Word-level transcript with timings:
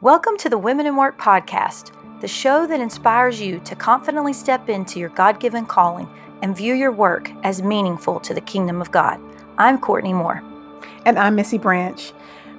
Welcome 0.00 0.36
to 0.36 0.48
the 0.48 0.58
Women 0.58 0.86
in 0.86 0.94
Work 0.94 1.18
podcast, 1.20 1.90
the 2.20 2.28
show 2.28 2.68
that 2.68 2.78
inspires 2.78 3.40
you 3.40 3.58
to 3.64 3.74
confidently 3.74 4.32
step 4.32 4.68
into 4.68 5.00
your 5.00 5.08
God 5.08 5.40
given 5.40 5.66
calling 5.66 6.08
and 6.40 6.56
view 6.56 6.72
your 6.74 6.92
work 6.92 7.32
as 7.42 7.64
meaningful 7.64 8.20
to 8.20 8.32
the 8.32 8.40
kingdom 8.40 8.80
of 8.80 8.92
God. 8.92 9.20
I'm 9.58 9.76
Courtney 9.76 10.12
Moore. 10.12 10.40
And 11.04 11.18
I'm 11.18 11.34
Missy 11.34 11.58
Branch. 11.58 12.12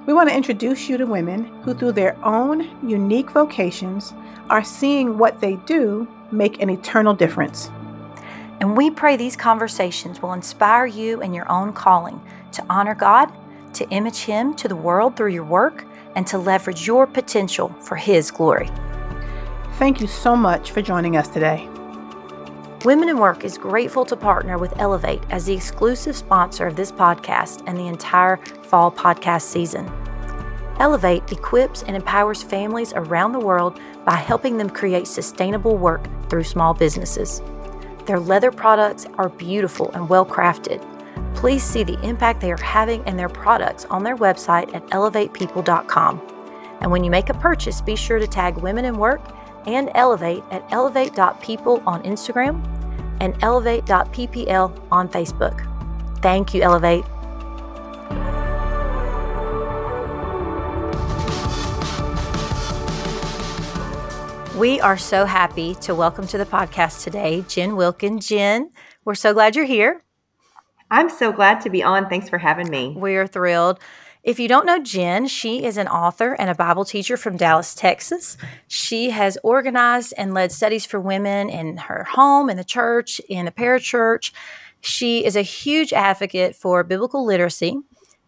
We 0.04 0.12
want 0.12 0.28
to 0.28 0.36
introduce 0.36 0.86
you 0.86 0.98
to 0.98 1.06
women 1.06 1.46
who, 1.62 1.72
through 1.72 1.92
their 1.92 2.22
own 2.22 2.76
unique 2.86 3.30
vocations, 3.30 4.12
are 4.50 4.62
seeing 4.62 5.16
what 5.16 5.40
they 5.40 5.56
do 5.64 6.06
make 6.30 6.60
an 6.60 6.68
eternal 6.68 7.14
difference. 7.14 7.70
And 8.60 8.76
we 8.76 8.90
pray 8.90 9.16
these 9.16 9.34
conversations 9.34 10.20
will 10.20 10.34
inspire 10.34 10.84
you 10.84 11.22
in 11.22 11.32
your 11.32 11.50
own 11.50 11.72
calling 11.72 12.20
to 12.52 12.66
honor 12.68 12.94
God, 12.94 13.32
to 13.72 13.88
image 13.88 14.24
Him 14.24 14.54
to 14.56 14.68
the 14.68 14.76
world 14.76 15.16
through 15.16 15.32
your 15.32 15.44
work, 15.44 15.86
and 16.14 16.26
to 16.26 16.38
leverage 16.38 16.86
your 16.86 17.06
potential 17.06 17.68
for 17.80 17.96
His 17.96 18.30
glory. 18.30 18.68
Thank 19.74 20.00
you 20.00 20.06
so 20.06 20.36
much 20.36 20.72
for 20.72 20.82
joining 20.82 21.16
us 21.16 21.28
today. 21.28 21.68
Women 22.84 23.10
in 23.10 23.18
Work 23.18 23.44
is 23.44 23.58
grateful 23.58 24.06
to 24.06 24.16
partner 24.16 24.56
with 24.56 24.78
Elevate 24.78 25.22
as 25.28 25.44
the 25.44 25.52
exclusive 25.52 26.16
sponsor 26.16 26.66
of 26.66 26.76
this 26.76 26.90
podcast 26.90 27.62
and 27.66 27.76
the 27.76 27.86
entire 27.86 28.38
fall 28.62 28.90
podcast 28.90 29.42
season. 29.42 29.86
Elevate 30.78 31.30
equips 31.30 31.82
and 31.82 31.94
empowers 31.94 32.42
families 32.42 32.94
around 32.94 33.32
the 33.32 33.38
world 33.38 33.78
by 34.06 34.14
helping 34.14 34.56
them 34.56 34.70
create 34.70 35.06
sustainable 35.06 35.76
work 35.76 36.08
through 36.30 36.44
small 36.44 36.72
businesses. 36.72 37.42
Their 38.06 38.18
leather 38.18 38.50
products 38.50 39.06
are 39.18 39.28
beautiful 39.28 39.90
and 39.92 40.08
well 40.08 40.24
crafted. 40.24 40.82
Please 41.34 41.62
see 41.62 41.82
the 41.82 41.98
impact 42.06 42.40
they 42.40 42.52
are 42.52 42.62
having 42.62 43.02
and 43.04 43.18
their 43.18 43.28
products 43.28 43.86
on 43.86 44.02
their 44.02 44.16
website 44.16 44.74
at 44.74 44.86
elevatepeople.com. 44.88 46.20
And 46.80 46.90
when 46.90 47.04
you 47.04 47.10
make 47.10 47.28
a 47.28 47.34
purchase, 47.34 47.80
be 47.80 47.96
sure 47.96 48.18
to 48.18 48.26
tag 48.26 48.56
Women 48.58 48.84
in 48.84 48.96
Work 48.98 49.22
and 49.66 49.90
Elevate 49.94 50.42
at 50.50 50.64
elevate.people 50.72 51.82
on 51.86 52.02
Instagram 52.02 52.64
and 53.20 53.36
elevate.ppl 53.42 54.86
on 54.90 55.08
Facebook. 55.08 55.66
Thank 56.22 56.54
you, 56.54 56.62
Elevate. 56.62 57.04
We 64.56 64.78
are 64.80 64.98
so 64.98 65.24
happy 65.24 65.74
to 65.76 65.94
welcome 65.94 66.26
to 66.26 66.36
the 66.36 66.44
podcast 66.44 67.02
today 67.02 67.42
Jen 67.48 67.76
Wilkin. 67.76 68.20
Jen, 68.20 68.70
we're 69.06 69.14
so 69.14 69.32
glad 69.32 69.56
you're 69.56 69.64
here. 69.64 70.04
I'm 70.90 71.08
so 71.08 71.32
glad 71.32 71.60
to 71.62 71.70
be 71.70 71.82
on. 71.82 72.08
Thanks 72.08 72.28
for 72.28 72.38
having 72.38 72.68
me. 72.68 72.94
We 72.96 73.16
are 73.16 73.26
thrilled. 73.26 73.78
If 74.22 74.38
you 74.38 74.48
don't 74.48 74.66
know 74.66 74.82
Jen, 74.82 75.28
she 75.28 75.64
is 75.64 75.78
an 75.78 75.88
author 75.88 76.34
and 76.34 76.50
a 76.50 76.54
Bible 76.54 76.84
teacher 76.84 77.16
from 77.16 77.38
Dallas, 77.38 77.74
Texas. 77.74 78.36
She 78.68 79.10
has 79.10 79.38
organized 79.42 80.12
and 80.18 80.34
led 80.34 80.52
studies 80.52 80.84
for 80.84 81.00
women 81.00 81.48
in 81.48 81.78
her 81.78 82.04
home, 82.04 82.50
in 82.50 82.58
the 82.58 82.64
church, 82.64 83.20
in 83.30 83.46
the 83.46 83.52
parachurch. 83.52 84.32
She 84.82 85.24
is 85.24 85.36
a 85.36 85.42
huge 85.42 85.92
advocate 85.94 86.54
for 86.54 86.84
biblical 86.84 87.24
literacy, 87.24 87.78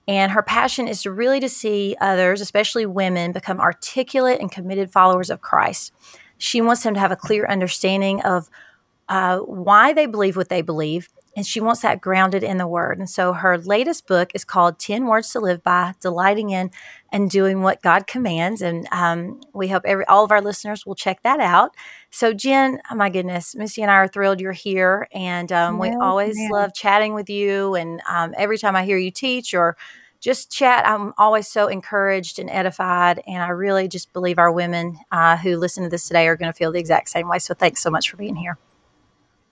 and 0.08 0.32
her 0.32 0.42
passion 0.42 0.88
is 0.88 1.02
to 1.02 1.10
really 1.10 1.40
to 1.40 1.48
see 1.48 1.94
others, 2.00 2.40
especially 2.40 2.86
women, 2.86 3.32
become 3.32 3.60
articulate 3.60 4.40
and 4.40 4.50
committed 4.50 4.90
followers 4.90 5.28
of 5.28 5.42
Christ. 5.42 5.92
She 6.38 6.62
wants 6.62 6.82
them 6.84 6.94
to 6.94 7.00
have 7.00 7.12
a 7.12 7.16
clear 7.16 7.46
understanding 7.46 8.22
of 8.22 8.48
uh, 9.08 9.38
why 9.40 9.92
they 9.92 10.06
believe 10.06 10.36
what 10.36 10.48
they 10.48 10.62
believe, 10.62 11.10
and 11.34 11.46
she 11.46 11.60
wants 11.60 11.80
that 11.80 12.00
grounded 12.00 12.42
in 12.42 12.58
the 12.58 12.66
Word. 12.66 12.98
And 12.98 13.08
so 13.08 13.32
her 13.32 13.56
latest 13.56 14.06
book 14.06 14.30
is 14.34 14.44
called 14.44 14.78
10 14.78 15.06
Words 15.06 15.30
to 15.32 15.40
Live 15.40 15.62
By 15.62 15.94
Delighting 16.00 16.50
in 16.50 16.70
and 17.10 17.30
Doing 17.30 17.62
What 17.62 17.82
God 17.82 18.06
Commands. 18.06 18.60
And 18.60 18.86
um, 18.92 19.40
we 19.54 19.68
hope 19.68 19.84
every 19.86 20.04
all 20.06 20.24
of 20.24 20.30
our 20.30 20.42
listeners 20.42 20.84
will 20.84 20.94
check 20.94 21.22
that 21.22 21.40
out. 21.40 21.74
So, 22.10 22.34
Jen, 22.34 22.80
oh 22.90 22.94
my 22.94 23.08
goodness, 23.08 23.54
Missy 23.54 23.82
and 23.82 23.90
I 23.90 23.94
are 23.94 24.08
thrilled 24.08 24.40
you're 24.40 24.52
here. 24.52 25.08
And 25.12 25.50
um, 25.50 25.78
we 25.78 25.90
always 25.90 26.36
love 26.50 26.74
chatting 26.74 27.14
with 27.14 27.30
you. 27.30 27.74
And 27.74 28.02
um, 28.08 28.34
every 28.36 28.58
time 28.58 28.76
I 28.76 28.84
hear 28.84 28.98
you 28.98 29.10
teach 29.10 29.54
or 29.54 29.76
just 30.22 30.52
chat. 30.52 30.86
I'm 30.86 31.12
always 31.18 31.48
so 31.48 31.66
encouraged 31.66 32.38
and 32.38 32.48
edified. 32.48 33.20
And 33.26 33.42
I 33.42 33.48
really 33.48 33.88
just 33.88 34.12
believe 34.12 34.38
our 34.38 34.52
women 34.52 34.98
uh, 35.10 35.36
who 35.36 35.56
listen 35.56 35.82
to 35.82 35.90
this 35.90 36.06
today 36.06 36.28
are 36.28 36.36
going 36.36 36.50
to 36.50 36.56
feel 36.56 36.70
the 36.70 36.78
exact 36.78 37.08
same 37.08 37.28
way. 37.28 37.40
So 37.40 37.54
thanks 37.54 37.82
so 37.82 37.90
much 37.90 38.08
for 38.08 38.16
being 38.16 38.36
here. 38.36 38.56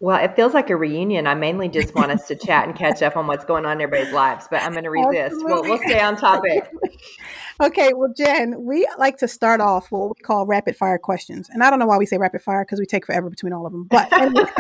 Well, 0.03 0.19
it 0.25 0.35
feels 0.35 0.55
like 0.55 0.71
a 0.71 0.77
reunion. 0.77 1.27
I 1.27 1.35
mainly 1.35 1.69
just 1.69 1.95
want 1.95 2.11
us 2.11 2.27
to 2.29 2.35
chat 2.35 2.67
and 2.67 2.75
catch 2.75 3.03
up 3.03 3.19
on 3.19 3.27
what's 3.27 3.45
going 3.45 3.67
on 3.67 3.73
in 3.73 3.83
everybody's 3.83 4.15
lives, 4.15 4.49
but 4.51 4.63
I'm 4.63 4.73
going 4.73 4.85
to 4.85 4.91
resist. 4.91 5.37
We'll, 5.41 5.63
we'll 5.63 5.77
stay 5.77 6.01
on 6.01 6.17
topic. 6.17 6.71
okay. 7.61 7.93
Well, 7.93 8.11
Jen, 8.17 8.65
we 8.65 8.89
like 8.99 9.19
to 9.19 9.29
start 9.29 9.61
off 9.61 9.93
what 9.93 10.17
we 10.17 10.23
call 10.23 10.47
rapid 10.47 10.75
fire 10.75 10.97
questions. 10.97 11.51
And 11.51 11.63
I 11.63 11.69
don't 11.69 11.79
know 11.79 11.85
why 11.85 11.99
we 11.99 12.07
say 12.07 12.17
rapid 12.17 12.41
fire 12.41 12.65
because 12.65 12.81
we 12.81 12.87
take 12.87 13.05
forever 13.05 13.29
between 13.29 13.53
all 13.53 13.67
of 13.67 13.73
them. 13.73 13.85
But 13.85 14.11
anyway. 14.11 14.45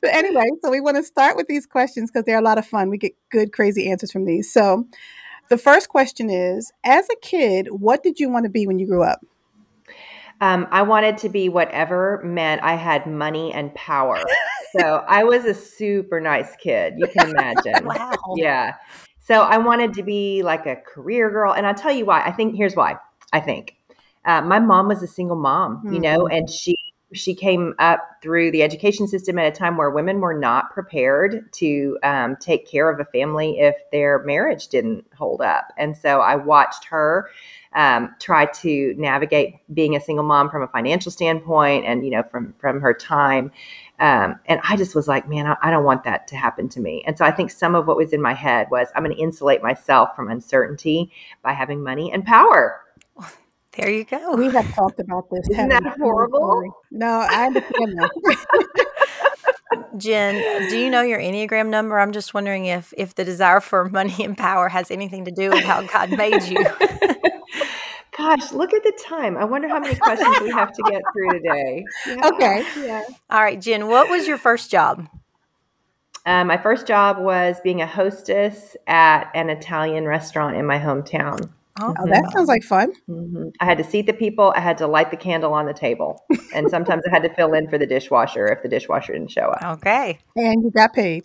but 0.00 0.14
anyway, 0.14 0.46
so 0.62 0.70
we 0.70 0.80
want 0.80 0.96
to 0.96 1.02
start 1.02 1.36
with 1.36 1.48
these 1.48 1.66
questions 1.66 2.12
because 2.12 2.26
they're 2.26 2.38
a 2.38 2.42
lot 2.42 2.58
of 2.58 2.66
fun. 2.66 2.90
We 2.90 2.98
get 2.98 3.16
good, 3.32 3.52
crazy 3.52 3.90
answers 3.90 4.12
from 4.12 4.24
these. 4.24 4.52
So 4.52 4.86
the 5.48 5.58
first 5.58 5.88
question 5.88 6.30
is 6.30 6.70
As 6.84 7.08
a 7.10 7.16
kid, 7.20 7.72
what 7.72 8.04
did 8.04 8.20
you 8.20 8.28
want 8.28 8.44
to 8.44 8.50
be 8.50 8.68
when 8.68 8.78
you 8.78 8.86
grew 8.86 9.02
up? 9.02 9.18
Um, 10.40 10.66
I 10.70 10.82
wanted 10.82 11.16
to 11.18 11.28
be 11.28 11.48
whatever 11.48 12.20
meant 12.24 12.62
I 12.62 12.74
had 12.74 13.06
money 13.06 13.52
and 13.52 13.74
power. 13.74 14.22
so 14.78 15.04
I 15.08 15.24
was 15.24 15.44
a 15.44 15.54
super 15.54 16.20
nice 16.20 16.54
kid. 16.56 16.94
You 16.98 17.06
can 17.06 17.30
imagine. 17.30 17.74
wow. 17.86 18.12
Yeah. 18.36 18.74
So 19.20 19.42
I 19.42 19.58
wanted 19.58 19.94
to 19.94 20.02
be 20.02 20.42
like 20.42 20.66
a 20.66 20.76
career 20.76 21.30
girl. 21.30 21.52
And 21.52 21.66
I'll 21.66 21.74
tell 21.74 21.92
you 21.92 22.04
why. 22.04 22.22
I 22.22 22.32
think 22.32 22.54
here's 22.54 22.76
why. 22.76 22.96
I 23.32 23.40
think 23.40 23.76
uh, 24.26 24.42
my 24.42 24.58
mom 24.58 24.88
was 24.88 25.02
a 25.02 25.06
single 25.06 25.36
mom, 25.36 25.78
mm-hmm. 25.78 25.94
you 25.94 26.00
know, 26.00 26.18
mm-hmm. 26.24 26.36
and 26.36 26.50
she 26.50 26.75
she 27.16 27.34
came 27.34 27.74
up 27.78 28.00
through 28.22 28.50
the 28.50 28.62
education 28.62 29.08
system 29.08 29.38
at 29.38 29.46
a 29.46 29.56
time 29.56 29.76
where 29.76 29.90
women 29.90 30.20
were 30.20 30.38
not 30.38 30.70
prepared 30.72 31.52
to 31.54 31.98
um, 32.02 32.36
take 32.36 32.66
care 32.66 32.90
of 32.90 33.00
a 33.00 33.04
family 33.06 33.58
if 33.58 33.74
their 33.92 34.22
marriage 34.24 34.68
didn't 34.68 35.04
hold 35.16 35.40
up. 35.40 35.72
And 35.76 35.96
so 35.96 36.20
I 36.20 36.36
watched 36.36 36.84
her 36.86 37.28
um, 37.74 38.14
try 38.20 38.46
to 38.46 38.94
navigate 38.96 39.56
being 39.74 39.96
a 39.96 40.00
single 40.00 40.24
mom 40.24 40.50
from 40.50 40.62
a 40.62 40.68
financial 40.68 41.12
standpoint 41.12 41.84
and, 41.84 42.04
you 42.04 42.10
know, 42.10 42.22
from, 42.30 42.54
from 42.58 42.80
her 42.80 42.94
time. 42.94 43.52
Um, 44.00 44.38
and 44.46 44.60
I 44.66 44.76
just 44.76 44.94
was 44.94 45.08
like, 45.08 45.28
man, 45.28 45.46
I, 45.46 45.56
I 45.62 45.70
don't 45.70 45.84
want 45.84 46.04
that 46.04 46.26
to 46.28 46.36
happen 46.36 46.68
to 46.70 46.80
me. 46.80 47.02
And 47.06 47.16
so 47.18 47.24
I 47.24 47.30
think 47.30 47.50
some 47.50 47.74
of 47.74 47.86
what 47.86 47.96
was 47.96 48.12
in 48.12 48.22
my 48.22 48.34
head 48.34 48.68
was 48.70 48.88
I'm 48.94 49.04
going 49.04 49.14
to 49.14 49.22
insulate 49.22 49.62
myself 49.62 50.16
from 50.16 50.30
uncertainty 50.30 51.10
by 51.42 51.52
having 51.52 51.82
money 51.82 52.10
and 52.12 52.24
power. 52.24 52.80
There 53.76 53.90
you 53.90 54.04
go. 54.04 54.34
We 54.36 54.50
have 54.50 54.74
talked 54.74 55.00
about 55.00 55.28
this. 55.30 55.48
Isn't 55.50 55.68
that 55.68 55.96
horrible? 55.98 56.82
No, 56.90 57.26
I 57.28 57.46
understand 57.46 57.98
that. 57.98 58.86
Jen, 59.98 60.68
do 60.70 60.78
you 60.78 60.88
know 60.88 61.02
your 61.02 61.18
Enneagram 61.18 61.68
number? 61.68 61.98
I'm 61.98 62.12
just 62.12 62.32
wondering 62.32 62.66
if 62.66 62.94
if 62.96 63.14
the 63.14 63.24
desire 63.24 63.60
for 63.60 63.88
money 63.90 64.14
and 64.24 64.36
power 64.36 64.68
has 64.68 64.90
anything 64.90 65.26
to 65.26 65.30
do 65.30 65.50
with 65.50 65.64
how 65.64 65.82
God 65.82 66.10
made 66.16 66.42
you. 66.44 66.64
Gosh, 68.16 68.50
look 68.52 68.72
at 68.72 68.82
the 68.82 68.98
time. 69.04 69.36
I 69.36 69.44
wonder 69.44 69.68
how 69.68 69.78
many 69.78 69.94
questions 69.94 70.40
we 70.40 70.50
have 70.50 70.72
to 70.72 70.82
get 70.88 71.02
through 71.12 71.32
today. 71.32 71.84
Yeah. 72.06 72.28
Okay. 72.28 72.64
Yeah. 72.78 73.02
All 73.28 73.42
right, 73.42 73.60
Jen, 73.60 73.88
what 73.88 74.08
was 74.08 74.26
your 74.26 74.38
first 74.38 74.70
job? 74.70 75.06
Um, 76.24 76.46
my 76.46 76.56
first 76.56 76.86
job 76.86 77.18
was 77.18 77.60
being 77.62 77.82
a 77.82 77.86
hostess 77.86 78.74
at 78.86 79.30
an 79.34 79.50
Italian 79.50 80.06
restaurant 80.06 80.56
in 80.56 80.64
my 80.64 80.78
hometown. 80.78 81.50
Oh, 81.80 81.94
that 82.06 82.30
sounds 82.32 82.48
like 82.48 82.62
fun. 82.62 82.92
Mm-hmm. 83.08 83.48
I 83.60 83.64
had 83.64 83.78
to 83.78 83.84
seat 83.84 84.06
the 84.06 84.12
people. 84.12 84.52
I 84.56 84.60
had 84.60 84.78
to 84.78 84.86
light 84.86 85.10
the 85.10 85.16
candle 85.16 85.52
on 85.52 85.66
the 85.66 85.74
table, 85.74 86.24
and 86.54 86.70
sometimes 86.70 87.02
I 87.06 87.10
had 87.10 87.22
to 87.22 87.34
fill 87.34 87.52
in 87.52 87.68
for 87.68 87.78
the 87.78 87.86
dishwasher 87.86 88.46
if 88.46 88.62
the 88.62 88.68
dishwasher 88.68 89.12
didn't 89.12 89.30
show 89.30 89.48
up. 89.48 89.78
Okay, 89.78 90.18
and 90.36 90.62
you 90.62 90.70
got 90.70 90.92
paid. 90.94 91.24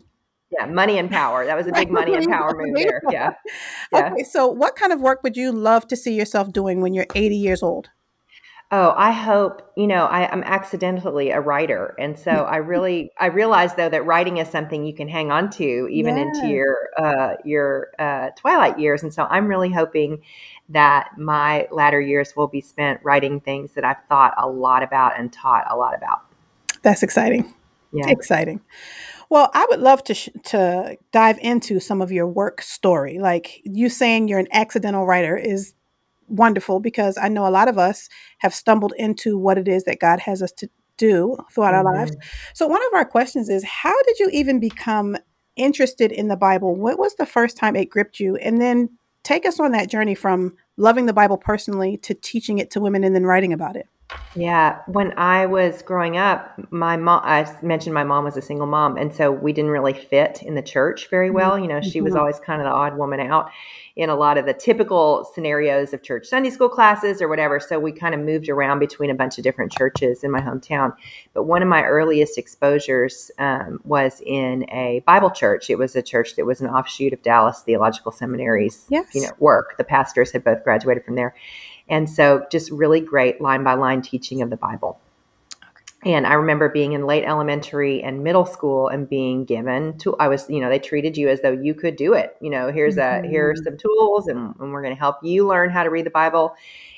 Yeah, 0.51 0.65
money 0.65 0.97
and 0.97 1.09
power. 1.09 1.45
That 1.45 1.55
was 1.55 1.67
a 1.67 1.71
big 1.71 1.89
money 1.99 2.13
and 2.13 2.27
power 2.27 2.53
move 2.53 2.75
there. 2.75 3.01
Yeah. 3.09 3.33
yeah. 3.93 4.11
Okay, 4.11 4.23
so 4.23 4.47
what 4.47 4.75
kind 4.75 4.91
of 4.91 4.99
work 4.99 5.23
would 5.23 5.37
you 5.37 5.51
love 5.51 5.87
to 5.87 5.95
see 5.95 6.13
yourself 6.13 6.51
doing 6.51 6.81
when 6.81 6.93
you're 6.93 7.07
80 7.15 7.35
years 7.35 7.63
old? 7.63 7.89
Oh, 8.73 8.93
I 8.95 9.11
hope, 9.11 9.69
you 9.75 9.85
know, 9.85 10.05
I, 10.05 10.31
am 10.31 10.43
accidentally 10.43 11.31
a 11.31 11.41
writer. 11.41 11.93
And 11.99 12.17
so 12.17 12.31
I 12.31 12.55
really, 12.71 13.11
I 13.19 13.25
realize 13.25 13.75
though 13.75 13.89
that 13.89 14.05
writing 14.05 14.37
is 14.37 14.47
something 14.47 14.85
you 14.85 14.93
can 14.93 15.09
hang 15.09 15.29
on 15.29 15.49
to 15.51 15.89
even 15.91 16.15
yes. 16.15 16.37
into 16.37 16.47
your, 16.47 16.77
uh, 16.97 17.33
your, 17.43 17.91
uh, 17.99 18.29
twilight 18.37 18.79
years. 18.79 19.03
And 19.03 19.13
so 19.13 19.23
I'm 19.29 19.47
really 19.47 19.71
hoping 19.71 20.21
that 20.69 21.09
my 21.17 21.67
latter 21.69 21.99
years 21.99 22.33
will 22.35 22.47
be 22.47 22.61
spent 22.61 23.01
writing 23.03 23.41
things 23.41 23.73
that 23.73 23.83
I've 23.83 24.03
thought 24.07 24.33
a 24.37 24.47
lot 24.47 24.83
about 24.83 25.19
and 25.19 25.33
taught 25.33 25.65
a 25.69 25.75
lot 25.75 25.93
about. 25.93 26.21
That's 26.81 27.03
exciting. 27.03 27.53
Yeah. 27.91 28.09
Exciting. 28.09 28.61
Well, 29.29 29.49
I 29.53 29.65
would 29.69 29.79
love 29.79 30.03
to 30.05 30.13
sh- 30.13 30.29
to 30.45 30.97
dive 31.11 31.37
into 31.41 31.79
some 31.79 32.01
of 32.01 32.11
your 32.11 32.27
work 32.27 32.61
story. 32.61 33.19
Like 33.19 33.61
you 33.63 33.89
saying 33.89 34.27
you're 34.27 34.39
an 34.39 34.47
accidental 34.51 35.05
writer 35.05 35.37
is 35.37 35.73
wonderful 36.31 36.79
because 36.79 37.17
I 37.17 37.29
know 37.29 37.47
a 37.47 37.49
lot 37.49 37.67
of 37.67 37.77
us 37.77 38.09
have 38.39 38.53
stumbled 38.53 38.93
into 38.97 39.37
what 39.37 39.57
it 39.57 39.67
is 39.67 39.83
that 39.83 39.99
God 39.99 40.19
has 40.21 40.41
us 40.41 40.51
to 40.53 40.69
do 40.97 41.37
throughout 41.51 41.73
mm-hmm. 41.73 41.87
our 41.87 41.95
lives. 41.95 42.11
Mm-hmm. 42.11 42.53
So, 42.53 42.67
one 42.67 42.81
of 42.87 42.93
our 42.93 43.05
questions 43.05 43.49
is 43.49 43.63
How 43.63 43.95
did 44.03 44.19
you 44.19 44.29
even 44.31 44.59
become 44.59 45.17
interested 45.55 46.11
in 46.11 46.27
the 46.27 46.37
Bible? 46.37 46.75
What 46.75 46.97
was 46.97 47.15
the 47.15 47.25
first 47.25 47.57
time 47.57 47.75
it 47.75 47.89
gripped 47.89 48.19
you? 48.19 48.35
And 48.37 48.61
then 48.61 48.89
take 49.23 49.45
us 49.45 49.59
on 49.59 49.71
that 49.71 49.89
journey 49.89 50.15
from 50.15 50.55
loving 50.77 51.05
the 51.05 51.13
Bible 51.13 51.37
personally 51.37 51.97
to 51.97 52.13
teaching 52.13 52.57
it 52.57 52.71
to 52.71 52.79
women 52.79 53.03
and 53.03 53.13
then 53.13 53.25
writing 53.25 53.53
about 53.53 53.75
it? 53.75 53.87
Yeah, 54.33 54.79
when 54.87 55.17
I 55.17 55.45
was 55.45 55.81
growing 55.81 56.15
up, 56.15 56.53
my 56.71 56.95
mom, 56.95 57.21
I 57.25 57.45
mentioned 57.61 57.93
my 57.93 58.05
mom 58.05 58.23
was 58.23 58.37
a 58.37 58.41
single 58.41 58.65
mom. 58.67 58.95
And 58.97 59.13
so 59.13 59.29
we 59.29 59.51
didn't 59.51 59.71
really 59.71 59.93
fit 59.93 60.41
in 60.41 60.55
the 60.55 60.61
church 60.61 61.09
very 61.09 61.29
well. 61.29 61.59
You 61.59 61.67
know, 61.67 61.81
she 61.81 61.99
was 61.99 62.13
Mhm. 62.13 62.19
always 62.19 62.39
kind 62.39 62.61
of 62.61 62.65
the 62.65 62.71
odd 62.71 62.97
woman 62.97 63.19
out 63.19 63.49
in 63.97 64.09
a 64.09 64.15
lot 64.15 64.37
of 64.37 64.45
the 64.45 64.53
typical 64.53 65.25
scenarios 65.33 65.91
of 65.93 66.01
church 66.01 66.25
Sunday 66.25 66.49
school 66.49 66.69
classes 66.69 67.21
or 67.21 67.27
whatever. 67.27 67.59
So 67.59 67.77
we 67.77 67.91
kind 67.91 68.15
of 68.15 68.21
moved 68.21 68.47
around 68.47 68.79
between 68.79 69.09
a 69.09 69.13
bunch 69.13 69.37
of 69.37 69.43
different 69.43 69.73
churches 69.73 70.23
in 70.23 70.31
my 70.31 70.39
hometown. 70.39 70.93
But 71.33 71.43
one 71.43 71.61
of 71.61 71.67
my 71.67 71.83
earliest 71.83 72.37
exposures 72.37 73.31
um, 73.37 73.81
was 73.83 74.21
in 74.25 74.63
a 74.71 75.03
Bible 75.05 75.29
church. 75.31 75.69
It 75.69 75.77
was 75.77 75.93
a 75.97 76.01
church 76.01 76.37
that 76.37 76.45
was 76.45 76.61
an 76.61 76.67
offshoot 76.69 77.11
of 77.11 77.21
Dallas 77.21 77.63
Theological 77.65 78.13
Seminary's 78.13 78.85
Yes. 78.89 79.13
you 79.13 79.23
know, 79.23 79.31
work. 79.39 79.75
The 79.77 79.83
pastors 79.83 80.31
had 80.31 80.45
both 80.45 80.63
graduated 80.63 81.03
from 81.03 81.15
there. 81.15 81.35
And 81.91 82.09
so 82.09 82.45
just 82.49 82.71
really 82.71 83.01
great 83.01 83.41
line 83.41 83.63
by 83.63 83.75
line 83.75 84.01
teaching 84.01 84.41
of 84.41 84.49
the 84.49 84.57
Bible. 84.57 84.99
And 86.03 86.25
I 86.25 86.33
remember 86.33 86.69
being 86.69 86.93
in 86.93 87.05
late 87.05 87.25
elementary 87.25 88.01
and 88.01 88.23
middle 88.23 88.45
school 88.45 88.87
and 88.87 89.07
being 89.07 89.45
given 89.45 89.99
to 89.99 90.15
I 90.17 90.29
was, 90.29 90.49
you 90.49 90.59
know, 90.59 90.69
they 90.69 90.79
treated 90.79 91.15
you 91.15 91.29
as 91.29 91.41
though 91.41 91.51
you 91.51 91.75
could 91.75 91.95
do 91.95 92.13
it. 92.13 92.35
You 92.41 92.49
know, 92.49 92.71
here's 92.71 92.97
a 92.97 93.21
here 93.27 93.51
are 93.51 93.55
some 93.55 93.77
tools 93.77 94.27
and, 94.27 94.55
and 94.59 94.71
we're 94.71 94.81
gonna 94.81 94.95
help 94.95 95.17
you 95.21 95.45
learn 95.45 95.69
how 95.69 95.83
to 95.83 95.91
read 95.91 96.07
the 96.07 96.11
Bible. 96.11 96.55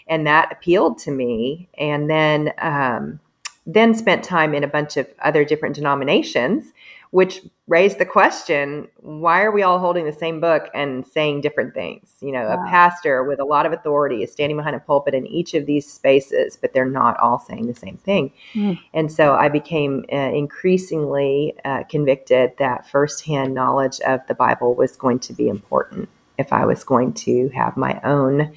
And 0.07 0.25
that 0.27 0.53
appealed 0.53 0.99
to 0.99 1.11
me. 1.11 1.67
And 1.77 2.09
then 2.09 2.53
um, 2.59 3.19
then 3.65 3.93
spent 3.93 4.23
time 4.23 4.53
in 4.53 4.63
a 4.63 4.67
bunch 4.67 4.95
of 4.95 5.07
other 5.19 5.43
different 5.43 5.75
denominations, 5.75 6.71
which 7.13 7.41
raised 7.67 7.99
the 7.99 8.05
question 8.07 8.87
why 9.01 9.43
are 9.43 9.51
we 9.51 9.61
all 9.61 9.77
holding 9.77 10.03
the 10.03 10.11
same 10.11 10.39
book 10.39 10.67
and 10.73 11.05
saying 11.05 11.41
different 11.41 11.75
things? 11.75 12.15
You 12.21 12.31
know, 12.31 12.47
Wow. 12.47 12.65
a 12.65 12.67
pastor 12.67 13.23
with 13.23 13.39
a 13.39 13.45
lot 13.45 13.67
of 13.67 13.71
authority 13.71 14.23
is 14.23 14.31
standing 14.31 14.57
behind 14.57 14.75
a 14.75 14.79
pulpit 14.79 15.13
in 15.13 15.27
each 15.27 15.53
of 15.53 15.67
these 15.67 15.85
spaces, 15.87 16.57
but 16.59 16.73
they're 16.73 16.85
not 16.85 17.19
all 17.19 17.37
saying 17.37 17.67
the 17.67 17.75
same 17.75 17.97
thing. 17.97 18.31
Mm. 18.55 18.79
And 18.95 19.11
so 19.11 19.35
I 19.35 19.47
became 19.47 20.05
uh, 20.11 20.15
increasingly 20.15 21.55
uh, 21.63 21.83
convicted 21.83 22.53
that 22.57 22.89
firsthand 22.89 23.53
knowledge 23.53 23.99
of 24.07 24.21
the 24.27 24.33
Bible 24.33 24.73
was 24.73 24.95
going 24.95 25.19
to 25.19 25.33
be 25.33 25.47
important 25.49 26.09
if 26.39 26.51
I 26.51 26.65
was 26.65 26.83
going 26.83 27.13
to 27.13 27.49
have 27.49 27.77
my 27.77 28.01
own 28.03 28.51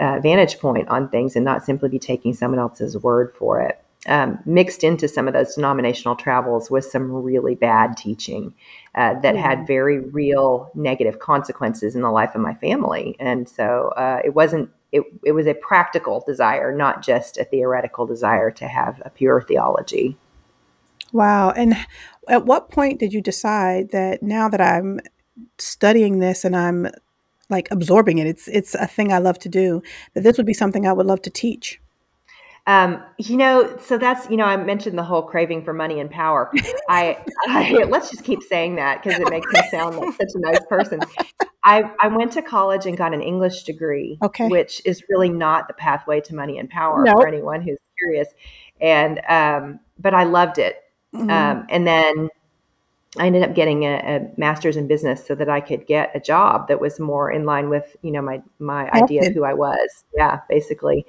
uh, 0.00 0.18
vantage 0.18 0.58
point 0.58 0.88
on 0.88 1.08
things 1.08 1.36
and 1.36 1.44
not 1.44 1.64
simply 1.64 1.88
be 1.88 2.00
taking 2.00 2.34
someone 2.34 2.58
else's 2.58 2.98
word 2.98 3.32
for 3.38 3.60
it. 3.60 3.81
Um, 4.08 4.40
mixed 4.44 4.82
into 4.82 5.06
some 5.06 5.28
of 5.28 5.34
those 5.34 5.54
denominational 5.54 6.16
travels 6.16 6.72
was 6.72 6.90
some 6.90 7.12
really 7.12 7.54
bad 7.54 7.96
teaching 7.96 8.52
uh, 8.96 9.14
that 9.20 9.36
Yeah. 9.36 9.40
had 9.40 9.66
very 9.66 10.00
real 10.00 10.72
negative 10.74 11.20
consequences 11.20 11.94
in 11.94 12.02
the 12.02 12.10
life 12.10 12.34
of 12.34 12.40
my 12.40 12.54
family. 12.54 13.14
And 13.20 13.48
so 13.48 13.92
uh, 13.96 14.20
it 14.24 14.34
wasn't, 14.34 14.70
it, 14.90 15.04
it 15.24 15.32
was 15.32 15.46
a 15.46 15.54
practical 15.54 16.24
desire, 16.26 16.74
not 16.74 17.00
just 17.06 17.38
a 17.38 17.44
theoretical 17.44 18.04
desire 18.04 18.50
to 18.50 18.66
have 18.66 19.00
a 19.04 19.10
pure 19.10 19.40
theology. 19.40 20.16
Wow. 21.12 21.50
And 21.50 21.76
at 22.26 22.44
what 22.44 22.70
point 22.70 22.98
did 22.98 23.12
you 23.12 23.20
decide 23.20 23.92
that 23.92 24.20
now 24.20 24.48
that 24.48 24.60
I'm 24.60 24.98
studying 25.58 26.18
this 26.18 26.44
and 26.44 26.56
I'm 26.56 26.88
like 27.50 27.68
absorbing 27.70 28.18
it, 28.18 28.26
it's 28.26 28.48
it's 28.48 28.74
a 28.74 28.86
thing 28.86 29.12
I 29.12 29.18
love 29.18 29.38
to 29.40 29.48
do, 29.48 29.82
that 30.14 30.22
this 30.24 30.38
would 30.38 30.46
be 30.46 30.54
something 30.54 30.86
I 30.86 30.92
would 30.92 31.06
love 31.06 31.22
to 31.22 31.30
teach? 31.30 31.81
Um, 32.66 33.02
you 33.18 33.36
know, 33.36 33.76
so 33.82 33.98
that's 33.98 34.30
you 34.30 34.36
know, 34.36 34.44
I 34.44 34.56
mentioned 34.56 34.96
the 34.96 35.02
whole 35.02 35.22
craving 35.22 35.64
for 35.64 35.72
money 35.72 35.98
and 35.98 36.08
power. 36.10 36.50
I, 36.88 37.18
I 37.48 37.72
let's 37.88 38.10
just 38.10 38.22
keep 38.24 38.42
saying 38.42 38.76
that 38.76 39.02
because 39.02 39.18
it 39.18 39.28
makes 39.30 39.50
me 39.52 39.60
sound 39.70 39.96
like 39.96 40.12
such 40.14 40.28
a 40.34 40.38
nice 40.38 40.64
person. 40.68 41.00
I, 41.64 41.90
I 42.00 42.08
went 42.08 42.32
to 42.32 42.42
college 42.42 42.86
and 42.86 42.96
got 42.96 43.14
an 43.14 43.20
English 43.22 43.64
degree, 43.64 44.18
Okay. 44.22 44.48
which 44.48 44.80
is 44.84 45.02
really 45.08 45.28
not 45.28 45.68
the 45.68 45.74
pathway 45.74 46.20
to 46.22 46.34
money 46.34 46.58
and 46.58 46.68
power 46.70 47.02
No. 47.04 47.12
for 47.12 47.26
anyone 47.26 47.62
who's 47.62 47.78
curious. 47.98 48.28
And 48.80 49.20
um, 49.28 49.80
but 49.98 50.14
I 50.14 50.24
loved 50.24 50.58
it. 50.58 50.76
Mhm. 51.14 51.30
Um, 51.30 51.66
and 51.68 51.86
then 51.86 52.30
I 53.18 53.26
ended 53.26 53.42
up 53.42 53.54
getting 53.54 53.84
a, 53.84 53.94
a 53.96 54.30
master's 54.38 54.76
in 54.76 54.86
business 54.86 55.26
so 55.26 55.34
that 55.34 55.48
I 55.48 55.60
could 55.60 55.86
get 55.86 56.10
a 56.14 56.20
job 56.20 56.68
that 56.68 56.80
was 56.80 56.98
more 56.98 57.30
in 57.30 57.44
line 57.44 57.68
with, 57.68 57.94
you 58.02 58.10
know, 58.10 58.22
my 58.22 58.40
my 58.58 58.90
idea 58.90 59.26
of 59.28 59.34
who 59.34 59.44
I 59.44 59.52
was. 59.54 60.04
Yeah, 60.16 60.40
basically. 60.48 61.04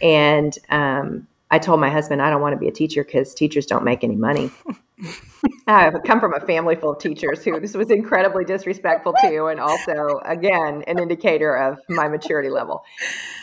And 0.00 0.56
um, 0.68 1.26
I 1.50 1.58
told 1.58 1.80
my 1.80 1.90
husband 1.90 2.22
I 2.22 2.30
don't 2.30 2.40
want 2.40 2.54
to 2.54 2.58
be 2.58 2.68
a 2.68 2.72
teacher 2.72 3.04
because 3.04 3.34
teachers 3.34 3.66
don't 3.66 3.84
make 3.84 4.04
any 4.04 4.16
money. 4.16 4.50
I 5.66 5.90
come 6.04 6.18
from 6.18 6.34
a 6.34 6.40
family 6.40 6.76
full 6.76 6.92
of 6.92 6.98
teachers 6.98 7.44
who 7.44 7.60
this 7.60 7.74
was 7.74 7.90
incredibly 7.90 8.44
disrespectful 8.44 9.14
to, 9.20 9.46
and 9.46 9.60
also, 9.60 10.20
again, 10.24 10.82
an 10.86 10.98
indicator 10.98 11.54
of 11.54 11.78
my 11.88 12.08
maturity 12.08 12.48
level. 12.48 12.82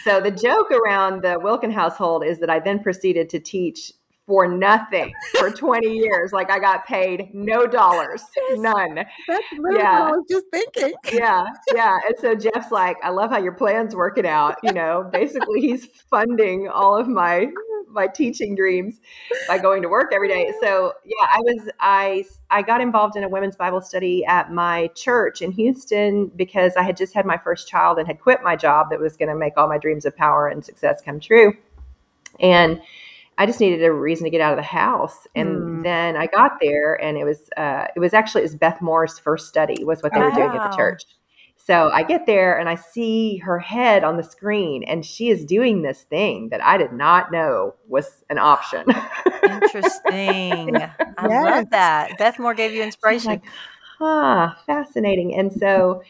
So 0.03 0.19
the 0.19 0.31
joke 0.31 0.71
around 0.71 1.21
the 1.21 1.39
Wilkin 1.39 1.71
household 1.71 2.25
is 2.25 2.39
that 2.39 2.49
I 2.49 2.59
then 2.59 2.79
proceeded 2.79 3.29
to 3.29 3.39
teach 3.39 3.93
for 4.27 4.47
nothing 4.47 5.13
for 5.37 5.51
20 5.55 5.87
years. 5.87 6.31
Like 6.31 6.51
I 6.51 6.59
got 6.59 6.85
paid 6.85 7.33
no 7.33 7.65
dollars, 7.67 8.23
none. 8.51 8.95
That's 8.95 9.45
literally 9.57 9.77
what 9.77 9.85
I 9.85 10.11
was 10.11 10.25
just 10.29 10.45
thinking. 10.51 10.93
Yeah, 11.13 11.45
yeah. 11.73 11.97
And 12.07 12.15
so 12.19 12.35
Jeff's 12.35 12.71
like, 12.71 12.97
I 13.03 13.09
love 13.09 13.29
how 13.29 13.37
your 13.37 13.53
plan's 13.53 13.95
working 13.95 14.25
out. 14.25 14.55
You 14.63 14.73
know, 14.73 15.09
basically 15.11 15.61
he's 15.61 15.87
funding 16.09 16.67
all 16.67 16.97
of 16.97 17.07
my 17.07 17.47
my 17.95 18.07
teaching 18.07 18.55
dreams 18.55 18.99
by 19.47 19.57
going 19.57 19.81
to 19.81 19.87
work 19.87 20.11
every 20.13 20.27
day. 20.27 20.51
So 20.61 20.93
yeah, 21.05 21.27
I 21.31 21.39
was 21.39 21.69
I 21.79 22.25
I 22.49 22.61
got 22.61 22.81
involved 22.81 23.15
in 23.15 23.23
a 23.23 23.29
women's 23.29 23.55
Bible 23.55 23.81
study 23.81 24.25
at 24.25 24.51
my 24.51 24.87
church 24.95 25.41
in 25.41 25.51
Houston 25.51 26.27
because 26.35 26.75
I 26.75 26.83
had 26.83 26.97
just 26.97 27.13
had 27.13 27.25
my 27.25 27.37
first 27.37 27.67
child 27.67 27.97
and 27.97 28.07
had 28.07 28.19
quit 28.19 28.43
my 28.43 28.55
job 28.55 28.89
that 28.89 28.99
was 28.99 29.15
going 29.15 29.29
to 29.29 29.35
make 29.35 29.53
all 29.57 29.67
my 29.67 29.77
dreams 29.77 30.05
of 30.05 30.15
power 30.15 30.47
and 30.47 30.63
success 30.63 31.01
come 31.03 31.19
true. 31.19 31.53
And 32.39 32.81
I 33.37 33.45
just 33.45 33.59
needed 33.59 33.83
a 33.83 33.91
reason 33.91 34.23
to 34.25 34.29
get 34.29 34.41
out 34.41 34.53
of 34.53 34.57
the 34.57 34.63
house. 34.63 35.27
And 35.35 35.65
Mm. 35.65 35.83
then 35.83 36.15
I 36.15 36.27
got 36.27 36.53
there 36.61 36.95
and 37.01 37.17
it 37.17 37.25
was 37.25 37.49
uh, 37.57 37.87
it 37.95 37.99
was 37.99 38.13
actually 38.13 38.41
it 38.41 38.45
was 38.45 38.55
Beth 38.55 38.81
Moore's 38.81 39.19
first 39.19 39.47
study 39.47 39.83
was 39.83 40.01
what 40.01 40.13
they 40.13 40.21
were 40.21 40.31
doing 40.31 40.55
at 40.55 40.63
the 40.63 40.69
church. 40.69 41.03
So 41.57 41.89
I 41.93 42.03
get 42.03 42.25
there 42.27 42.57
and 42.59 42.69
I 42.69 42.75
see 42.75 43.37
her 43.37 43.59
head 43.59 44.03
on 44.03 44.17
the 44.17 44.23
screen 44.23 44.83
and 44.83 45.05
she 45.05 45.29
is 45.29 45.43
doing 45.45 45.81
this 45.81 46.03
thing 46.03 46.49
that 46.49 46.63
I 46.63 46.77
did 46.77 46.91
not 46.93 47.31
know 47.31 47.75
was 47.87 48.23
an 48.29 48.37
option. 48.37 48.85
Interesting. 49.45 50.83
I 51.17 51.27
Yes. 51.27 51.43
love 51.43 51.69
that. 51.71 52.17
Beth 52.17 52.39
Moore 52.39 52.53
gave 52.53 52.73
you 52.73 52.81
So 53.03 53.09
I 53.11 53.13
was 53.13 53.25
inspiration. 53.25 53.25
like, 53.25 53.43
huh, 53.99 54.53
fascinating. 54.65 55.35
And 55.35 55.51
so 55.53 56.01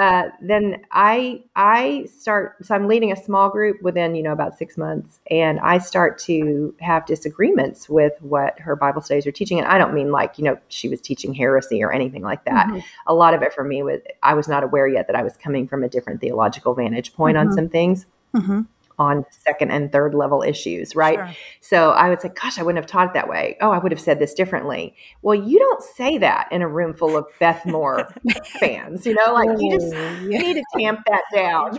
uh, 0.00 0.28
then 0.40 0.82
I 0.90 1.42
I 1.54 2.06
start 2.06 2.64
so 2.64 2.74
I'm 2.74 2.88
leading 2.88 3.12
a 3.12 3.16
small 3.16 3.50
group 3.50 3.82
within 3.82 4.14
you 4.14 4.22
know 4.22 4.32
about 4.32 4.56
six 4.56 4.78
months, 4.78 5.20
and 5.30 5.60
I 5.60 5.78
start 5.78 6.18
to 6.20 6.74
have 6.80 7.04
disagreements 7.04 7.88
with 7.90 8.14
what 8.20 8.58
her 8.58 8.74
Bible 8.74 9.02
studies 9.02 9.26
are 9.26 9.32
teaching. 9.32 9.58
And 9.58 9.68
I 9.68 9.76
don't 9.76 9.92
mean 9.92 10.10
like 10.10 10.38
you 10.38 10.44
know 10.44 10.56
she 10.68 10.88
was 10.88 11.00
teaching 11.00 11.34
heresy 11.34 11.82
or 11.82 11.92
anything 11.92 12.22
like 12.22 12.44
that. 12.44 12.68
Mhm. 12.68 12.82
A 13.06 13.14
lot 13.14 13.34
of 13.34 13.42
it 13.42 13.52
for 13.52 13.64
me 13.64 13.82
was 13.82 14.00
I 14.22 14.32
was 14.34 14.48
not 14.48 14.64
aware 14.64 14.88
yet 14.88 15.06
that 15.08 15.16
I 15.16 15.22
was 15.22 15.36
coming 15.36 15.68
from 15.68 15.84
a 15.84 15.88
different 15.88 16.20
theological 16.22 16.74
vantage 16.74 17.14
point 17.14 17.36
Mhm. 17.36 17.40
on 17.40 17.52
some 17.52 17.68
things 17.68 18.06
Mhm. 18.34 18.66
On 18.98 19.24
second 19.30 19.70
and 19.70 19.90
third 19.90 20.14
level 20.14 20.42
issues, 20.42 20.94
right? 20.94 21.16
Sure. 21.16 21.34
So 21.60 21.90
I 21.90 22.08
would 22.08 22.20
say, 22.20 22.28
gosh, 22.28 22.58
I 22.58 22.62
wouldn't 22.62 22.82
have 22.82 22.90
taught 22.90 23.08
it 23.08 23.14
that 23.14 23.28
way. 23.28 23.56
Oh, 23.60 23.70
I 23.70 23.78
would 23.78 23.92
have 23.92 24.00
said 24.00 24.18
this 24.18 24.34
differently. 24.34 24.94
Well, 25.22 25.34
you 25.34 25.58
don't 25.58 25.82
say 25.82 26.18
that 26.18 26.48
in 26.50 26.62
a 26.62 26.68
room 26.68 26.94
full 26.94 27.16
of 27.16 27.26
Beth 27.38 27.64
Moore 27.66 28.12
fans, 28.60 29.06
you 29.06 29.14
know, 29.14 29.32
like 29.32 29.60
you 29.60 29.70
just 29.72 29.92
yeah. 29.94 30.38
need 30.38 30.54
to 30.54 30.64
tamp 30.78 31.00
that 31.06 31.22
down. 31.32 31.78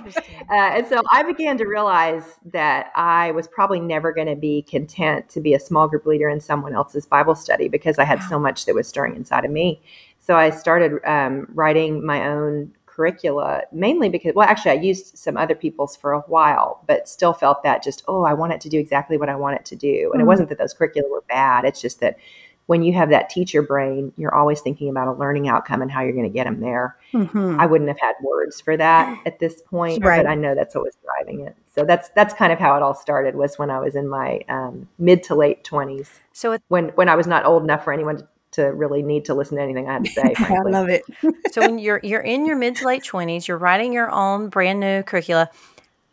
Uh, 0.49 0.77
and 0.77 0.87
so 0.87 1.01
I 1.11 1.23
began 1.23 1.57
to 1.57 1.65
realize 1.65 2.23
that 2.51 2.91
I 2.95 3.31
was 3.31 3.47
probably 3.47 3.79
never 3.79 4.11
going 4.11 4.27
to 4.27 4.35
be 4.35 4.63
content 4.63 5.29
to 5.29 5.41
be 5.41 5.53
a 5.53 5.59
small 5.59 5.87
group 5.87 6.05
leader 6.05 6.29
in 6.29 6.39
someone 6.39 6.73
else's 6.73 7.05
Bible 7.05 7.35
study 7.35 7.67
because 7.67 7.99
I 7.99 8.03
had 8.03 8.21
so 8.23 8.39
much 8.39 8.65
that 8.65 8.75
was 8.75 8.87
stirring 8.87 9.15
inside 9.15 9.45
of 9.45 9.51
me. 9.51 9.81
So 10.19 10.35
I 10.35 10.51
started 10.51 11.03
um, 11.05 11.47
writing 11.53 12.05
my 12.05 12.27
own 12.27 12.73
curricula, 12.93 13.63
mainly 13.71 14.09
because, 14.09 14.33
well, 14.35 14.47
actually, 14.47 14.71
I 14.71 14.81
used 14.81 15.17
some 15.17 15.37
other 15.37 15.55
people's 15.55 15.95
for 15.95 16.11
a 16.13 16.19
while, 16.21 16.81
but 16.87 17.09
still 17.09 17.33
felt 17.33 17.63
that 17.63 17.83
just, 17.83 18.03
oh, 18.07 18.23
I 18.23 18.33
want 18.33 18.53
it 18.53 18.61
to 18.61 18.69
do 18.69 18.79
exactly 18.79 19.17
what 19.17 19.29
I 19.29 19.35
want 19.35 19.55
it 19.55 19.65
to 19.65 19.75
do. 19.75 20.11
And 20.13 20.21
it 20.21 20.25
Mhm. 20.25 20.27
wasn't 20.27 20.49
that 20.49 20.57
those 20.57 20.73
curricula 20.73 21.09
were 21.09 21.23
bad, 21.27 21.65
it's 21.65 21.81
just 21.81 21.99
that 22.01 22.17
when 22.65 22.81
you 22.81 22.93
have 22.93 23.09
that 23.09 23.29
teacher 23.29 23.61
brain, 23.61 24.13
you're 24.15 24.33
always 24.33 24.61
thinking 24.61 24.89
about 24.89 25.09
a 25.09 25.11
learning 25.11 25.49
outcome 25.49 25.81
and 25.81 25.91
how 25.91 26.01
you're 26.01 26.13
going 26.13 26.23
to 26.23 26.29
get 26.29 26.45
them 26.45 26.61
there. 26.61 26.95
Mhm. 27.13 27.59
I 27.59 27.65
wouldn't 27.65 27.89
have 27.89 27.99
had 27.99 28.15
words 28.23 28.61
for 28.61 28.77
that 28.77 29.19
at 29.25 29.39
this 29.39 29.61
point, 29.61 30.01
Right. 30.03 30.23
but 30.23 30.29
I 30.29 30.35
know 30.35 30.55
that's 30.55 30.73
what 30.73 30.85
was 30.85 30.95
driving 31.03 31.41
it. 31.41 31.57
So 31.75 31.83
that's 31.83 32.07
that's 32.09 32.33
kind 32.33 32.53
of 32.53 32.59
how 32.59 32.77
it 32.77 32.81
all 32.83 32.93
started. 32.93 33.35
Was 33.35 33.59
when 33.59 33.69
I 33.69 33.79
was 33.79 33.95
in 33.95 34.07
my 34.07 34.39
um, 34.47 34.87
mid 34.97 35.23
to 35.23 35.35
late 35.35 35.65
twenties, 35.65 36.19
So 36.31 36.53
it, 36.53 36.61
when 36.69 36.89
when 36.95 37.09
I 37.09 37.15
was 37.15 37.27
not 37.27 37.45
old 37.45 37.63
enough 37.63 37.83
for 37.83 37.91
anyone 37.91 38.17
to, 38.19 38.27
to 38.53 38.63
really 38.65 39.03
need 39.03 39.25
to 39.25 39.33
listen 39.33 39.57
to 39.57 39.63
anything 39.63 39.87
I 39.87 39.93
had 39.93 40.03
to 40.03 40.09
say. 40.09 40.35
I 40.41 40.69
love 40.69 40.89
it. 40.89 41.03
so 41.47 41.63
when 41.63 41.79
you're 41.79 41.99
you're 42.03 42.21
in 42.21 42.45
your 42.45 42.55
mid 42.55 42.75
to 42.77 42.85
late 42.85 43.03
twenties, 43.03 43.47
you're 43.47 43.57
writing 43.57 43.93
your 43.93 44.09
own 44.11 44.49
brand 44.49 44.79
new 44.79 45.03
curricula. 45.03 45.49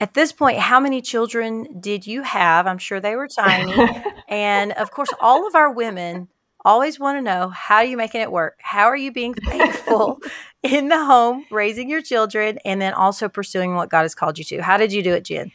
At 0.00 0.14
this 0.14 0.32
point, 0.32 0.58
how 0.58 0.80
many 0.80 1.02
children 1.02 1.80
did 1.80 2.06
you 2.06 2.22
have? 2.22 2.66
I'm 2.66 2.78
sure 2.78 3.00
they 3.00 3.16
were 3.16 3.28
tiny. 3.28 3.86
and 4.28 4.72
of 4.72 4.90
course, 4.90 5.12
all 5.20 5.46
of 5.46 5.54
our 5.54 5.70
women 5.70 6.28
always 6.64 6.98
want 6.98 7.18
to 7.18 7.22
know 7.22 7.48
how 7.48 7.76
are 7.76 7.84
you 7.84 7.96
making 7.96 8.20
it 8.20 8.32
work? 8.32 8.58
How 8.60 8.86
are 8.86 8.96
you 8.96 9.12
being 9.12 9.34
faithful 9.50 10.18
in 10.62 10.88
the 10.88 11.04
home, 11.04 11.46
raising 11.50 11.88
your 11.90 12.02
children, 12.02 12.58
and 12.64 12.80
then 12.80 12.92
also 12.94 13.28
pursuing 13.28 13.74
what 13.74 13.90
God 13.90 14.02
has 14.02 14.14
called 14.14 14.38
you 14.38 14.44
to? 14.44 14.62
How 14.62 14.76
did 14.76 14.92
you 14.92 15.02
do 15.02 15.14
it, 15.14 15.24
Jen? 15.24 15.52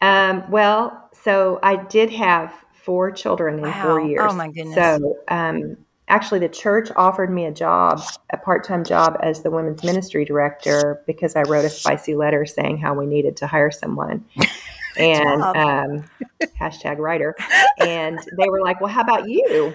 Um, 0.00 0.44
well, 0.50 1.08
so 1.12 1.58
I 1.62 1.76
did 1.76 2.10
have 2.10 2.52
four 2.74 3.10
children 3.10 3.58
in 3.58 3.64
Wow. 3.64 3.82
four 3.82 4.00
years. 4.00 4.30
Oh, 4.30 4.34
my 4.34 4.48
goodness. 4.48 4.74
So 4.74 5.16
um, 5.28 5.76
actually, 6.08 6.40
the 6.40 6.48
church 6.48 6.90
offered 6.96 7.30
me 7.30 7.44
a 7.46 7.52
job, 7.52 8.00
a 8.32 8.36
part-time 8.36 8.84
job 8.84 9.16
as 9.22 9.42
the 9.42 9.50
women's 9.50 9.82
ministry 9.82 10.24
director 10.24 11.02
because 11.06 11.36
I 11.36 11.42
wrote 11.42 11.64
a 11.64 11.70
spicy 11.70 12.14
letter 12.14 12.46
saying 12.46 12.78
how 12.78 12.94
we 12.94 13.06
needed 13.06 13.36
to 13.38 13.46
hire 13.46 13.70
someone. 13.70 14.24
And 14.98 15.42
um, 15.42 16.04
hashtag 16.58 16.96
writer. 16.96 17.36
And 17.78 18.18
they 18.38 18.48
were 18.48 18.62
like, 18.62 18.80
"Well, 18.80 18.90
how 18.90 19.02
about 19.02 19.28
you?" 19.28 19.74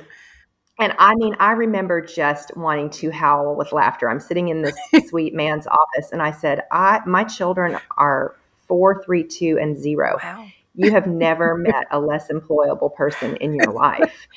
And 0.80 0.96
I 0.98 1.14
mean, 1.14 1.36
I 1.40 1.52
remember 1.52 2.02
just 2.02 2.58
wanting 2.58 2.90
to 2.90 3.12
howl 3.12 3.56
with 3.56 3.72
laughter. 3.72 4.10
I'm 4.10 4.20
sitting 4.20 4.48
in 4.48 4.64
this 4.64 4.76
sweet 5.10 5.36
man's 5.36 5.68
office, 5.68 6.12
and 6.12 6.24
I 6.24 6.32
said, 6.32 6.64
"I 6.72 7.02
my 7.06 7.24
children 7.24 7.78
are 7.98 8.36
four, 8.68 9.04
three, 9.04 9.24
two, 9.24 9.60
and 9.62 9.78
zero 9.78 10.18
Wow. 10.24 10.48
you 10.74 10.90
have 10.92 11.06
never 11.06 11.56
met 11.58 11.86
a 11.92 12.00
less 12.00 12.30
employable 12.30 12.92
person 12.96 13.36
in 13.36 13.54
your 13.54 13.72
life. 13.72 14.28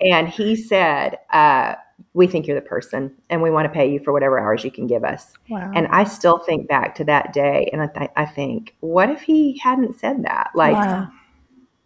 And 0.00 0.28
he 0.28 0.54
said, 0.56 1.18
uh, 1.32 1.74
We 2.14 2.26
think 2.26 2.46
you're 2.46 2.60
the 2.60 2.66
person, 2.66 3.12
and 3.30 3.42
we 3.42 3.50
want 3.50 3.66
to 3.66 3.72
pay 3.72 3.90
you 3.90 3.98
for 4.00 4.12
whatever 4.12 4.38
hours 4.38 4.64
you 4.64 4.70
can 4.70 4.86
give 4.86 5.04
us. 5.04 5.34
Wow. 5.48 5.70
And 5.74 5.86
I 5.88 6.04
still 6.04 6.38
think 6.38 6.68
back 6.68 6.94
to 6.96 7.04
that 7.04 7.32
day, 7.32 7.68
and 7.72 7.82
I, 7.82 7.86
th- 7.88 8.10
I 8.16 8.24
think, 8.24 8.76
what 8.80 9.10
if 9.10 9.22
he 9.22 9.58
hadn't 9.58 9.98
said 9.98 10.22
that? 10.24 10.50
Like, 10.54 10.74
Wow. 10.74 11.10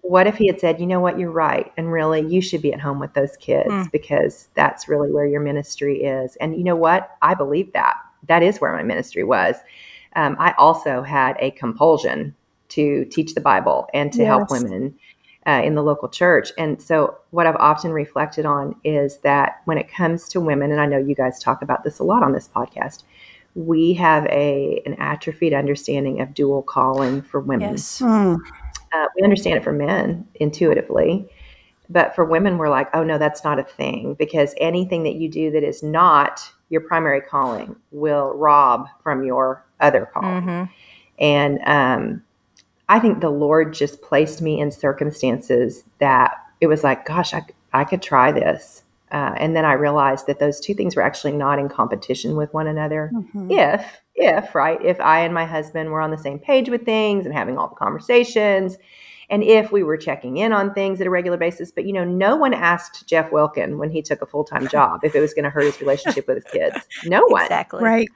what 0.03 0.27
if 0.27 0.37
he 0.37 0.47
had 0.49 0.61
said, 0.61 0.81
you 0.81 0.87
know 0.87 1.01
what, 1.01 1.19
you're 1.19 1.31
right, 1.31 1.73
and 1.77 1.91
really, 1.91 2.21
you 2.27 2.41
should 2.43 2.61
be 2.61 2.73
at 2.73 2.81
home 2.81 2.99
with 2.99 3.15
those 3.15 3.37
kids 3.39 3.71
Mm. 3.71 3.91
because 3.93 4.49
that's 4.55 4.89
really 4.89 5.11
where 5.11 5.27
your 5.27 5.41
ministry 5.41 6.03
is. 6.03 6.37
And 6.37 6.57
you 6.57 6.65
know 6.65 6.77
what? 6.77 7.17
I 7.23 7.35
believe 7.35 7.73
that. 7.73 7.95
That 8.29 8.43
is 8.43 8.61
where 8.61 8.73
my 8.75 8.83
ministry 8.83 9.25
was. 9.25 9.57
Um, 10.15 10.37
I 10.39 10.53
also 10.59 11.03
had 11.03 11.37
a 11.41 11.51
compulsion 11.53 12.35
to 12.69 13.05
teach 13.07 13.35
the 13.35 13.41
Bible 13.41 13.89
and 13.95 14.13
to 14.13 14.25
help 14.25 14.51
women 14.51 14.95
uh, 15.47 15.61
in 15.65 15.75
the 15.75 15.83
local 15.83 16.09
church. 16.09 16.53
And 16.57 16.81
so, 16.81 17.19
what 17.31 17.47
I've 17.47 17.57
often 17.57 17.93
reflected 17.93 18.47
on 18.47 18.77
is 18.85 19.19
that 19.19 19.61
when 19.65 19.79
it 19.79 19.91
comes 19.91 20.29
to 20.31 20.41
women, 20.41 20.71
and 20.71 20.81
I 20.81 20.87
know 20.87 20.99
you 20.99 21.15
guys 21.15 21.39
talk 21.39 21.63
about 21.63 21.85
this 21.85 21.99
a 21.99 22.05
lot 22.05 22.23
on 22.23 22.33
this 22.33 22.49
podcast, 22.49 23.05
we 23.55 23.93
have 23.95 24.25
a 24.27 24.83
an 24.87 24.95
atrophied 24.95 25.53
understanding 25.53 26.21
of 26.21 26.35
dual 26.35 26.63
calling 26.63 27.23
for 27.23 27.41
women. 27.41 27.73
Yes. 27.73 28.01
Mm. 28.01 28.39
Uh, 28.93 29.07
we 29.17 29.23
understand 29.23 29.57
it 29.57 29.65
for 29.65 29.73
men 29.73 30.27
intuitively, 30.35 31.27
but 31.89 32.15
for 32.15 32.25
women, 32.25 32.59
we're 32.59 32.69
like, 32.69 32.89
oh 32.95 33.03
no, 33.03 33.19
that's 33.19 33.43
not 33.43 33.59
a 33.59 33.65
thing 33.65 34.15
because 34.19 34.55
anything 34.59 35.03
that 35.05 35.15
you 35.15 35.29
do 35.29 35.51
that 35.51 35.63
is 35.63 35.83
not 35.83 36.41
your 36.69 36.83
primary 36.83 37.21
calling 37.21 37.77
will 37.91 38.33
rob 38.35 38.87
from 39.03 39.25
your 39.25 39.65
other 39.81 40.07
calling. 40.13 40.43
Mhm. 40.43 40.71
And 41.19 41.59
um, 41.67 42.23
I 42.93 42.99
think 42.99 43.23
the 43.23 43.31
Lord 43.31 43.73
just 43.73 44.03
placed 44.03 44.43
me 44.43 44.61
in 44.61 44.71
circumstances 44.71 45.85
that 45.99 46.35
it 46.61 46.67
was 46.67 46.85
like, 46.85 47.07
gosh, 47.07 47.33
I, 47.33 47.43
I 47.73 47.85
could 47.85 48.03
try 48.03 48.33
this. 48.33 48.83
Uh, 49.11 49.33
and 49.39 49.57
then 49.57 49.65
I 49.65 49.73
realized 49.73 50.27
that 50.27 50.39
those 50.39 50.61
two 50.61 50.75
things 50.75 50.95
were 50.95 51.01
actually 51.01 51.33
not 51.33 51.59
in 51.59 51.71
competition 51.71 52.37
with 52.37 52.53
one 52.53 52.67
another. 52.67 53.11
Mhm. 53.15 53.51
If, 53.51 54.03
if, 54.15 54.55
right, 54.55 54.79
if 54.85 55.01
I 55.01 55.21
and 55.21 55.33
my 55.33 55.47
husband 55.47 55.89
were 55.89 56.03
on 56.03 56.11
the 56.11 56.19
same 56.19 56.39
page 56.39 56.69
with 56.69 56.85
things 56.85 57.25
and 57.25 57.35
having 57.35 57.57
all 57.57 57.69
the 57.69 57.77
conversations, 57.77 58.77
and 59.31 59.43
if 59.43 59.73
we 59.73 59.83
were 59.83 59.97
checking 59.97 60.37
in 60.37 60.53
on 60.53 60.75
things 60.75 61.01
at 61.01 61.07
a 61.07 61.11
regular 61.11 61.39
basis, 61.39 61.73
but 61.73 61.87
you 61.87 61.95
know, 61.95 62.05
no 62.05 62.37
one 62.37 62.53
asked 62.53 63.07
Jeff 63.09 63.33
Wilkin 63.33 63.79
when 63.79 63.89
he 63.89 64.03
took 64.03 64.21
a 64.21 64.27
full 64.27 64.45
time 64.45 64.69
job 64.77 65.01
if 65.03 65.15
it 65.15 65.21
was 65.21 65.33
going 65.33 65.45
to 65.45 65.51
hurt 65.51 65.65
his 65.65 65.81
relationship 65.81 66.29
with 66.29 66.45
his 66.45 66.53
kids. 66.53 66.77
No 67.07 67.25
one 67.29 67.45
Exactly. 67.45 67.83
Right. 67.83 68.11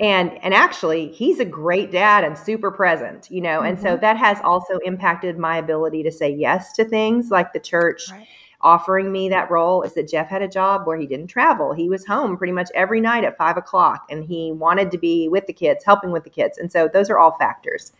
And 0.00 0.32
and 0.42 0.52
actually 0.52 1.08
he's 1.12 1.38
a 1.38 1.44
great 1.44 1.92
dad 1.92 2.24
and 2.24 2.36
super 2.36 2.70
present 2.70 3.30
you 3.30 3.40
know 3.40 3.60
and 3.60 3.80
so 3.80 3.96
that 3.96 4.16
has 4.16 4.38
also 4.42 4.78
impacted 4.78 5.38
my 5.38 5.56
ability 5.56 6.02
to 6.02 6.10
say 6.10 6.28
yes 6.28 6.72
to 6.72 6.84
things 6.84 7.30
like 7.30 7.52
the 7.52 7.60
church 7.60 8.10
Right. 8.10 8.26
offering 8.60 9.12
me 9.12 9.28
that 9.28 9.50
role 9.52 9.82
is 9.82 9.94
that 9.94 10.08
jeff 10.08 10.28
had 10.28 10.42
a 10.42 10.48
job 10.48 10.84
where 10.86 10.96
he 10.96 11.06
didn't 11.06 11.28
travel. 11.28 11.74
He 11.74 11.88
was 11.88 12.04
home 12.06 12.36
pretty 12.36 12.52
much 12.52 12.70
every 12.74 13.00
night 13.00 13.22
at 13.22 13.38
five 13.38 13.56
o'clock 13.56 14.04
and 14.10 14.24
he 14.24 14.50
wanted 14.50 14.90
to 14.90 14.98
be 14.98 15.28
with 15.28 15.46
the 15.46 15.52
kids 15.52 15.84
helping 15.84 16.10
with 16.10 16.24
the 16.24 16.30
kids 16.30 16.58
and 16.58 16.72
so 16.72 16.88
those 16.92 17.08
are 17.08 17.18
all 17.18 17.36
factors. 17.38 17.92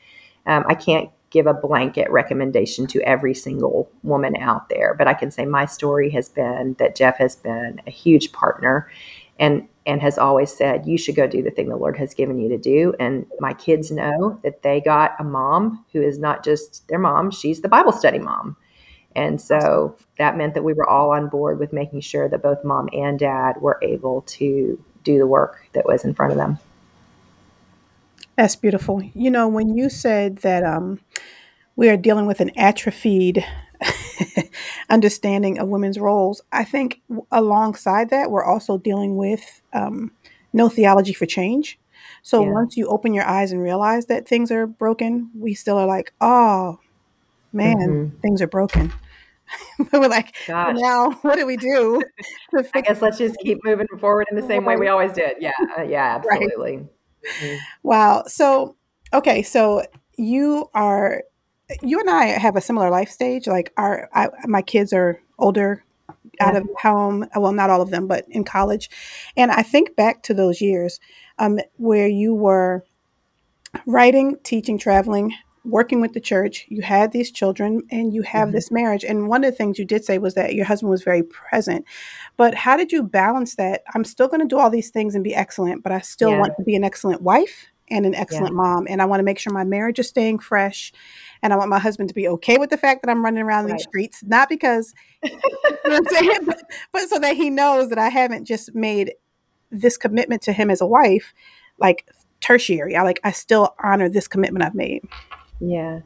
Um, 0.46 0.64
i 0.68 0.74
can't 0.74 1.10
give 1.30 1.46
a 1.46 1.54
blanket 1.54 2.10
recommendation 2.10 2.86
to 2.88 3.00
every 3.02 3.34
single 3.34 3.88
woman 4.02 4.36
out 4.36 4.68
there 4.68 4.94
but 4.94 5.06
i 5.06 5.14
can 5.14 5.30
say 5.30 5.46
my 5.46 5.64
story 5.64 6.10
has 6.10 6.28
been 6.28 6.74
that 6.78 6.96
jeff 6.96 7.18
has 7.18 7.36
been 7.36 7.80
a 7.86 7.90
huge 7.90 8.32
partner 8.32 8.90
and 9.38 9.66
and 9.86 10.00
has 10.00 10.18
always 10.18 10.50
said 10.50 10.86
you 10.86 10.96
should 10.96 11.14
go 11.14 11.26
do 11.26 11.42
the 11.42 11.50
thing 11.50 11.68
the 11.68 11.76
lord 11.76 11.96
has 11.96 12.14
given 12.14 12.38
you 12.38 12.48
to 12.48 12.58
do. 12.58 12.94
And 12.98 13.26
my 13.40 13.52
kids 13.52 13.90
know 13.90 14.40
that 14.42 14.62
they 14.62 14.80
got 14.80 15.12
a 15.18 15.24
mom 15.24 15.84
who 15.92 16.00
is 16.02 16.18
not 16.18 16.44
just 16.44 16.86
their 16.88 16.98
mom 16.98 17.30
she's 17.30 17.60
the 17.60 17.68
bible 17.68 17.92
study 17.92 18.18
mom. 18.18 18.56
And 19.16 19.40
so 19.40 19.96
that 20.18 20.36
meant 20.36 20.54
that 20.54 20.64
we 20.64 20.72
were 20.72 20.88
all 20.88 21.12
on 21.12 21.28
board 21.28 21.58
with 21.58 21.72
making 21.72 22.00
sure 22.00 22.28
that 22.28 22.42
both 22.42 22.64
mom 22.64 22.88
and 22.92 23.18
dad 23.18 23.60
were 23.60 23.78
able 23.82 24.22
to 24.22 24.82
do 25.04 25.18
the 25.18 25.26
work 25.26 25.68
that 25.72 25.86
was 25.86 26.04
in 26.04 26.14
front 26.14 26.32
of 26.32 26.38
them. 26.38 26.58
That's 28.36 28.56
beautiful. 28.56 29.02
You 29.14 29.30
know, 29.30 29.46
when 29.46 29.76
you 29.76 29.88
said 29.88 30.38
that 30.38 30.64
um, 30.64 30.98
we 31.76 31.88
are 31.88 31.96
dealing 31.96 32.26
with 32.26 32.40
an 32.40 32.50
atrophied 32.56 33.44
understanding 34.90 35.58
of 35.58 35.68
women's 35.68 35.98
roles, 35.98 36.42
I 36.52 36.64
think 36.64 37.02
alongside 37.30 38.10
that, 38.10 38.30
we're 38.30 38.44
also 38.44 38.78
dealing 38.78 39.16
with 39.16 39.62
um, 39.72 40.12
no 40.52 40.68
theology 40.68 41.12
for 41.12 41.26
change. 41.26 41.78
So 42.22 42.42
Yeah. 42.42 42.52
once 42.52 42.76
you 42.76 42.86
open 42.88 43.14
your 43.14 43.24
eyes 43.26 43.52
and 43.52 43.62
realize 43.62 44.06
that 44.06 44.26
things 44.28 44.50
are 44.50 44.66
broken, 44.66 45.30
we 45.34 45.54
still 45.54 45.78
are 45.78 45.86
like, 45.86 46.12
oh 46.20 46.78
man, 47.52 47.76
Mhm. 47.78 48.20
things 48.22 48.42
are 48.42 48.46
broken. 48.48 48.92
but 49.78 50.00
we're 50.00 50.08
like, 50.08 50.34
gosh 50.46 50.76
now 50.76 51.10
what 51.22 51.36
do 51.36 51.46
we 51.46 51.56
do 51.56 52.02
to 52.54 52.64
i 52.74 52.80
guess 52.80 53.02
let's 53.02 53.18
just 53.18 53.38
keep 53.40 53.58
moving 53.64 53.86
forward 54.00 54.26
in 54.30 54.36
the 54.36 54.42
same 54.42 54.64
way 54.64 54.76
we 54.76 54.88
always 54.88 55.12
did 55.12 55.36
yeah 55.40 55.52
uh, 55.78 55.82
yeah 55.82 56.16
Right. 56.30 56.40
absolutely 56.40 56.88
Mhm. 57.40 57.64
Wow. 57.82 58.24
So, 58.26 58.76
okay. 59.12 59.42
So 59.42 59.82
you 60.16 60.68
are, 60.74 61.22
you 61.83 62.00
and 62.00 62.11
I 62.11 62.26
have 62.26 62.56
a 62.56 62.61
similar 62.61 62.90
life 62.90 63.11
stage. 63.11 63.47
Like 63.47 63.73
our, 63.76 64.09
I, 64.14 64.28
my 64.47 64.62
kids 64.62 64.92
are 64.92 65.21
older, 65.38 65.85
out 66.40 66.56
of 66.56 66.66
home. 66.80 67.26
Well, 67.37 67.52
not 67.52 67.71
all 67.71 67.80
of 67.80 67.90
them, 67.90 68.09
but 68.09 68.25
in 68.28 68.44
college. 68.44 68.90
And 69.37 69.50
I 69.52 69.62
think 69.62 69.94
back 69.94 70.23
to 70.25 70.35
those 70.35 70.61
years 70.61 70.99
um, 71.38 71.61
where 71.76 72.09
you 72.09 72.35
were 72.35 72.85
writing, 73.87 74.37
teaching, 74.42 74.78
traveling, 74.78 75.33
working 75.64 76.00
with 76.00 76.12
the 76.12 76.21
church. 76.21 76.66
You 76.68 76.83
had 76.83 77.12
these 77.12 77.30
children, 77.30 77.83
and 77.90 78.12
you 78.12 78.23
have 78.23 78.49
Mhm. 78.49 78.52
this 78.52 78.71
marriage. 78.71 79.04
And 79.04 79.28
one 79.28 79.44
of 79.44 79.50
the 79.50 79.56
things 79.56 79.78
you 79.78 79.85
did 79.85 80.04
say 80.04 80.18
was 80.18 80.35
that 80.35 80.54
your 80.54 80.66
husband 80.66 80.90
was 80.90 81.02
very 81.02 81.23
present. 81.23 81.85
But 82.37 82.54
how 82.54 82.76
did 82.76 82.92
you 82.92 83.02
balance 83.02 83.54
that? 83.56 83.83
I'm 83.94 84.04
still 84.04 84.28
going 84.28 84.40
to 84.40 84.47
do 84.47 84.59
all 84.59 84.71
these 84.71 84.90
things 84.90 85.14
and 85.14 85.25
be 85.25 85.35
excellent, 85.35 85.83
but 85.83 85.92
I 85.92 86.00
still 86.00 86.33
Yeah. 86.33 86.40
want 86.40 86.52
to 86.59 86.64
be 86.64 86.75
an 86.76 86.85
excellent 86.85 87.23
wife 87.23 87.66
and 87.88 88.06
an 88.06 88.14
excellent 88.14 88.54
mom. 88.54 88.87
And 88.88 89.00
I 89.00 89.04
want 89.06 89.21
to 89.21 89.25
make 89.25 89.38
sure 89.38 89.52
my 89.52 89.64
marriage 89.64 89.99
is 89.99 90.09
staying 90.09 90.40
fresh. 90.40 90.92
And 91.44 91.52
I 91.52 91.56
want 91.56 91.68
my 91.68 91.78
husband 91.78 92.08
to 92.08 92.14
be 92.14 92.26
okay 92.26 92.56
with 92.56 92.70
the 92.70 92.78
fact 92.78 93.02
that 93.02 93.10
I'm 93.10 93.22
running 93.22 93.42
around 93.42 93.66
Right. 93.66 93.74
these 93.74 93.84
streets, 93.84 94.24
not 94.24 94.48
because, 94.48 94.94
you 95.22 95.30
know 95.84 96.00
saying, 96.10 96.38
but, 96.46 96.62
but 96.90 97.08
so 97.08 97.18
that 97.20 97.36
he 97.36 97.50
knows 97.50 97.90
that 97.90 97.98
I 97.98 98.08
haven't 98.08 98.46
just 98.46 98.74
made 98.74 99.12
this 99.70 99.98
commitment 99.98 100.40
to 100.42 100.52
him 100.52 100.70
as 100.70 100.80
a 100.80 100.86
wife, 100.86 101.34
like 101.78 102.08
tertiary. 102.40 102.96
I 102.96 103.02
like, 103.02 103.20
I 103.24 103.30
still 103.32 103.74
honor 103.84 104.08
this 104.08 104.26
commitment 104.26 104.64
I've 104.64 104.74
made. 104.74 105.04
Yeah. 105.60 106.00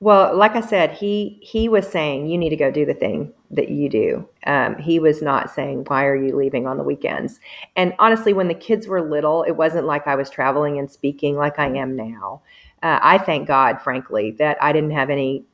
Well, 0.00 0.36
like 0.36 0.56
I 0.56 0.60
said, 0.60 0.92
he 0.92 1.38
he 1.42 1.68
was 1.68 1.86
saying 1.88 2.28
you 2.28 2.38
need 2.38 2.50
to 2.50 2.56
go 2.56 2.70
do 2.70 2.86
the 2.86 2.94
thing 2.94 3.32
that 3.50 3.68
you 3.68 3.88
do. 3.88 4.28
Um, 4.46 4.76
he 4.76 5.00
was 5.00 5.22
not 5.22 5.50
saying 5.50 5.84
why 5.88 6.06
are 6.06 6.16
you 6.16 6.36
leaving 6.36 6.66
on 6.66 6.76
the 6.78 6.84
weekends. 6.84 7.40
And 7.76 7.94
honestly, 7.98 8.32
when 8.32 8.48
the 8.48 8.54
kids 8.54 8.86
were 8.86 9.02
little, 9.02 9.42
it 9.42 9.52
wasn't 9.52 9.86
like 9.86 10.06
I 10.06 10.14
was 10.14 10.30
traveling 10.30 10.78
and 10.78 10.90
speaking 10.90 11.36
like 11.36 11.58
I 11.58 11.66
am 11.76 11.96
now. 11.96 12.42
Uh, 12.82 12.98
I 13.02 13.18
thank 13.18 13.48
God, 13.48 13.80
frankly, 13.82 14.32
that 14.32 14.56
I 14.62 14.72
didn't 14.72 14.92
have 14.92 15.10
any 15.10 15.44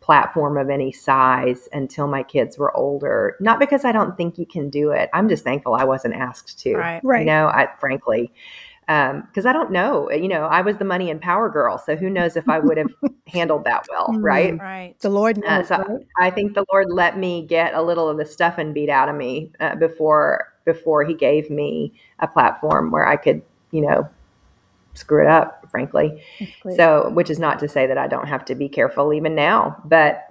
platform 0.00 0.56
of 0.56 0.70
any 0.70 0.92
size 0.92 1.68
until 1.72 2.06
my 2.06 2.22
kids 2.22 2.58
were 2.58 2.74
older. 2.76 3.36
Not 3.40 3.58
because 3.58 3.84
I 3.84 3.92
don't 3.92 4.16
think 4.16 4.38
you 4.38 4.46
can 4.46 4.70
do 4.70 4.90
it. 4.90 5.10
I'm 5.12 5.28
just 5.28 5.42
thankful 5.44 5.74
I 5.74 5.84
wasn't 5.84 6.14
asked 6.14 6.58
to. 6.60 6.76
Right. 6.76 7.00
Right. 7.04 7.20
You 7.20 7.26
know, 7.26 7.48
I 7.48 7.68
frankly, 7.80 8.32
because 8.86 9.46
I 9.46 9.52
don't 9.52 9.72
know. 9.72 10.08
You 10.12 10.28
know, 10.28 10.44
I 10.44 10.60
was 10.60 10.76
the 10.76 10.84
money 10.84 11.10
and 11.10 11.20
power 11.20 11.48
girl, 11.48 11.76
so 11.78 11.96
who 11.96 12.08
knows 12.08 12.36
if 12.36 12.48
I 12.48 12.60
would 12.60 12.76
have 12.78 12.90
handled 13.26 13.64
that 13.64 13.86
well, 13.90 14.08
Mm. 14.10 14.22
right? 14.22 14.58
Right. 14.60 14.94
The 15.00 15.08
Lord 15.10 15.38
Uh, 15.44 15.58
knows. 15.58 15.68
so 15.68 15.78
right? 15.78 16.06
I 16.20 16.30
think 16.30 16.54
the 16.54 16.64
Lord 16.72 16.86
let 16.88 17.18
me 17.18 17.44
get 17.44 17.74
a 17.74 17.82
little 17.82 18.08
of 18.08 18.16
the 18.16 18.26
stuff 18.26 18.58
and 18.58 18.72
beat 18.72 18.88
out 18.88 19.08
of 19.08 19.16
me 19.16 19.50
uh, 19.60 19.74
before 19.74 20.52
before 20.64 21.02
He 21.04 21.14
gave 21.14 21.50
me 21.50 21.92
a 22.20 22.28
platform 22.28 22.90
where 22.92 23.06
I 23.06 23.16
could, 23.16 23.42
you 23.72 23.80
know, 23.82 24.08
screw 24.96 25.22
it 25.22 25.28
up. 25.28 25.66
Frankly, 25.70 26.22
so 26.76 27.10
which 27.10 27.30
is 27.30 27.38
not 27.38 27.58
to 27.60 27.68
say 27.68 27.86
that 27.86 27.98
I 27.98 28.08
don't 28.08 28.28
have 28.28 28.44
to 28.46 28.54
be 28.54 28.68
careful 28.68 29.12
even 29.12 29.34
now, 29.34 29.76
but 29.84 30.22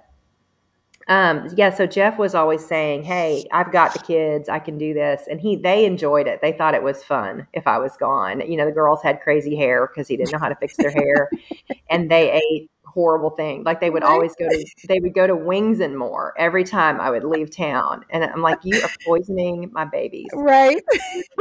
Um, 1.08 1.48
yeah, 1.54 1.70
so 1.70 1.86
Jeff 1.86 2.18
was 2.18 2.34
always 2.34 2.66
saying, 2.66 3.04
"Hey, 3.04 3.46
I've 3.52 3.70
got 3.70 3.92
the 3.92 4.00
kids. 4.00 4.48
I 4.48 4.58
can 4.58 4.76
do 4.76 4.92
this," 4.92 5.22
and 5.30 5.40
he 5.40 5.54
they 5.54 5.84
enjoyed 5.84 6.26
it. 6.26 6.40
They 6.42 6.50
thought 6.52 6.74
it 6.74 6.82
was 6.82 7.04
fun 7.04 7.46
if 7.52 7.66
I 7.68 7.78
was 7.78 7.96
gone. 7.96 8.40
You 8.40 8.56
know, 8.56 8.64
the 8.66 8.72
girls 8.72 9.02
had 9.02 9.20
crazy 9.20 9.54
hair 9.54 9.86
because 9.86 10.08
he 10.08 10.16
didn't 10.16 10.32
know 10.32 10.38
how 10.40 10.48
to 10.48 10.56
fix 10.56 10.76
their 10.78 10.90
hair, 10.90 11.30
and 11.90 12.10
they 12.10 12.32
ate 12.32 12.70
horrible 12.96 13.28
thing. 13.30 13.62
Like 13.62 13.80
they 13.80 13.90
would 13.90 14.02
always 14.02 14.34
go 14.36 14.48
to 14.48 14.66
they 14.88 14.98
would 15.00 15.14
go 15.14 15.26
to 15.26 15.36
Wings 15.36 15.80
and 15.80 15.96
More 15.96 16.32
every 16.38 16.64
time 16.64 16.98
I 16.98 17.10
would 17.10 17.24
leave 17.24 17.54
town, 17.54 18.04
and 18.10 18.24
I'm 18.24 18.40
like, 18.40 18.58
you 18.64 18.82
are 18.82 18.90
poisoning 19.04 19.70
my 19.72 19.84
babies, 19.84 20.30
right? 20.32 20.82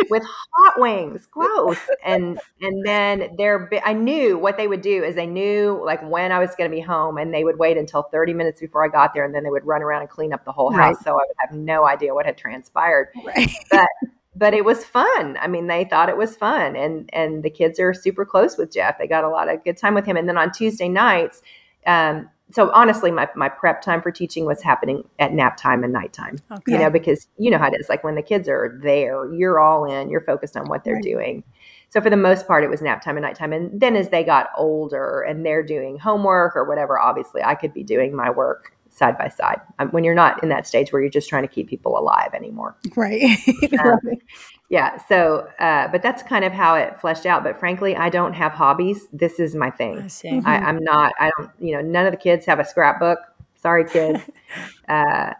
with 0.09 0.23
hot 0.53 0.79
wings, 0.79 1.27
gross. 1.31 1.79
And 2.05 2.39
and 2.61 2.85
then 2.85 3.35
they're 3.37 3.69
I 3.85 3.93
knew 3.93 4.37
what 4.37 4.57
they 4.57 4.67
would 4.67 4.81
do 4.81 5.03
is 5.03 5.15
they 5.15 5.25
knew 5.25 5.81
like 5.85 6.03
when 6.03 6.33
I 6.33 6.39
was 6.39 6.53
going 6.55 6.69
to 6.69 6.75
be 6.75 6.81
home, 6.81 7.17
and 7.17 7.33
they 7.33 7.45
would 7.45 7.57
wait 7.57 7.77
until 7.77 8.03
30 8.03 8.33
minutes 8.33 8.59
before 8.59 8.83
I 8.83 8.89
got 8.89 9.13
there, 9.13 9.23
and 9.23 9.33
then 9.33 9.43
they 9.43 9.49
would 9.49 9.65
run 9.65 9.81
around 9.81 10.01
and 10.01 10.09
clean 10.09 10.33
up 10.33 10.43
the 10.43 10.51
whole 10.51 10.71
house, 10.71 10.95
right. 10.95 11.03
so 11.03 11.11
I 11.11 11.23
would 11.27 11.35
have 11.39 11.57
no 11.57 11.85
idea 11.85 12.13
what 12.13 12.25
had 12.25 12.37
transpired. 12.37 13.07
Right. 13.25 13.49
But 13.71 13.87
but 14.35 14.53
it 14.53 14.65
was 14.65 14.83
fun. 14.83 15.37
I 15.39 15.47
mean, 15.47 15.67
they 15.67 15.85
thought 15.85 16.09
it 16.09 16.17
was 16.17 16.35
fun, 16.35 16.75
and 16.75 17.09
and 17.13 17.43
the 17.43 17.49
kids 17.49 17.79
are 17.79 17.93
super 17.93 18.25
close 18.25 18.57
with 18.57 18.73
Jeff. 18.73 18.97
They 18.97 19.07
got 19.07 19.23
a 19.23 19.29
lot 19.29 19.49
of 19.49 19.63
good 19.63 19.77
time 19.77 19.95
with 19.95 20.05
him. 20.05 20.17
And 20.17 20.27
then 20.27 20.37
on 20.37 20.51
Tuesday 20.51 20.89
nights, 20.89 21.41
um, 21.87 22.29
so 22.51 22.69
honestly, 22.71 23.11
my 23.11 23.27
my 23.35 23.49
prep 23.49 23.81
time 23.81 24.01
for 24.01 24.11
teaching 24.11 24.45
was 24.45 24.61
happening 24.61 25.03
at 25.19 25.33
nap 25.33 25.57
time 25.57 25.83
and 25.83 25.93
nighttime. 25.93 26.37
Okay. 26.51 26.73
You 26.73 26.77
know, 26.77 26.89
because 26.89 27.27
you 27.37 27.49
know 27.49 27.57
how 27.57 27.67
it 27.67 27.79
is. 27.79 27.89
Like 27.89 28.03
when 28.03 28.15
the 28.15 28.21
kids 28.21 28.47
are 28.49 28.79
there, 28.83 29.31
you're 29.33 29.59
all 29.59 29.85
in. 29.85 30.09
You're 30.09 30.21
focused 30.21 30.57
on 30.57 30.67
what 30.67 30.83
they're 30.83 30.95
right. 30.95 31.03
doing. 31.03 31.43
So 31.89 32.01
for 32.01 32.09
the 32.09 32.17
most 32.17 32.45
part, 32.45 32.63
it 32.63 32.69
was 32.69 32.81
nap 32.81 33.01
time 33.01 33.15
and 33.15 33.23
nighttime. 33.23 33.53
And 33.53 33.79
then 33.79 33.95
as 33.95 34.09
they 34.09 34.23
got 34.23 34.49
older 34.57 35.21
and 35.21 35.45
they're 35.45 35.63
doing 35.63 35.97
homework 35.97 36.55
or 36.55 36.65
whatever, 36.65 36.99
obviously 36.99 37.41
I 37.41 37.55
could 37.55 37.73
be 37.73 37.83
doing 37.83 38.13
my 38.15 38.29
work 38.29 38.74
side 38.95 39.17
by 39.17 39.27
side 39.27 39.59
um, 39.79 39.89
when 39.89 40.03
you're 40.03 40.15
not 40.15 40.41
in 40.41 40.49
that 40.49 40.65
stage 40.65 40.91
where 40.91 41.01
you're 41.01 41.11
just 41.11 41.27
trying 41.27 41.43
to 41.43 41.47
keep 41.47 41.67
people 41.67 41.97
alive 41.97 42.33
anymore. 42.33 42.75
Right. 42.95 43.37
um, 43.83 43.99
yeah. 44.69 44.97
So, 45.07 45.47
uh, 45.59 45.89
but 45.89 46.01
that's 46.01 46.23
kind 46.23 46.45
of 46.45 46.53
how 46.53 46.75
it 46.75 46.99
fleshed 46.99 47.25
out. 47.25 47.43
But 47.43 47.59
frankly, 47.59 47.95
I 47.95 48.09
don't 48.09 48.33
have 48.33 48.53
hobbies. 48.53 49.07
This 49.11 49.39
is 49.39 49.53
my 49.53 49.69
thing. 49.69 49.99
I 49.99 50.07
see. 50.07 50.41
I, 50.45 50.69
am 50.69 50.83
not, 50.83 51.11
I 51.19 51.29
don't, 51.37 51.51
you 51.59 51.73
know, 51.73 51.81
none 51.81 52.05
of 52.05 52.11
the 52.11 52.17
kids 52.17 52.45
have 52.45 52.59
a 52.59 52.65
scrapbook. 52.65 53.19
Sorry, 53.55 53.87
kids. 53.87 54.21
Uh, 54.87 55.33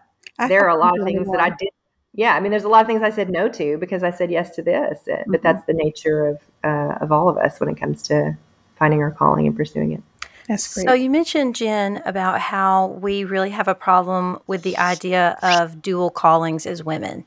there 0.48 0.68
are 0.68 0.76
a 0.76 0.78
lot 0.78 0.98
of 0.98 1.06
things 1.06 1.26
that 1.30 1.40
I 1.40 1.50
did. 1.50 1.70
Yeah. 2.12 2.34
I 2.34 2.40
mean, 2.40 2.50
there's 2.50 2.64
a 2.64 2.68
lot 2.68 2.80
of 2.80 2.88
things 2.88 3.00
I 3.00 3.10
said 3.10 3.30
no 3.30 3.48
to 3.48 3.78
because 3.78 4.02
I 4.02 4.10
said 4.10 4.30
yes 4.30 4.50
to 4.56 4.62
this, 4.62 4.98
uh, 5.06 5.12
mm-hmm. 5.12 5.30
but 5.30 5.40
that's 5.40 5.64
the 5.66 5.72
nature 5.72 6.26
of, 6.26 6.40
uh, 6.64 6.98
of 7.00 7.12
all 7.12 7.28
of 7.28 7.38
us 7.38 7.58
when 7.60 7.70
it 7.70 7.76
comes 7.78 8.02
to 8.08 8.36
finding 8.76 9.00
our 9.00 9.12
calling 9.12 9.46
and 9.46 9.56
pursuing 9.56 9.92
it. 9.92 10.02
That's 10.48 10.72
great. 10.74 10.86
So 10.86 10.92
you 10.92 11.10
mentioned 11.10 11.56
Jen 11.56 12.02
about 12.04 12.40
how 12.40 12.86
we 12.88 13.24
really 13.24 13.50
have 13.50 13.68
a 13.68 13.74
problem 13.74 14.38
with 14.46 14.62
the 14.62 14.78
idea 14.78 15.38
of 15.42 15.82
dual 15.82 16.10
callings 16.10 16.66
as 16.66 16.84
women, 16.84 17.24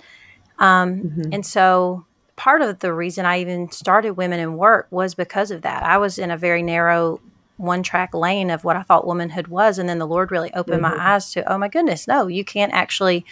um, 0.58 1.02
mm-hmm. 1.02 1.34
and 1.34 1.46
so 1.46 2.06
part 2.36 2.62
of 2.62 2.80
the 2.80 2.94
reason 2.94 3.26
I 3.26 3.42
even 3.42 3.70
started 3.72 4.12
Women 4.12 4.40
in 4.40 4.56
Work 4.56 4.88
was 4.92 5.16
because 5.16 5.52
of 5.52 5.64
that. 5.64 5.84
I 5.84 5.98
was 5.98 6.18
in 6.18 6.32
a 6.32 6.38
very 6.38 6.64
narrow 6.64 7.20
one 7.58 7.84
track 7.84 8.14
lane 8.14 8.50
of 8.50 8.64
what 8.64 8.78
I 8.78 8.84
thought 8.84 9.06
womanhood 9.06 9.48
was, 9.48 9.78
and 9.78 9.90
then 9.90 10.00
the 10.00 10.08
Lord 10.08 10.32
really 10.32 10.54
opened 10.54 10.82
mm-hmm. 10.82 10.98
my 10.98 11.14
eyes 11.16 11.32
to, 11.34 11.52
oh 11.52 11.58
my 11.58 11.68
goodness, 11.68 12.08
no, 12.08 12.28
you 12.28 12.44
can't 12.44 12.74
actually. 12.74 13.26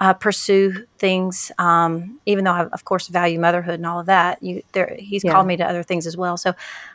Uh, 0.00 0.14
pursue 0.14 0.86
things, 0.98 1.50
um, 1.58 2.20
even 2.24 2.44
though 2.44 2.52
I, 2.52 2.66
of 2.66 2.84
course, 2.84 3.08
value 3.08 3.40
motherhood 3.40 3.80
and 3.80 3.84
all 3.84 3.98
of 3.98 4.06
that. 4.06 4.40
You, 4.40 4.62
there, 4.70 4.94
he's 4.96 5.24
yeah. 5.24 5.32
called 5.32 5.48
me 5.48 5.56
to 5.56 5.64
other 5.64 5.82
things 5.82 6.06
as 6.06 6.16
well. 6.16 6.36
So, 6.36 6.54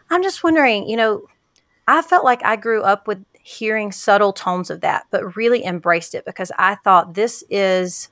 I'm 0.10 0.24
just 0.24 0.42
wondering, 0.42 0.88
you 0.88 0.96
know, 0.96 1.28
I 1.88 2.02
felt 2.02 2.24
like 2.24 2.44
I 2.46 2.56
grew 2.56 2.82
up 2.82 3.08
with 3.08 3.24
hearing 3.42 3.92
subtle 3.92 4.34
tones 4.34 4.70
of 4.70 4.82
that, 4.82 5.06
but 5.12 5.36
really 5.36 5.66
embraced 5.66 6.16
it 6.16 6.26
because 6.26 6.52
I 6.58 6.76
thought 6.76 7.14
this 7.14 7.44
is 7.50 8.10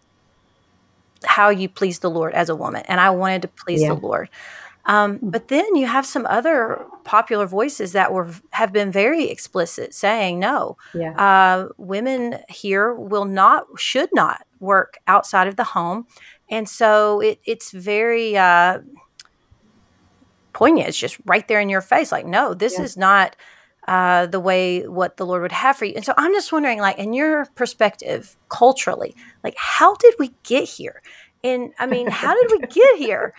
how 1.24 1.50
you 1.50 1.70
please 1.70 2.00
the 2.00 2.10
Lord 2.10 2.34
as 2.34 2.50
a 2.50 2.56
woman. 2.56 2.84
And 2.88 3.00
I 3.00 3.12
wanted 3.12 3.44
to 3.44 3.48
please 3.48 3.82
yeah. 3.82 3.90
the 3.90 3.94
Lord. 3.96 4.30
Um, 4.86 5.20
mm. 5.20 5.32
but 5.32 5.48
then 5.48 5.76
you 5.76 5.88
have 5.88 6.06
some 6.06 6.26
other 6.26 6.84
popular 7.04 7.46
voices 7.46 7.94
that 7.94 8.12
were 8.12 8.34
have 8.52 8.74
been 8.74 8.92
very 8.92 9.30
explicit, 9.30 9.94
saying 9.94 10.40
no. 10.40 10.78
Yeah. 10.94 11.14
Uh, 11.14 11.70
women 11.78 12.40
here 12.50 12.94
will 12.94 13.26
not, 13.26 13.68
should 13.78 14.10
not 14.14 14.46
work 14.60 14.98
outside 15.08 15.48
of 15.48 15.56
the 15.56 15.64
home, 15.64 16.08
and 16.50 16.68
so 16.68 17.20
it, 17.20 17.40
it's 17.46 17.72
very 17.72 18.36
uh, 18.36 18.80
poignant. 20.54 20.90
It's 20.90 20.98
just 20.98 21.18
right 21.26 21.48
there 21.48 21.60
in 21.60 21.70
your 21.70 21.82
face. 21.82 22.12
Like, 22.12 22.26
no, 22.26 22.54
this 22.54 22.78
yeah. 22.78 22.84
is 22.84 22.98
not 22.98 23.36
uh, 23.88 24.28
the 24.28 24.40
way 24.40 24.88
what 24.88 25.18
the 25.18 25.26
Lord 25.26 25.42
would 25.42 25.52
have 25.52 25.78
for 25.78 25.86
you. 25.86 25.94
And 25.96 26.06
so 26.06 26.14
I'm 26.18 26.34
just 26.34 26.52
wondering, 26.52 26.80
like, 26.80 26.98
in 26.98 27.14
your 27.14 27.46
perspective, 27.56 28.38
culturally, 28.50 29.16
like, 29.44 29.56
how 29.58 29.96
did 29.96 30.16
we 30.20 30.32
get 30.44 30.66
here? 30.66 31.02
And 31.44 31.74
I 31.80 31.88
mean, 31.88 32.08
how 32.08 32.40
did 32.40 32.52
we 32.52 32.68
get 32.68 32.98
here? 32.98 33.34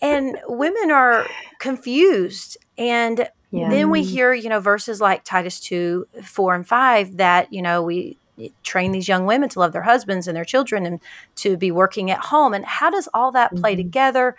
And 0.00 0.38
women 0.46 0.90
are 0.90 1.26
confused. 1.58 2.56
And 2.78 3.28
yeah. 3.50 3.68
then 3.68 3.90
we 3.90 4.04
hear, 4.04 4.32
you 4.32 4.48
know, 4.48 4.60
verses 4.60 5.00
like 5.00 5.24
Titus 5.24 5.60
2, 5.60 6.06
4, 6.22 6.54
and 6.54 6.66
5 6.66 7.16
that, 7.16 7.52
you 7.52 7.60
know, 7.60 7.82
we 7.82 8.16
train 8.62 8.92
these 8.92 9.08
young 9.08 9.26
women 9.26 9.48
to 9.50 9.58
love 9.58 9.72
their 9.72 9.82
husbands 9.82 10.26
and 10.26 10.36
their 10.36 10.44
children 10.44 10.86
and 10.86 11.00
to 11.36 11.56
be 11.56 11.70
working 11.70 12.10
at 12.10 12.18
home. 12.18 12.54
And 12.54 12.64
how 12.64 12.90
does 12.90 13.08
all 13.12 13.32
that 13.32 13.54
play 13.56 13.72
mm-hmm. 13.72 13.82
together? 13.82 14.36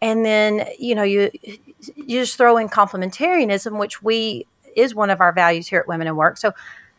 And 0.00 0.24
then, 0.24 0.66
you 0.78 0.94
know, 0.94 1.02
you 1.02 1.30
you 1.96 2.20
just 2.20 2.36
throw 2.36 2.56
in 2.56 2.68
complementarianism, 2.68 3.78
which 3.78 4.02
we 4.02 4.46
is 4.78 4.94
one 4.94 5.10
of 5.10 5.20
our 5.20 5.32
values 5.32 5.68
here 5.68 5.80
at 5.80 5.88
Women 5.88 6.06
in 6.06 6.16
Work. 6.16 6.36
So, 6.38 6.52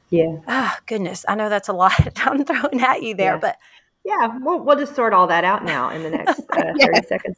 yeah. 0.10 0.38
Oh, 0.48 0.76
goodness. 0.86 1.26
I 1.28 1.36
know 1.36 1.50
that's 1.50 1.70
a 1.70 1.74
lot 1.74 1.94
I'm 2.18 2.44
throwing 2.44 2.82
at 2.82 3.04
you 3.04 3.16
there, 3.16 3.34
yeah. 3.34 3.40
but. 3.40 3.58
Yeah, 4.06 4.38
we'll, 4.42 4.64
we'll 4.64 4.78
just 4.78 4.96
sort 4.96 5.14
all 5.14 5.28
that 5.28 5.44
out 5.44 5.66
now 5.66 5.90
in 5.90 6.04
the 6.04 6.10
next 6.10 6.40
uh, 6.54 6.74
30 6.80 7.08
seconds. 7.08 7.36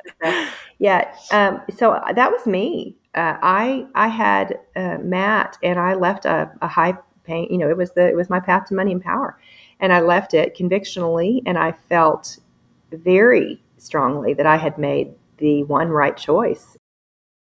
Yeah. 0.77 1.11
Um, 1.31 1.59
so 1.75 1.93
uh, 1.93 2.13
that 2.13 2.31
was 2.31 2.45
me. 2.45 2.95
Uh, 3.15 3.35
I 3.41 3.87
I 3.95 4.07
had 4.07 4.59
uh, 4.75 4.99
Matt 4.99 5.57
and 5.63 5.79
I 5.79 5.95
left 5.95 6.25
a, 6.25 6.51
a 6.61 6.67
high 6.67 6.93
paying, 7.23 7.51
you 7.51 7.57
know, 7.57 7.69
it 7.69 7.75
was 7.75 7.91
the 7.91 8.07
it 8.07 8.15
was 8.15 8.29
my 8.29 8.39
path 8.39 8.67
to 8.67 8.75
money 8.75 8.91
and 8.91 9.01
power. 9.01 9.37
And 9.79 9.91
I 9.91 10.01
left 10.01 10.33
it 10.33 10.55
convictionally 10.55 11.41
and 11.45 11.57
I 11.57 11.71
felt 11.71 12.37
very 12.91 13.61
strongly 13.77 14.33
that 14.35 14.45
I 14.45 14.57
had 14.57 14.77
made 14.77 15.13
the 15.37 15.63
one 15.63 15.89
right 15.89 16.15
choice 16.15 16.77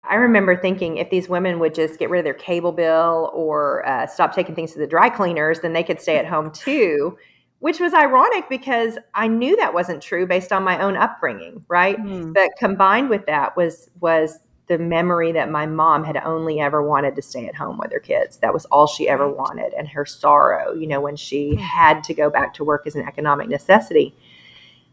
I 0.03 0.15
remember 0.15 0.55
thinking 0.55 0.97
if 0.97 1.09
these 1.09 1.29
women 1.29 1.59
would 1.59 1.75
just 1.75 1.99
get 1.99 2.09
rid 2.09 2.19
of 2.19 2.23
their 2.23 2.33
cable 2.33 2.71
bill 2.71 3.31
or 3.33 3.87
uh, 3.87 4.07
stop 4.07 4.33
taking 4.33 4.55
things 4.55 4.71
to 4.73 4.79
the 4.79 4.87
dry 4.87 5.09
cleaners, 5.09 5.59
then 5.59 5.73
they 5.73 5.83
could 5.83 6.01
stay 6.01 6.17
at 6.17 6.25
home 6.25 6.51
too. 6.51 7.17
Which 7.59 7.81
was 7.81 7.93
ironic 7.93 8.47
because 8.49 8.97
I 9.13 9.27
knew 9.27 9.57
that 9.57 9.73
wasn't 9.73 10.01
true 10.01 10.25
based 10.25 10.53
on 10.53 10.63
my 10.63 10.81
own 10.81 10.95
upbringing, 10.95 11.65
right? 11.67 11.97
Mm. 11.97 12.33
But 12.33 12.51
combined 12.57 13.09
with 13.09 13.25
that 13.25 13.57
was 13.57 13.89
was 13.99 14.39
the 14.67 14.77
memory 14.77 15.33
that 15.33 15.51
my 15.51 15.65
mom 15.65 16.05
had 16.05 16.15
only 16.17 16.61
ever 16.61 16.81
wanted 16.81 17.15
to 17.15 17.21
stay 17.21 17.47
at 17.47 17.55
home 17.55 17.77
with 17.77 17.91
her 17.91 17.99
kids. 17.99 18.37
That 18.37 18.53
was 18.53 18.63
all 18.65 18.87
she 18.87 19.09
ever 19.09 19.27
wanted, 19.27 19.73
and 19.73 19.89
her 19.89 20.05
sorrow, 20.05 20.73
you 20.73 20.87
know, 20.87 21.01
when 21.01 21.17
she 21.17 21.55
hmm. 21.55 21.57
had 21.57 22.03
to 22.05 22.13
go 22.13 22.29
back 22.29 22.53
to 22.53 22.63
work 22.63 22.87
as 22.87 22.95
an 22.95 23.05
economic 23.05 23.49
necessity. 23.49 24.15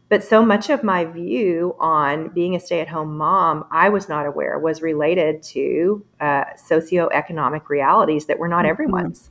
But 0.09 0.23
so 0.23 0.41
much 0.43 0.69
of 0.69 0.83
my 0.83 1.03
view 1.03 1.75
on 1.79 2.29
being 2.29 2.55
a 2.55 2.59
stay 2.59 2.79
at 2.79 2.87
home 2.87 3.17
mom, 3.17 3.65
I 3.71 3.89
was 3.89 4.07
not 4.07 4.25
aware 4.25 4.57
was 4.57 4.81
related 4.81 5.43
to 5.43 6.05
uh, 6.21 6.45
socioeconomic 6.55 7.67
realities 7.67 8.25
that 8.27 8.39
were 8.39 8.47
not 8.47 8.59
mm-hmm. 8.63 8.71
everyone's. 8.71 9.29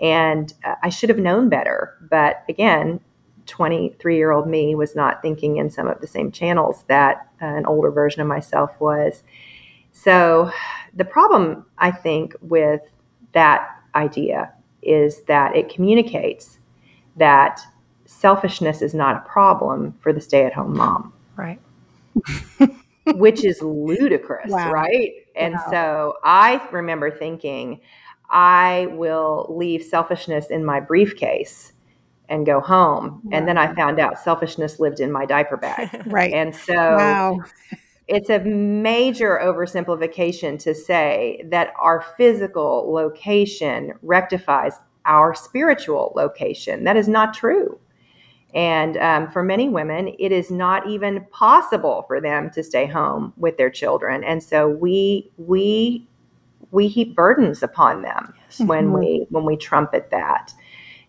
And 0.00 0.52
uh, 0.64 0.76
I 0.82 0.90
should 0.90 1.08
have 1.08 1.18
known 1.18 1.48
better. 1.48 1.96
But 2.08 2.44
again, 2.48 3.00
23 3.46 4.16
year 4.16 4.30
old 4.30 4.46
me 4.46 4.74
was 4.74 4.94
not 4.94 5.22
thinking 5.22 5.56
in 5.56 5.70
some 5.70 5.88
of 5.88 6.00
the 6.00 6.06
same 6.06 6.30
channels 6.30 6.84
that 6.86 7.28
uh, 7.40 7.46
an 7.46 7.66
older 7.66 7.90
version 7.90 8.22
of 8.22 8.28
myself 8.28 8.70
was. 8.80 9.24
So 9.92 10.50
the 10.94 11.04
problem, 11.04 11.66
I 11.78 11.90
think, 11.90 12.34
with 12.40 12.80
that 13.32 13.68
idea 13.94 14.52
is 14.82 15.22
that 15.22 15.56
it 15.56 15.68
communicates 15.68 16.58
that 17.16 17.60
selfishness 18.18 18.82
is 18.82 18.94
not 18.94 19.16
a 19.16 19.28
problem 19.28 19.94
for 20.00 20.12
the 20.12 20.20
stay 20.20 20.44
at 20.44 20.52
home 20.52 20.76
mom. 20.76 21.12
Right. 21.36 21.58
which 23.14 23.44
is 23.44 23.60
ludicrous, 23.62 24.50
wow. 24.50 24.70
right? 24.70 25.12
And 25.34 25.54
wow. 25.54 25.66
so 25.70 26.14
I 26.22 26.66
remember 26.70 27.10
thinking, 27.10 27.80
I 28.30 28.88
will 28.92 29.46
leave 29.50 29.82
selfishness 29.82 30.46
in 30.50 30.64
my 30.64 30.80
briefcase 30.80 31.72
and 32.28 32.46
go 32.46 32.60
home. 32.60 33.20
Wow. 33.24 33.38
And 33.38 33.48
then 33.48 33.58
I 33.58 33.74
found 33.74 33.98
out 33.98 34.18
selfishness 34.18 34.80
lived 34.80 35.00
in 35.00 35.12
my 35.12 35.26
diaper 35.26 35.56
bag. 35.56 36.02
right. 36.06 36.32
And 36.32 36.54
so 36.54 36.74
wow. 36.74 37.40
it's 38.08 38.30
a 38.30 38.38
major 38.40 39.40
oversimplification 39.42 40.58
to 40.60 40.74
say 40.74 41.42
that 41.46 41.72
our 41.78 42.04
physical 42.16 42.90
location 42.92 43.92
rectifies 44.02 44.74
our 45.04 45.34
spiritual 45.34 46.12
location. 46.14 46.84
That 46.84 46.96
is 46.96 47.08
not 47.08 47.34
true. 47.34 47.78
And 48.54 48.96
um, 48.98 49.30
for 49.30 49.42
many 49.42 49.68
women, 49.68 50.14
it 50.18 50.30
is 50.30 50.50
not 50.50 50.86
even 50.86 51.24
possible 51.30 52.04
for 52.06 52.20
them 52.20 52.50
to 52.50 52.62
stay 52.62 52.86
home 52.86 53.32
with 53.36 53.56
their 53.56 53.70
children. 53.70 54.22
And 54.24 54.42
so 54.42 54.68
we 54.68 55.30
we 55.38 56.06
we 56.70 56.88
heap 56.88 57.14
burdens 57.14 57.62
upon 57.62 58.02
them 58.02 58.34
yes. 58.48 58.60
when 58.60 58.86
mm-hmm. 58.86 58.98
we 58.98 59.26
when 59.30 59.44
we 59.44 59.56
trumpet 59.56 60.10
that. 60.10 60.52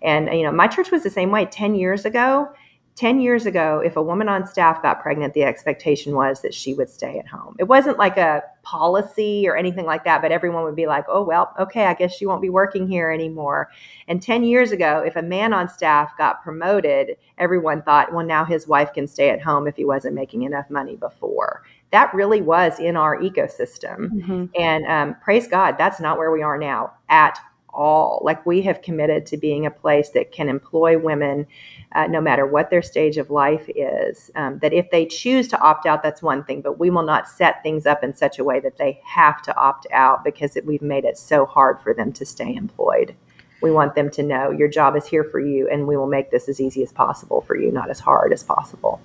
And, 0.01 0.27
you 0.33 0.43
know, 0.43 0.51
my 0.51 0.67
church 0.67 0.91
was 0.91 1.03
the 1.03 1.09
same 1.09 1.31
way 1.31 1.45
10 1.45 1.75
years 1.75 2.05
ago 2.05 2.49
10 2.95 3.21
years 3.21 3.47
ago, 3.47 3.81
if 3.83 3.95
a 3.95 4.03
woman 4.03 4.29
on 4.29 4.45
staff 4.45 4.81
got 4.83 5.01
pregnant, 5.01 5.33
the 5.33 5.43
expectation 5.43 6.15
was 6.15 6.41
that 6.41 6.53
she 6.53 6.75
would 6.75 6.89
stay 6.89 7.17
at 7.17 7.27
home. 7.27 7.55
It 7.57 7.63
wasn't 7.63 7.97
like 7.97 8.17
a 8.17 8.43
policy 8.61 9.47
or 9.47 9.55
anything 9.55 9.85
like 9.85 10.03
that, 10.03 10.21
but 10.21 10.31
everyone 10.31 10.63
would 10.63 10.75
be 10.75 10.85
like, 10.85 11.05
oh, 11.07 11.23
well, 11.23 11.53
okay, 11.59 11.87
I 11.87 11.95
guess 11.95 12.13
she 12.13 12.27
won't 12.27 12.41
be 12.41 12.51
working 12.51 12.87
here 12.87 13.09
anymore. 13.09 13.71
And 14.07 14.21
10 14.21 14.43
years 14.43 14.71
ago, 14.71 15.03
if 15.03 15.15
a 15.15 15.23
man 15.23 15.53
on 15.53 15.67
staff 15.69 16.15
got 16.19 16.43
promoted, 16.43 17.17
everyone 17.39 17.81
thought, 17.81 18.13
well, 18.13 18.25
now 18.25 18.45
his 18.45 18.67
wife 18.67 18.93
can 18.93 19.07
stay 19.07 19.31
at 19.31 19.41
home 19.41 19.67
if 19.67 19.75
he 19.75 19.85
wasn't 19.85 20.13
making 20.13 20.43
enough 20.43 20.69
money 20.69 20.95
before. 20.95 21.63
That 21.89 22.13
really 22.13 22.41
was 22.41 22.79
in 22.79 22.95
our 22.95 23.19
ecosystem. 23.19 24.09
Mm-hmm. 24.09 24.45
And 24.55 24.85
um, 24.85 25.15
praise 25.23 25.47
God, 25.47 25.77
that's 25.79 25.99
not 25.99 26.19
where 26.19 26.31
we 26.31 26.43
are 26.43 26.59
now 26.59 26.93
at 27.09 27.39
all. 27.73 28.21
Like 28.23 28.45
we 28.45 28.61
have 28.63 28.81
committed 28.81 29.25
to 29.27 29.37
being 29.37 29.65
a 29.65 29.71
place 29.71 30.09
that 30.09 30.31
can 30.31 30.49
employ 30.49 30.97
women 30.97 31.47
uh, 31.93 32.07
no 32.07 32.19
matter 32.19 32.45
what 32.45 32.69
their 32.69 32.81
stage 32.81 33.17
of 33.17 33.29
life 33.29 33.69
is. 33.75 34.31
Um, 34.35 34.59
that 34.59 34.73
if 34.73 34.89
they 34.89 35.05
choose 35.05 35.47
to 35.49 35.59
opt 35.59 35.85
out, 35.85 36.01
that's 36.01 36.21
one 36.21 36.43
thing, 36.43 36.61
but 36.61 36.79
we 36.79 36.89
will 36.89 37.03
not 37.03 37.27
set 37.27 37.61
things 37.61 37.85
up 37.85 38.03
in 38.03 38.13
such 38.13 38.39
a 38.39 38.43
way 38.43 38.59
that 38.59 38.77
they 38.77 38.99
have 39.05 39.41
to 39.43 39.55
opt 39.55 39.87
out 39.91 40.23
because 40.23 40.55
it, 40.55 40.65
we've 40.65 40.81
made 40.81 41.05
it 41.05 41.17
so 41.17 41.45
hard 41.45 41.79
for 41.81 41.93
them 41.93 42.11
to 42.13 42.25
stay 42.25 42.55
employed. 42.55 43.15
We 43.61 43.71
want 43.71 43.95
them 43.95 44.09
to 44.11 44.23
know 44.23 44.51
your 44.51 44.67
job 44.67 44.95
is 44.95 45.05
here 45.05 45.23
for 45.23 45.39
you, 45.39 45.69
and 45.69 45.87
we 45.87 45.95
will 45.95 46.07
make 46.07 46.31
this 46.31 46.49
as 46.49 46.59
easy 46.59 46.83
as 46.83 46.91
possible 46.91 47.41
for 47.41 47.55
you, 47.55 47.71
not 47.71 47.89
as 47.89 47.99
hard 47.99 48.33
as 48.33 48.43
possible. 48.43 48.99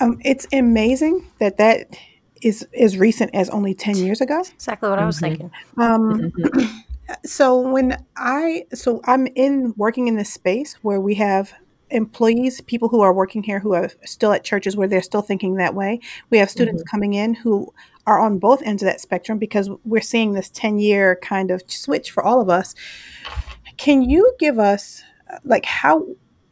Um, 0.00 0.18
it's 0.24 0.46
amazing 0.52 1.30
that 1.38 1.56
that 1.58 1.96
is 2.42 2.66
as 2.78 2.98
recent 2.98 3.30
as 3.34 3.48
only 3.50 3.72
10 3.72 3.96
years 3.96 4.20
ago. 4.20 4.40
Exactly 4.54 4.88
what 4.90 4.96
mm-hmm. 4.96 5.04
I 5.04 5.06
was 5.06 5.20
mm-hmm. 5.20 5.26
thinking. 5.26 5.50
Um, 5.78 6.30
mm-hmm. 6.32 6.78
So 7.24 7.58
when 7.58 8.04
I 8.16 8.66
so 8.74 9.00
I'm 9.04 9.26
in 9.34 9.74
working 9.76 10.08
in 10.08 10.16
this 10.16 10.32
space 10.32 10.74
where 10.82 11.00
we 11.00 11.14
have 11.14 11.52
employees, 11.92 12.60
people 12.62 12.88
who 12.88 13.00
are 13.00 13.12
working 13.12 13.42
here 13.42 13.60
who 13.60 13.74
are 13.74 13.90
still 14.04 14.32
at 14.32 14.44
churches 14.44 14.76
where 14.76 14.88
they're 14.88 15.02
still 15.02 15.22
thinking 15.22 15.54
that 15.54 15.74
way. 15.74 16.00
We 16.30 16.38
have 16.38 16.50
students 16.50 16.82
mm-hmm. 16.82 16.90
coming 16.90 17.14
in 17.14 17.34
who 17.34 17.72
are 18.06 18.18
on 18.18 18.38
both 18.38 18.62
ends 18.62 18.82
of 18.82 18.86
that 18.86 19.00
spectrum 19.00 19.38
because 19.38 19.70
we're 19.84 20.00
seeing 20.00 20.32
this 20.32 20.48
10 20.50 20.78
year 20.78 21.18
kind 21.22 21.50
of 21.50 21.62
switch 21.66 22.10
for 22.10 22.22
all 22.24 22.40
of 22.40 22.48
us. 22.48 22.74
Can 23.76 24.02
you 24.02 24.34
give 24.38 24.58
us 24.58 25.02
like 25.44 25.64
how 25.64 26.06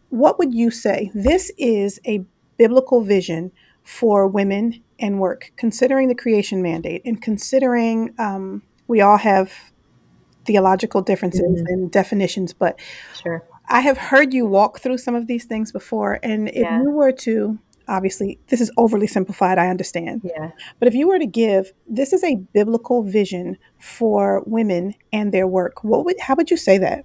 what 0.08 0.38
would 0.38 0.54
you 0.54 0.70
say 0.70 1.10
this 1.14 1.52
is 1.58 2.00
a 2.06 2.24
biblical 2.56 3.02
vision 3.02 3.52
for 3.82 4.26
women 4.26 4.82
and 4.98 5.18
work 5.18 5.52
considering 5.56 6.08
the 6.08 6.14
creation 6.14 6.62
mandate 6.62 7.02
and 7.04 7.22
considering 7.22 8.14
um, 8.18 8.62
we 8.86 9.00
all 9.00 9.18
have 9.18 9.69
theological 10.44 11.02
differences 11.02 11.42
mm-hmm. 11.42 11.66
and 11.66 11.90
definitions, 11.90 12.52
but 12.52 12.78
sure. 13.22 13.44
I 13.68 13.80
have 13.80 13.98
heard 13.98 14.34
you 14.34 14.46
walk 14.46 14.80
through 14.80 14.98
some 14.98 15.14
of 15.14 15.26
these 15.26 15.44
things 15.44 15.70
before. 15.70 16.18
And 16.22 16.48
if 16.48 16.56
yeah. 16.56 16.82
you 16.82 16.90
were 16.90 17.12
to, 17.12 17.58
obviously, 17.86 18.38
this 18.48 18.60
is 18.60 18.70
overly 18.76 19.06
simplified, 19.06 19.58
I 19.58 19.68
understand. 19.68 20.22
Yeah. 20.24 20.50
But 20.78 20.88
if 20.88 20.94
you 20.94 21.06
were 21.06 21.18
to 21.18 21.26
give, 21.26 21.72
this 21.86 22.12
is 22.12 22.24
a 22.24 22.36
biblical 22.52 23.04
vision 23.04 23.58
for 23.78 24.42
women 24.46 24.94
and 25.12 25.32
their 25.32 25.46
work, 25.46 25.84
what 25.84 26.04
would, 26.04 26.18
how 26.20 26.34
would 26.34 26.50
you 26.50 26.56
say 26.56 26.78
that? 26.78 27.04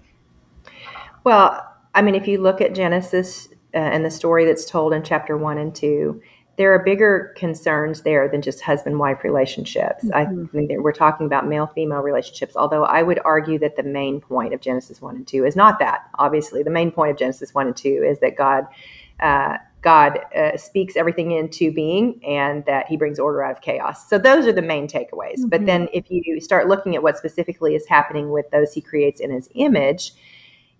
Well, 1.24 1.64
I 1.94 2.02
mean, 2.02 2.16
if 2.16 2.28
you 2.28 2.42
look 2.42 2.62
at 2.62 2.74
Genesis 2.74 3.48
uh, 3.74 3.78
and 3.78 4.04
the 4.04 4.12
story 4.12 4.46
that's 4.46 4.66
told 4.66 4.94
in 4.94 5.04
chapter 5.04 5.38
one 5.38 5.58
and 5.58 5.74
two, 5.74 6.22
there 6.58 6.74
are 6.74 6.80
bigger 6.80 7.34
concerns 7.36 8.02
there 8.02 8.30
than 8.30 8.42
just 8.42 8.62
husband 8.62 9.00
wife 9.00 9.24
relationships. 9.24 10.06
Mm-hmm. 10.06 10.16
I 10.16 10.26
think 10.52 10.70
that 10.70 10.82
we're 10.82 10.94
talking 10.94 11.26
about 11.26 11.48
male 11.48 11.68
female 11.68 12.02
relationships, 12.02 12.56
although 12.56 12.86
I 12.86 13.04
would 13.04 13.20
argue 13.26 13.60
that 13.60 13.76
the 13.76 13.84
main 13.84 14.22
point 14.22 14.54
of 14.54 14.62
Genesis 14.62 15.02
1 15.02 15.16
and 15.16 15.28
2 15.28 15.46
is 15.46 15.56
not 15.56 15.80
that. 15.80 16.10
Obviously, 16.18 16.64
the 16.64 16.70
main 16.70 16.92
point 16.92 17.12
of 17.12 17.18
Genesis 17.18 17.54
1 17.54 17.68
and 17.68 17.76
2 17.76 18.06
is 18.10 18.20
that 18.20 18.36
God. 18.38 18.66
Uh, 19.20 19.58
God 19.82 20.20
uh, 20.36 20.58
speaks 20.58 20.96
everything 20.96 21.30
into 21.30 21.72
being 21.72 22.20
and 22.26 22.66
that 22.66 22.88
he 22.88 22.98
brings 22.98 23.20
order 23.20 23.44
out 23.44 23.52
of 23.52 23.62
chaos. 23.62 24.10
So 24.10 24.18
those 24.18 24.48
are 24.48 24.52
the 24.52 24.64
main 24.64 24.88
takeaways. 24.88 25.38
Mm-hmm. 25.38 25.50
But 25.50 25.68
then 25.68 25.90
if 25.94 26.10
you 26.10 26.42
start 26.42 26.68
looking 26.68 26.96
at 26.96 27.04
what 27.04 27.20
specifically 27.20 27.76
is 27.76 27.86
happening 27.88 28.32
with 28.32 28.50
those 28.50 28.74
he 28.74 28.82
creates 28.82 29.22
in 29.22 29.30
his 29.30 29.48
image, 29.54 30.14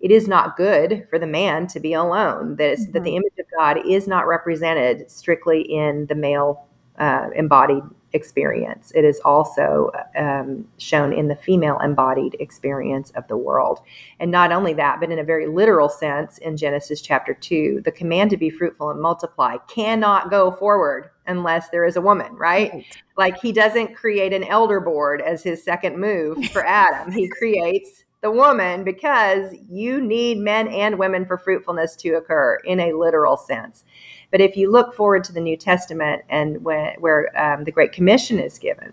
it 0.00 0.10
is 0.10 0.28
not 0.28 0.56
good 0.56 1.06
for 1.10 1.18
the 1.18 1.26
man 1.26 1.66
to 1.68 1.80
be 1.80 1.92
alone. 1.92 2.56
That, 2.56 2.78
mm-hmm. 2.78 2.92
that 2.92 3.02
the 3.04 3.10
mm-hmm. 3.10 3.16
image 3.16 3.38
of 3.38 3.46
God 3.56 3.86
is 3.86 4.06
not 4.06 4.26
represented 4.26 5.10
strictly 5.10 5.62
in 5.62 6.06
the 6.06 6.14
male 6.14 6.66
uh, 6.98 7.28
embodied 7.34 7.82
experience. 8.12 8.90
It 8.94 9.04
is 9.04 9.20
also 9.24 9.90
um, 10.16 10.66
shown 10.78 11.12
in 11.12 11.28
the 11.28 11.36
female 11.36 11.78
embodied 11.78 12.36
experience 12.40 13.10
of 13.10 13.28
the 13.28 13.36
world. 13.36 13.80
And 14.18 14.30
not 14.30 14.50
only 14.50 14.72
that, 14.74 15.00
but 15.00 15.10
in 15.10 15.18
a 15.18 15.24
very 15.24 15.46
literal 15.46 15.88
sense, 15.88 16.38
in 16.38 16.56
Genesis 16.56 17.02
chapter 17.02 17.34
2, 17.34 17.82
the 17.84 17.92
command 17.92 18.30
to 18.30 18.36
be 18.36 18.50
fruitful 18.50 18.90
and 18.90 19.00
multiply 19.00 19.58
cannot 19.68 20.30
go 20.30 20.50
forward 20.50 21.10
unless 21.26 21.68
there 21.68 21.84
is 21.84 21.96
a 21.96 22.00
woman, 22.00 22.34
right? 22.34 22.72
right? 22.72 22.86
Like 23.16 23.38
he 23.40 23.52
doesn't 23.52 23.94
create 23.94 24.32
an 24.32 24.44
elder 24.44 24.80
board 24.80 25.20
as 25.20 25.42
his 25.42 25.62
second 25.62 25.98
move 25.98 26.42
for 26.46 26.64
Adam. 26.64 27.12
he 27.12 27.28
creates 27.28 28.04
the 28.26 28.30
woman 28.32 28.82
because 28.82 29.54
you 29.70 30.00
need 30.00 30.36
men 30.38 30.66
and 30.66 30.98
women 30.98 31.24
for 31.24 31.38
fruitfulness 31.38 31.94
to 31.94 32.14
occur 32.14 32.58
in 32.64 32.80
a 32.80 32.92
literal 32.92 33.36
sense. 33.36 33.84
But 34.32 34.40
if 34.40 34.56
you 34.56 34.68
look 34.68 34.96
forward 34.96 35.22
to 35.24 35.32
the 35.32 35.40
New 35.40 35.56
Testament 35.56 36.22
and 36.28 36.64
when, 36.64 36.94
where 36.98 37.30
um, 37.40 37.62
the 37.62 37.70
Great 37.70 37.92
Commission 37.92 38.40
is 38.40 38.58
given, 38.58 38.92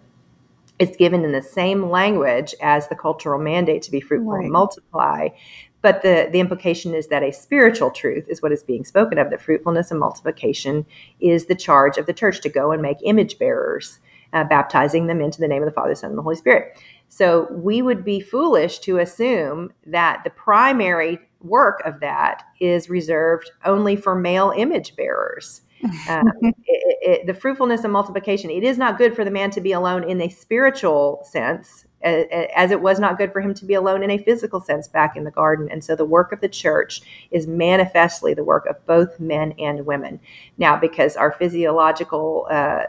it's 0.77 0.95
given 0.95 1.25
in 1.25 1.31
the 1.31 1.41
same 1.41 1.89
language 1.89 2.53
as 2.61 2.87
the 2.87 2.95
cultural 2.95 3.39
mandate 3.39 3.81
to 3.81 3.91
be 3.91 3.99
fruitful 3.99 4.33
right. 4.33 4.43
and 4.43 4.51
multiply. 4.51 5.29
But 5.81 6.03
the, 6.03 6.29
the 6.31 6.39
implication 6.39 6.93
is 6.93 7.07
that 7.07 7.23
a 7.23 7.33
spiritual 7.33 7.89
truth 7.89 8.25
is 8.29 8.43
what 8.43 8.51
is 8.51 8.61
being 8.61 8.85
spoken 8.85 9.17
of, 9.17 9.31
that 9.31 9.41
fruitfulness 9.41 9.89
and 9.89 9.99
multiplication 9.99 10.85
is 11.19 11.47
the 11.47 11.55
charge 11.55 11.97
of 11.97 12.05
the 12.05 12.13
church 12.13 12.39
to 12.41 12.49
go 12.49 12.71
and 12.71 12.83
make 12.83 12.97
image 13.03 13.39
bearers, 13.39 13.97
uh, 14.31 14.43
baptizing 14.43 15.07
them 15.07 15.21
into 15.21 15.39
the 15.39 15.47
name 15.47 15.63
of 15.63 15.67
the 15.67 15.73
Father, 15.73 15.95
Son, 15.95 16.11
and 16.11 16.19
the 16.19 16.23
Holy 16.23 16.35
Spirit. 16.35 16.77
So 17.15 17.47
we 17.51 17.83
would 17.83 18.03
be 18.03 18.19
foolish 18.19 18.79
to 18.79 18.97
assume 18.97 19.71
that 19.85 20.21
the 20.23 20.31
primary 20.31 21.19
work 21.41 21.79
of 21.85 21.99
that 21.99 22.41
is 22.59 22.89
reserved 22.89 23.51
only 23.65 23.95
for 23.95 24.15
male 24.15 24.51
image 24.57 24.95
bearers. 24.95 25.61
Um, 26.09 26.31
it, 26.41 26.55
it, 26.65 27.27
the 27.27 27.33
fruitfulness 27.33 27.83
and 27.83 27.91
multiplication, 27.91 28.49
it 28.49 28.63
is 28.63 28.77
not 28.77 28.97
good 28.97 29.13
for 29.13 29.25
the 29.25 29.31
man 29.31 29.51
to 29.51 29.59
be 29.59 29.73
alone 29.73 30.09
in 30.09 30.21
a 30.21 30.29
spiritual 30.29 31.21
sense 31.29 31.83
as 32.03 32.71
it 32.71 32.81
was 32.81 32.99
not 32.99 33.17
good 33.17 33.31
for 33.31 33.39
him 33.39 33.53
to 33.53 33.65
be 33.65 33.73
alone 33.73 34.03
in 34.03 34.11
a 34.11 34.17
physical 34.17 34.59
sense 34.59 34.87
back 34.87 35.15
in 35.15 35.23
the 35.23 35.31
garden. 35.31 35.69
And 35.71 35.83
so 35.83 35.95
the 35.95 36.05
work 36.05 36.31
of 36.31 36.41
the 36.41 36.49
church 36.49 37.01
is 37.31 37.47
manifestly 37.47 38.33
the 38.33 38.43
work 38.43 38.65
of 38.65 38.85
both 38.85 39.19
men 39.19 39.53
and 39.57 39.85
women. 39.85 40.19
Now, 40.57 40.77
because 40.77 41.15
our 41.15 41.31
physiological 41.31 42.47
uh, 42.49 42.83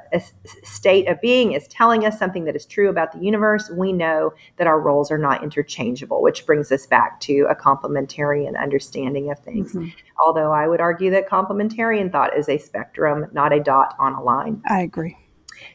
state 0.64 1.08
of 1.08 1.20
being 1.20 1.52
is 1.52 1.68
telling 1.68 2.04
us 2.04 2.18
something 2.18 2.44
that 2.44 2.56
is 2.56 2.66
true 2.66 2.88
about 2.88 3.12
the 3.12 3.20
universe, 3.20 3.70
we 3.70 3.92
know 3.92 4.34
that 4.56 4.66
our 4.66 4.80
roles 4.80 5.10
are 5.10 5.18
not 5.18 5.42
interchangeable, 5.42 6.20
which 6.20 6.44
brings 6.44 6.72
us 6.72 6.86
back 6.86 7.20
to 7.20 7.46
a 7.48 7.54
complementarian 7.54 8.60
understanding 8.60 9.30
of 9.30 9.38
things. 9.38 9.72
Mm-hmm. 9.72 9.88
Although 10.18 10.52
I 10.52 10.66
would 10.66 10.80
argue 10.80 11.10
that 11.10 11.28
complementarian 11.28 12.10
thought 12.10 12.36
is 12.36 12.48
a 12.48 12.58
spectrum, 12.58 13.26
not 13.32 13.52
a 13.52 13.60
dot 13.60 13.94
on 13.98 14.14
a 14.14 14.22
line. 14.22 14.62
I 14.68 14.80
agree. 14.80 15.16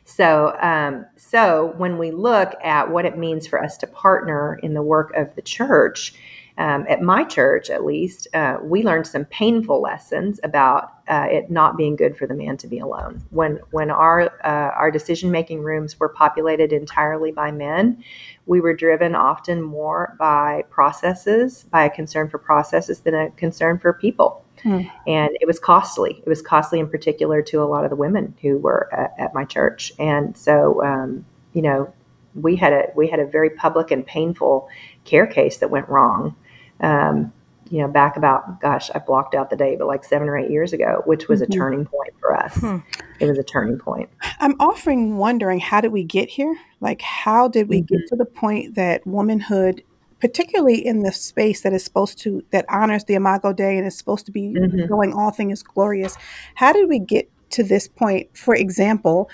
So, 0.06 0.56
um, 0.62 1.06
so 1.16 1.74
when 1.78 1.98
we 1.98 2.12
look 2.12 2.54
at 2.64 2.90
what 2.90 3.06
it 3.06 3.18
means 3.18 3.48
for 3.48 3.62
us 3.64 3.78
to 3.78 3.88
partner 3.88 4.60
in 4.64 4.74
the 4.74 4.82
work 4.82 5.14
of 5.16 5.34
the 5.36 5.42
church, 5.42 6.14
um, 6.60 6.86
at 6.90 7.02
my 7.02 7.24
church 7.24 7.70
at 7.70 7.86
least, 7.86 8.28
uh, 8.34 8.58
we 8.62 8.84
learned 8.84 9.08
some 9.08 9.24
painful 9.24 9.82
lessons 9.82 10.42
about 10.44 10.92
uh, 11.08 11.26
it 11.32 11.50
not 11.50 11.78
being 11.78 11.96
good 11.96 12.18
for 12.18 12.28
the 12.28 12.34
man 12.34 12.58
to 12.58 12.68
be 12.68 12.80
alone. 12.80 13.24
When 13.30 13.62
when 13.72 13.90
our 13.90 14.24
uh, 14.44 14.72
our 14.76 14.92
decision 14.92 15.32
making 15.32 15.64
rooms 15.64 15.98
were 15.98 16.10
populated 16.10 16.74
entirely 16.74 17.32
by 17.32 17.52
men, 17.52 18.04
we 18.46 18.60
were 18.60 18.74
driven 18.74 19.16
often 19.16 19.62
more 19.62 20.18
by 20.20 20.66
processes, 20.70 21.64
by 21.72 21.86
a 21.86 21.90
concern 21.90 22.30
for 22.30 22.38
processes 22.38 23.00
than 23.00 23.16
a 23.16 23.32
concern 23.32 23.80
for 23.80 23.94
people. 23.94 24.44
Hmm. 24.64 24.82
And 25.08 25.38
it 25.40 25.48
was 25.48 25.60
costly. 25.60 26.22
It 26.26 26.30
was 26.30 26.42
costly 26.42 26.80
in 26.80 26.90
particular 26.90 27.42
to 27.44 27.62
a 27.62 27.66
lot 27.66 27.84
of 27.84 27.90
the 27.90 27.96
women 27.96 28.36
who 28.42 28.58
were 28.58 28.90
at, 28.94 29.14
at 29.18 29.34
my 29.34 29.46
church. 29.46 29.92
And 30.00 30.36
so, 30.38 30.84
um, 30.84 31.26
you 31.54 31.62
know, 31.62 31.94
we 32.36 32.56
had 32.56 32.74
a 32.74 32.84
we 32.96 33.08
had 33.08 33.20
a 33.20 33.26
very 33.26 33.50
public 33.50 33.92
and 33.92 34.06
painful 34.06 34.70
care 35.06 35.28
case 35.28 35.58
that 35.58 35.70
went 35.70 35.90
wrong. 35.90 36.36
Um, 36.80 37.34
you 37.70 37.82
know, 37.82 37.88
back 37.88 38.18
about 38.18 38.62
gosh, 38.62 38.90
I 38.94 39.00
blocked 39.00 39.36
out 39.36 39.50
the 39.50 39.56
date, 39.56 39.80
but 39.80 39.88
like 39.88 40.04
seven 40.04 40.28
or 40.28 40.38
eight 40.38 40.50
years 40.50 40.74
ago, 40.74 41.04
which 41.06 41.28
was 41.28 41.42
mm-hmm. 41.42 41.52
a 41.52 41.56
turning 41.56 41.86
point 41.86 42.14
for 42.20 42.36
us. 42.36 42.56
Hmm. 42.56 42.78
It 43.20 43.28
was 43.28 43.38
a 43.38 43.44
turning 43.44 43.78
point. 43.78 44.10
I'm 44.40 44.56
offering 44.60 45.18
wondering 45.18 45.60
how 45.60 45.82
did 45.82 45.92
we 45.92 46.04
get 46.04 46.30
here? 46.30 46.56
Like, 46.82 47.02
how 47.02 47.48
did 47.48 47.68
we 47.68 47.82
mm-hmm. 47.82 47.96
get 47.96 48.08
to 48.08 48.16
the 48.16 48.26
point 48.26 48.76
that 48.76 49.06
womanhood 49.06 49.84
particularly 50.20 50.86
in 50.86 51.02
the 51.02 51.12
space 51.12 51.62
that 51.62 51.74
is 51.74 51.84
supposed 51.84 52.18
to 52.20 52.44
that 52.52 52.66
honors 52.70 53.06
the 53.06 53.16
imago 53.16 53.54
dei 53.54 53.78
and 53.78 53.88
is 53.88 53.98
supposed 53.98 54.26
to 54.26 54.32
be 54.32 54.54
mm-hmm. 54.54 54.88
going 54.88 55.14
all 55.14 55.32
things 55.32 55.64
glorious 55.64 56.18
how 56.56 56.74
did 56.74 56.88
we 56.90 57.00
get 57.00 57.30
to 57.50 57.64
this 57.64 57.88
point 57.88 58.36
for 58.38 58.56
example 58.56 59.30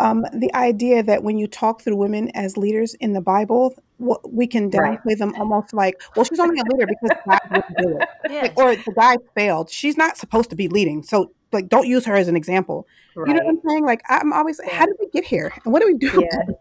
um, 0.00 0.24
the 0.32 0.54
idea 0.54 1.02
that 1.02 1.24
when 1.24 1.38
you 1.38 1.48
talk 1.48 1.82
through 1.82 1.96
women 1.96 2.30
as 2.34 2.56
leaders 2.56 2.94
in 2.94 3.12
the 3.12 3.20
bible 3.20 3.74
we 3.98 4.46
can 4.46 4.70
downplay 4.70 5.04
right. 5.04 5.18
them 5.18 5.34
almost 5.34 5.74
like, 5.74 6.00
well, 6.14 6.24
she's 6.24 6.38
only 6.38 6.60
a 6.60 6.64
leader 6.72 6.86
because 6.86 7.18
God 7.26 7.40
wouldn't 7.50 7.78
do 7.78 7.98
it, 7.98 8.08
yes. 8.30 8.42
like, 8.42 8.58
or 8.58 8.76
the 8.76 8.92
guy 8.94 9.16
failed. 9.34 9.70
She's 9.70 9.96
not 9.96 10.16
supposed 10.16 10.50
to 10.50 10.56
be 10.56 10.68
leading, 10.68 11.02
so 11.02 11.32
like, 11.52 11.68
don't 11.68 11.86
use 11.86 12.04
her 12.04 12.14
as 12.14 12.28
an 12.28 12.36
example. 12.36 12.86
Right. 13.16 13.28
You 13.28 13.34
know 13.34 13.44
what 13.44 13.50
I'm 13.50 13.60
saying? 13.68 13.84
Like, 13.84 14.02
I'm 14.08 14.32
always, 14.32 14.60
yeah. 14.64 14.76
how 14.76 14.86
did 14.86 14.96
we 15.00 15.08
get 15.10 15.24
here, 15.24 15.52
and 15.64 15.72
what 15.72 15.82
do 15.82 15.88
we 15.88 15.94
do? 15.94 16.26
Yeah. 16.30 16.54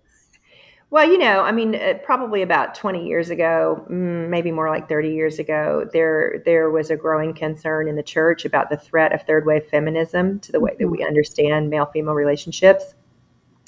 Well, 0.89 1.05
you 1.05 1.17
know, 1.17 1.41
I 1.41 1.51
mean, 1.51 1.75
uh, 1.75 1.95
probably 2.03 2.41
about 2.41 2.73
20 2.73 3.05
years 3.05 3.29
ago, 3.29 3.85
mm, 3.89 4.29
maybe 4.29 4.51
more 4.51 4.69
like 4.69 4.87
30 4.87 5.09
years 5.09 5.37
ago, 5.37 5.89
there 5.91 6.41
there 6.45 6.69
was 6.69 6.89
a 6.89 6.95
growing 6.95 7.33
concern 7.33 7.89
in 7.89 7.97
the 7.97 8.03
church 8.03 8.45
about 8.45 8.69
the 8.69 8.77
threat 8.77 9.11
of 9.11 9.23
third 9.23 9.45
wave 9.45 9.65
feminism 9.65 10.39
to 10.39 10.51
the 10.51 10.61
way 10.61 10.75
that 10.79 10.87
we 10.87 10.99
mm-hmm. 10.99 11.07
understand 11.07 11.69
male 11.69 11.87
female 11.87 12.13
relationships. 12.13 12.95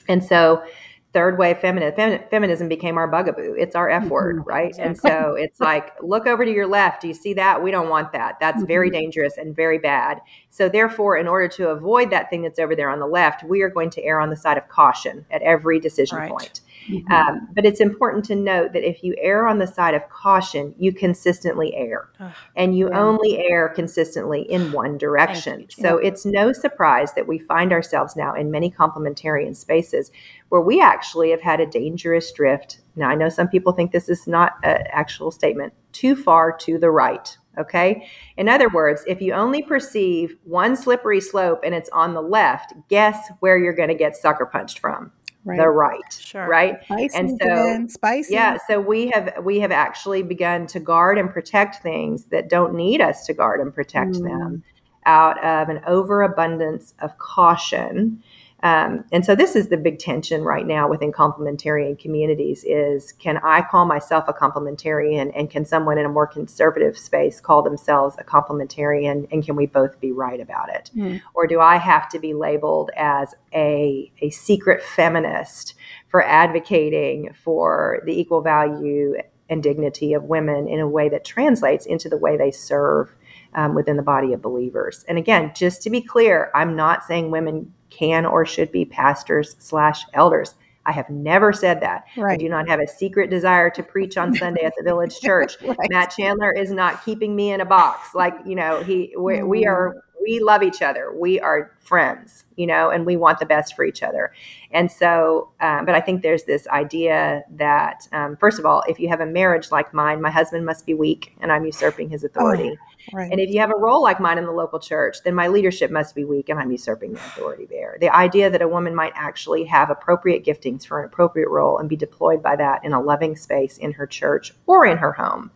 And 0.07 0.23
so 0.23 0.63
third 1.11 1.37
wave 1.37 1.57
feminism, 1.57 2.19
feminism 2.29 2.69
became 2.69 2.97
our 2.97 3.07
bugaboo. 3.07 3.53
It's 3.57 3.75
our 3.75 3.89
F 3.89 4.07
word, 4.07 4.37
mm-hmm. 4.37 4.49
right? 4.49 4.75
And 4.77 4.97
so 4.97 5.35
it's 5.37 5.59
like, 5.59 5.91
look 6.01 6.25
over 6.25 6.45
to 6.45 6.51
your 6.51 6.67
left. 6.67 7.01
Do 7.01 7.07
you 7.07 7.13
see 7.13 7.33
that? 7.33 7.61
We 7.61 7.71
don't 7.71 7.89
want 7.89 8.11
that. 8.13 8.37
That's 8.39 8.63
very 8.63 8.89
mm-hmm. 8.89 8.99
dangerous 8.99 9.37
and 9.37 9.55
very 9.55 9.79
bad. 9.79 10.21
So 10.51 10.69
therefore, 10.69 11.17
in 11.17 11.27
order 11.27 11.47
to 11.49 11.69
avoid 11.69 12.11
that 12.11 12.29
thing 12.29 12.43
that's 12.43 12.59
over 12.59 12.75
there 12.75 12.89
on 12.89 12.99
the 12.99 13.07
left, 13.07 13.43
we 13.43 13.61
are 13.61 13.69
going 13.69 13.89
to 13.91 14.03
err 14.03 14.21
on 14.21 14.29
the 14.29 14.37
side 14.37 14.57
of 14.57 14.69
caution 14.69 15.25
at 15.31 15.41
every 15.41 15.79
decision 15.79 16.19
right. 16.19 16.29
point. 16.29 16.61
Mm-hmm. 16.89 17.11
Um, 17.11 17.47
but 17.53 17.65
it's 17.65 17.79
important 17.79 18.25
to 18.25 18.35
note 18.35 18.73
that 18.73 18.87
if 18.87 19.03
you 19.03 19.15
err 19.19 19.47
on 19.47 19.59
the 19.59 19.67
side 19.67 19.93
of 19.93 20.07
caution, 20.09 20.73
you 20.77 20.91
consistently 20.91 21.73
err. 21.75 22.09
and 22.55 22.77
you 22.77 22.89
yeah. 22.89 22.99
only 22.99 23.39
err 23.49 23.69
consistently 23.69 24.41
in 24.41 24.71
one 24.71 24.97
direction. 24.97 25.67
So 25.69 25.97
it's 25.97 26.25
no 26.25 26.51
surprise 26.51 27.13
that 27.13 27.27
we 27.27 27.39
find 27.39 27.71
ourselves 27.71 28.15
now 28.15 28.33
in 28.33 28.51
many 28.51 28.71
complementarian 28.71 29.55
spaces 29.55 30.11
where 30.49 30.61
we 30.61 30.81
actually 30.81 31.31
have 31.31 31.41
had 31.41 31.59
a 31.59 31.65
dangerous 31.65 32.31
drift. 32.31 32.81
Now, 32.95 33.09
I 33.09 33.15
know 33.15 33.29
some 33.29 33.47
people 33.47 33.73
think 33.73 33.91
this 33.91 34.09
is 34.09 34.27
not 34.27 34.53
an 34.63 34.83
actual 34.91 35.31
statement, 35.31 35.73
too 35.91 36.15
far 36.15 36.51
to 36.57 36.77
the 36.77 36.91
right. 36.91 37.37
Okay. 37.57 38.07
In 38.37 38.47
other 38.47 38.69
words, 38.69 39.03
if 39.05 39.21
you 39.21 39.33
only 39.33 39.61
perceive 39.61 40.37
one 40.45 40.77
slippery 40.77 41.19
slope 41.19 41.59
and 41.63 41.75
it's 41.75 41.89
on 41.89 42.13
the 42.13 42.21
left, 42.21 42.73
guess 42.89 43.29
where 43.41 43.57
you're 43.57 43.73
going 43.73 43.89
to 43.89 43.95
get 43.95 44.15
sucker 44.15 44.45
punched 44.45 44.79
from? 44.79 45.11
Right. 45.45 45.57
the 45.57 45.69
right 45.69 46.01
sure. 46.19 46.47
right 46.49 46.83
spicy 46.83 47.17
and 47.17 47.39
so 47.41 47.85
spicy 47.87 48.33
yeah 48.33 48.57
so 48.67 48.81
we 48.81 49.09
have 49.13 49.33
we 49.41 49.61
have 49.61 49.71
actually 49.71 50.21
begun 50.21 50.67
to 50.67 50.81
guard 50.81 51.17
and 51.17 51.31
protect 51.31 51.81
things 51.81 52.25
that 52.25 52.49
don't 52.49 52.73
need 52.73 52.99
us 52.99 53.25
to 53.27 53.33
guard 53.33 53.61
and 53.61 53.73
protect 53.73 54.11
mm. 54.11 54.23
them 54.23 54.63
out 55.05 55.41
of 55.43 55.69
an 55.69 55.81
overabundance 55.87 56.93
of 56.99 57.17
caution 57.19 58.21
um, 58.61 59.05
and 59.11 59.25
so 59.25 59.35
this 59.35 59.55
is 59.55 59.69
the 59.69 59.77
big 59.77 59.99
tension 59.99 60.43
right 60.43 60.67
now 60.67 60.89
within 60.89 61.11
complementarian 61.11 61.97
communities 61.97 62.65
is 62.65 63.13
can 63.13 63.37
I 63.37 63.61
call 63.61 63.85
myself 63.85 64.25
a 64.27 64.33
complementarian 64.33 65.31
and 65.33 65.49
can 65.49 65.63
someone 65.63 65.97
in 65.97 66.05
a 66.05 66.09
more 66.09 66.27
conservative 66.27 66.97
space 66.97 67.39
call 67.39 67.61
themselves 67.61 68.17
a 68.19 68.23
complementarian 68.23 69.27
and 69.31 69.45
can 69.45 69.55
we 69.55 69.65
both 69.65 69.99
be 70.01 70.11
right 70.11 70.41
about 70.41 70.69
it? 70.69 70.91
Mm. 70.95 71.21
Or 71.33 71.47
do 71.47 71.61
I 71.61 71.77
have 71.77 72.09
to 72.09 72.19
be 72.19 72.33
labeled 72.33 72.91
as 72.97 73.33
a, 73.53 74.11
a 74.21 74.29
secret 74.29 74.83
feminist 74.83 75.75
for 76.09 76.21
advocating 76.25 77.33
for 77.33 78.01
the 78.05 78.19
equal 78.19 78.41
value 78.41 79.15
and 79.49 79.63
dignity 79.63 80.13
of 80.13 80.23
women 80.23 80.67
in 80.67 80.79
a 80.79 80.87
way 80.87 81.07
that 81.09 81.23
translates 81.23 81.85
into 81.85 82.09
the 82.09 82.17
way 82.17 82.35
they 82.35 82.51
serve 82.51 83.15
um, 83.55 83.73
within 83.73 83.97
the 83.97 84.03
body 84.03 84.33
of 84.33 84.41
believers. 84.41 85.05
And 85.07 85.17
again, 85.17 85.51
just 85.55 85.81
to 85.83 85.89
be 85.89 86.01
clear, 86.01 86.51
I'm 86.53 86.75
not 86.75 87.03
saying 87.03 87.31
women 87.31 87.73
can 87.89 88.25
or 88.25 88.45
should 88.45 88.71
be 88.71 88.85
pastors 88.85 89.55
slash 89.59 90.03
elders. 90.13 90.55
I 90.85 90.91
have 90.91 91.09
never 91.09 91.53
said 91.53 91.81
that. 91.81 92.05
Right. 92.17 92.33
I 92.33 92.37
do 92.37 92.49
not 92.49 92.67
have 92.67 92.79
a 92.79 92.87
secret 92.87 93.29
desire 93.29 93.69
to 93.71 93.83
preach 93.83 94.17
on 94.17 94.33
Sunday 94.35 94.63
at 94.63 94.73
the 94.77 94.83
village 94.83 95.19
church. 95.21 95.61
right. 95.61 95.77
Matt 95.89 96.11
Chandler 96.11 96.51
is 96.51 96.71
not 96.71 97.05
keeping 97.05 97.35
me 97.35 97.51
in 97.51 97.61
a 97.61 97.65
box. 97.65 98.15
Like, 98.15 98.33
you 98.45 98.55
know, 98.55 98.81
he 98.81 99.13
we, 99.17 99.35
mm. 99.35 99.47
we 99.47 99.65
are 99.67 100.03
we 100.21 100.39
love 100.39 100.63
each 100.63 100.81
other. 100.81 101.13
We 101.13 101.39
are 101.39 101.71
friends, 101.79 102.43
you 102.55 102.67
know, 102.67 102.89
and 102.89 103.05
we 103.05 103.15
want 103.15 103.39
the 103.39 103.45
best 103.45 103.75
for 103.75 103.83
each 103.83 104.03
other. 104.03 104.33
And 104.71 104.91
so, 104.91 105.49
um, 105.61 105.85
but 105.85 105.95
I 105.95 106.01
think 106.01 106.21
there's 106.21 106.43
this 106.43 106.67
idea 106.67 107.43
that, 107.55 108.07
um, 108.11 108.35
first 108.37 108.59
of 108.59 108.65
all, 108.65 108.83
if 108.87 108.99
you 108.99 109.09
have 109.09 109.21
a 109.21 109.25
marriage 109.25 109.71
like 109.71 109.93
mine, 109.93 110.21
my 110.21 110.29
husband 110.29 110.65
must 110.65 110.85
be 110.85 110.93
weak 110.93 111.33
and 111.39 111.51
I'm 111.51 111.65
usurping 111.65 112.09
his 112.09 112.23
authority. 112.23 112.71
Oh. 112.73 112.88
Right. 113.13 113.31
And 113.31 113.39
if 113.39 113.49
you 113.49 113.59
have 113.59 113.71
a 113.71 113.77
role 113.77 114.01
like 114.01 114.19
mine 114.19 114.37
in 114.37 114.45
the 114.45 114.51
local 114.51 114.79
church, 114.79 115.17
then 115.23 115.35
my 115.35 115.47
leadership 115.47 115.91
must 115.91 116.15
be 116.15 116.25
weak 116.25 116.49
and 116.49 116.59
I'm 116.59 116.71
usurping 116.71 117.13
the 117.13 117.19
authority 117.19 117.65
there. 117.65 117.97
The 117.99 118.13
idea 118.15 118.49
that 118.49 118.61
a 118.61 118.67
woman 118.67 118.95
might 118.95 119.13
actually 119.15 119.63
have 119.65 119.89
appropriate 119.89 120.45
giftings 120.45 120.85
for 120.85 120.99
an 120.99 121.05
appropriate 121.05 121.49
role 121.49 121.77
and 121.77 121.89
be 121.89 121.95
deployed 121.95 122.43
by 122.43 122.55
that 122.57 122.83
in 122.83 122.93
a 122.93 123.01
loving 123.01 123.35
space 123.35 123.77
in 123.77 123.93
her 123.93 124.07
church 124.07 124.53
or 124.65 124.85
in 124.85 124.97
her 124.97 125.13
home 125.13 125.51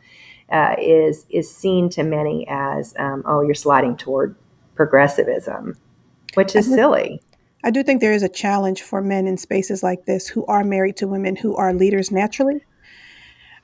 uh, 0.52 0.76
is 0.80 1.26
is 1.30 1.54
seen 1.54 1.90
to 1.90 2.04
many 2.04 2.46
as 2.50 2.94
um, 2.98 3.24
oh 3.26 3.42
you're 3.42 3.56
sliding 3.56 3.98
toward 3.98 4.36
progressivism, 4.76 5.78
which 6.36 6.56
is 6.56 6.66
silly. 6.68 7.22
I 7.64 7.72
do 7.72 7.82
think 7.82 8.02
there 8.02 8.14
is 8.14 8.24
a 8.24 8.30
challenge 8.30 8.82
for 8.82 9.02
men 9.02 9.26
in 9.26 9.38
spaces 9.38 9.84
like 9.84 10.06
this 10.06 10.28
who 10.28 10.46
are 10.48 10.64
married 10.64 10.98
to 10.98 11.08
women 11.08 11.38
who 11.38 11.56
are 11.56 11.74
leaders 11.74 12.12
naturally 12.12 12.62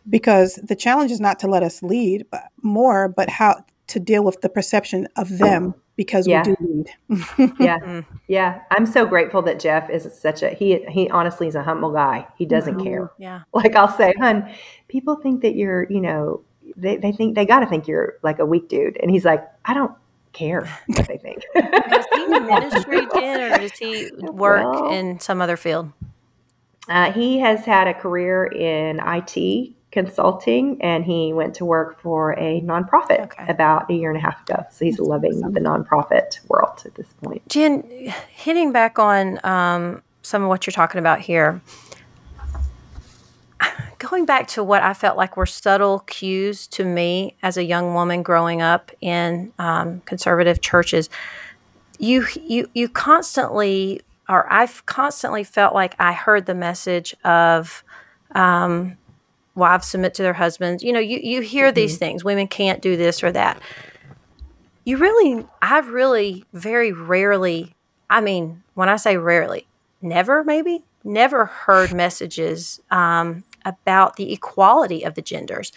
because 0.09 0.55
the 0.55 0.75
challenge 0.75 1.11
is 1.11 1.19
not 1.19 1.39
to 1.39 1.47
let 1.47 1.63
us 1.63 1.83
lead 1.83 2.25
but 2.31 2.45
more 2.61 3.09
but 3.09 3.29
how 3.29 3.63
to 3.89 3.99
deal 3.99 4.23
with 4.23 4.41
the 4.41 4.49
perception 4.49 5.07
of 5.17 5.37
them 5.37 5.75
because 5.95 6.27
yeah. 6.27 6.43
we 6.47 6.55
do 6.55 6.57
need. 6.61 6.89
yeah. 7.59 7.79
Mm. 7.79 8.05
Yeah. 8.27 8.61
I'm 8.71 8.85
so 8.85 9.05
grateful 9.05 9.41
that 9.41 9.59
Jeff 9.59 9.89
is 9.89 10.07
such 10.17 10.41
a 10.43 10.49
he 10.51 10.85
he 10.87 11.09
honestly 11.09 11.47
is 11.47 11.55
a 11.55 11.63
humble 11.63 11.91
guy. 11.91 12.27
He 12.37 12.45
doesn't 12.45 12.75
mm-hmm. 12.75 12.87
care. 12.87 13.11
Yeah. 13.17 13.41
Like 13.53 13.75
I'll 13.75 13.91
say, 13.91 14.13
hun, 14.17 14.49
people 14.87 15.17
think 15.17 15.41
that 15.41 15.55
you're, 15.55 15.85
you 15.89 15.99
know, 15.99 16.41
they, 16.77 16.95
they 16.95 17.11
think 17.11 17.35
they 17.35 17.45
gotta 17.45 17.65
think 17.65 17.87
you're 17.87 18.13
like 18.23 18.39
a 18.39 18.45
weak 18.45 18.69
dude. 18.69 18.97
And 19.01 19.11
he's 19.11 19.25
like, 19.25 19.45
I 19.65 19.73
don't 19.73 19.91
care 20.31 20.69
what 20.87 21.07
they 21.07 21.17
think. 21.17 21.43
does 21.53 22.05
he 22.13 22.27
ministry 22.39 22.99
in 23.15 23.41
or 23.41 23.57
does 23.57 23.77
he 23.77 24.09
work 24.21 24.71
well, 24.71 24.91
in 24.91 25.19
some 25.19 25.41
other 25.41 25.57
field? 25.57 25.91
Uh, 26.87 27.11
he 27.11 27.39
has 27.39 27.65
had 27.65 27.87
a 27.87 27.93
career 27.93 28.45
in 28.45 28.99
IT 29.03 29.73
consulting 29.91 30.81
and 30.81 31.03
he 31.03 31.33
went 31.33 31.55
to 31.55 31.65
work 31.65 31.99
for 31.99 32.33
a 32.33 32.61
nonprofit 32.61 33.21
okay. 33.21 33.45
about 33.47 33.89
a 33.89 33.93
year 33.93 34.09
and 34.09 34.17
a 34.17 34.21
half 34.21 34.41
ago. 34.47 34.63
So 34.71 34.85
he's 34.85 34.97
That's 34.97 35.07
loving 35.07 35.39
awesome. 35.39 35.53
the 35.53 35.59
nonprofit 35.59 36.39
world 36.47 36.81
at 36.85 36.95
this 36.95 37.07
point. 37.23 37.47
Jen, 37.47 37.83
hitting 38.29 38.71
back 38.71 38.99
on 38.99 39.39
um, 39.43 40.01
some 40.21 40.43
of 40.43 40.49
what 40.49 40.67
you're 40.67 40.71
talking 40.71 40.99
about 40.99 41.21
here, 41.21 41.61
going 43.97 44.25
back 44.25 44.47
to 44.47 44.63
what 44.63 44.81
I 44.81 44.93
felt 44.93 45.17
like 45.17 45.35
were 45.35 45.45
subtle 45.45 45.99
cues 46.01 46.67
to 46.67 46.85
me 46.85 47.35
as 47.41 47.57
a 47.57 47.63
young 47.63 47.93
woman 47.93 48.23
growing 48.23 48.61
up 48.61 48.91
in 49.01 49.51
um, 49.59 50.01
conservative 50.01 50.61
churches, 50.61 51.09
you 51.97 52.25
you 52.41 52.69
you 52.73 52.87
constantly 52.87 54.01
or 54.29 54.51
I've 54.51 54.85
constantly 54.85 55.43
felt 55.43 55.73
like 55.73 55.95
I 55.99 56.13
heard 56.13 56.45
the 56.45 56.55
message 56.55 57.15
of 57.25 57.83
um, 58.33 58.97
wives 59.59 59.87
submit 59.87 60.13
to 60.15 60.23
their 60.23 60.33
husbands. 60.33 60.83
You 60.83 60.93
know, 60.93 60.99
you, 60.99 61.19
you 61.21 61.41
hear 61.41 61.67
mm-hmm. 61.67 61.75
these 61.75 61.97
things 61.97 62.23
women 62.23 62.47
can't 62.47 62.81
do 62.81 62.97
this 62.97 63.23
or 63.23 63.31
that. 63.31 63.61
You 64.85 64.97
really, 64.97 65.45
I've 65.61 65.89
really 65.89 66.45
very 66.53 66.91
rarely, 66.91 67.75
I 68.09 68.21
mean, 68.21 68.63
when 68.73 68.89
I 68.89 68.95
say 68.95 69.17
rarely, 69.17 69.67
never 70.01 70.43
maybe, 70.43 70.83
never 71.03 71.45
heard 71.45 71.93
messages 71.93 72.79
um, 72.89 73.43
about 73.65 74.15
the 74.15 74.33
equality 74.33 75.03
of 75.03 75.13
the 75.15 75.21
genders. 75.21 75.71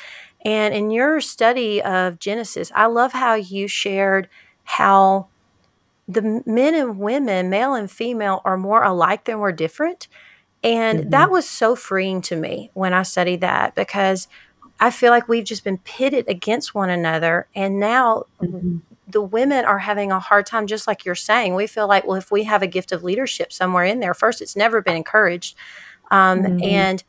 And 0.45 0.75
in 0.75 0.91
your 0.91 1.21
study 1.21 1.83
of 1.83 2.19
Genesis, 2.19 2.73
I 2.75 2.87
love 2.87 3.13
how 3.13 3.35
you 3.35 3.69
shared 3.69 4.29
how 4.65 5.29
the 6.09 6.43
men 6.47 6.75
and 6.75 6.99
women, 6.99 7.51
male 7.51 7.75
and 7.75 7.91
female, 7.91 8.43
are 8.45 8.57
more 8.57 8.83
alike 8.83 9.25
than 9.25 9.39
we're 9.39 9.53
different. 9.53 10.09
And 10.63 11.01
mm-hmm. 11.01 11.11
that 11.11 11.31
was 11.31 11.49
so 11.49 11.75
freeing 11.75 12.23
to 12.23 12.37
me 12.37 12.71
when 12.75 12.95
I 12.95 13.03
studied 13.03 13.41
that 13.41 13.75
because 13.75 14.29
I 14.79 14.91
feel 14.91 15.11
like 15.11 15.29
we've 15.29 15.45
just 15.45 15.65
been 15.65 15.79
pitted 15.79 16.29
against 16.29 16.75
one 16.75 16.91
another. 16.91 17.47
And 17.55 17.79
now 17.79 18.25
mm-hmm. 18.41 18.79
the 19.09 19.23
women 19.23 19.65
are 19.65 19.79
having 19.79 20.13
a 20.13 20.21
hard 20.21 20.47
time, 20.47 20.67
just 20.67 20.87
like 20.87 21.05
you're 21.05 21.15
saying. 21.15 21.55
We 21.55 21.67
feel 21.67 21.89
like, 21.89 22.07
well, 22.07 22.17
if 22.17 22.31
we 22.31 22.45
have 22.45 22.63
a 22.63 22.67
gift 22.67 22.93
of 22.93 23.05
leadership 23.05 23.53
somewhere 23.53 23.85
in 23.85 24.01
there, 24.01 24.15
first, 24.15 24.41
it's 24.41 24.57
never 24.57 24.81
been 24.81 24.97
encouraged. 24.97 25.57
Um, 26.11 26.43
mm-hmm. 26.43 26.65
And 26.65 27.05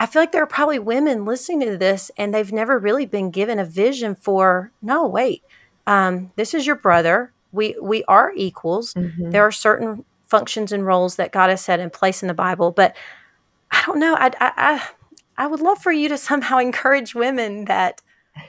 I 0.00 0.06
feel 0.06 0.22
like 0.22 0.32
there 0.32 0.42
are 0.42 0.46
probably 0.46 0.78
women 0.78 1.24
listening 1.24 1.60
to 1.68 1.78
this 1.78 2.10
and 2.16 2.34
they've 2.34 2.52
never 2.52 2.78
really 2.78 3.06
been 3.06 3.30
given 3.30 3.58
a 3.58 3.64
vision 3.64 4.14
for, 4.14 4.72
no, 4.82 5.06
wait, 5.06 5.42
um, 5.86 6.32
this 6.36 6.54
is 6.54 6.66
your 6.66 6.76
brother. 6.76 7.32
We, 7.52 7.76
we 7.80 8.04
are 8.04 8.32
equals. 8.34 8.94
Mm-hmm. 8.94 9.30
There 9.30 9.42
are 9.42 9.52
certain 9.52 10.04
functions 10.26 10.72
and 10.72 10.86
roles 10.86 11.16
that 11.16 11.32
God 11.32 11.50
has 11.50 11.60
set 11.60 11.80
in 11.80 11.90
place 11.90 12.22
in 12.22 12.28
the 12.28 12.34
Bible. 12.34 12.70
But 12.70 12.96
I 13.70 13.82
don't 13.86 13.98
know. 13.98 14.14
I, 14.14 14.30
I, 14.40 14.88
I 15.36 15.46
would 15.46 15.60
love 15.60 15.78
for 15.78 15.92
you 15.92 16.08
to 16.08 16.18
somehow 16.18 16.58
encourage 16.58 17.14
women 17.14 17.66
that, 17.66 18.02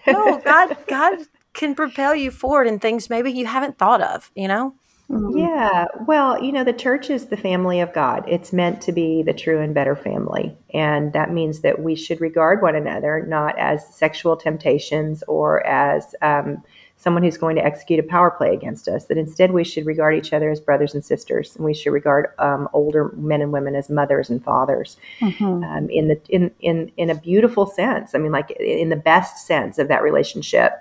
no, 0.08 0.40
God, 0.40 0.78
God 0.88 1.20
can 1.54 1.76
propel 1.76 2.16
you 2.16 2.32
forward 2.32 2.68
in 2.68 2.80
things 2.80 3.10
maybe 3.10 3.32
you 3.32 3.46
haven't 3.46 3.78
thought 3.78 4.02
of, 4.02 4.32
you 4.36 4.48
know? 4.48 4.76
Mm-hmm. 5.10 5.38
Yeah. 5.38 5.86
Well, 6.08 6.44
you 6.44 6.52
know, 6.52 6.64
the 6.64 6.74
church 6.74 7.10
is 7.12 7.28
the 7.28 7.38
family 7.38 7.80
of 7.80 7.94
God. 7.94 8.24
It's 8.28 8.52
meant 8.52 8.82
to 8.82 8.92
be 8.92 9.22
the 9.22 9.34
true 9.34 9.62
and 9.62 9.74
better 9.74 9.96
family. 9.96 10.58
And 10.74 11.14
that 11.14 11.32
means 11.32 11.60
that 11.62 11.80
we 11.80 11.96
should 11.96 12.22
regard 12.22 12.62
one 12.62 12.76
another 12.76 13.24
not 13.28 13.58
as 13.60 13.96
sexual 13.96 14.36
temptations 14.36 15.24
or 15.28 15.66
as 15.66 16.16
um, 16.24 16.64
someone 17.06 17.22
who's 17.22 17.38
going 17.38 17.56
to 17.56 17.64
execute 17.64 18.00
a 18.00 18.04
power 18.04 18.32
play 18.32 18.52
against 18.52 18.88
us, 18.88 19.06
that 19.06 19.16
instead 19.16 19.52
we 19.52 19.64
should 19.64 19.86
regard 19.86 20.16
each 20.16 20.34
other 20.34 20.50
as 20.50 20.60
brothers 20.60 20.96
and 20.96 21.06
sisters. 21.06 21.56
And 21.56 21.64
we 21.64 21.72
should 21.72 21.94
regard 21.94 22.30
um, 22.40 22.68
older 22.74 23.12
men 23.16 23.44
and 23.44 23.52
women 23.52 23.76
as 23.76 23.92
mothers 23.92 24.32
and 24.32 24.44
fathers 24.44 24.98
mm-hmm. 25.20 25.64
um, 25.64 25.88
in, 25.92 26.08
the, 26.08 26.20
in, 26.30 26.50
in, 26.62 26.92
in 26.98 27.12
a 27.12 27.16
beautiful 27.16 27.68
sense. 27.68 28.16
I 28.16 28.18
mean, 28.18 28.32
like 28.32 28.50
in 28.60 28.90
the 28.90 28.96
best 28.96 29.46
sense 29.46 29.78
of 29.78 29.88
that 29.88 30.02
relationship. 30.02 30.72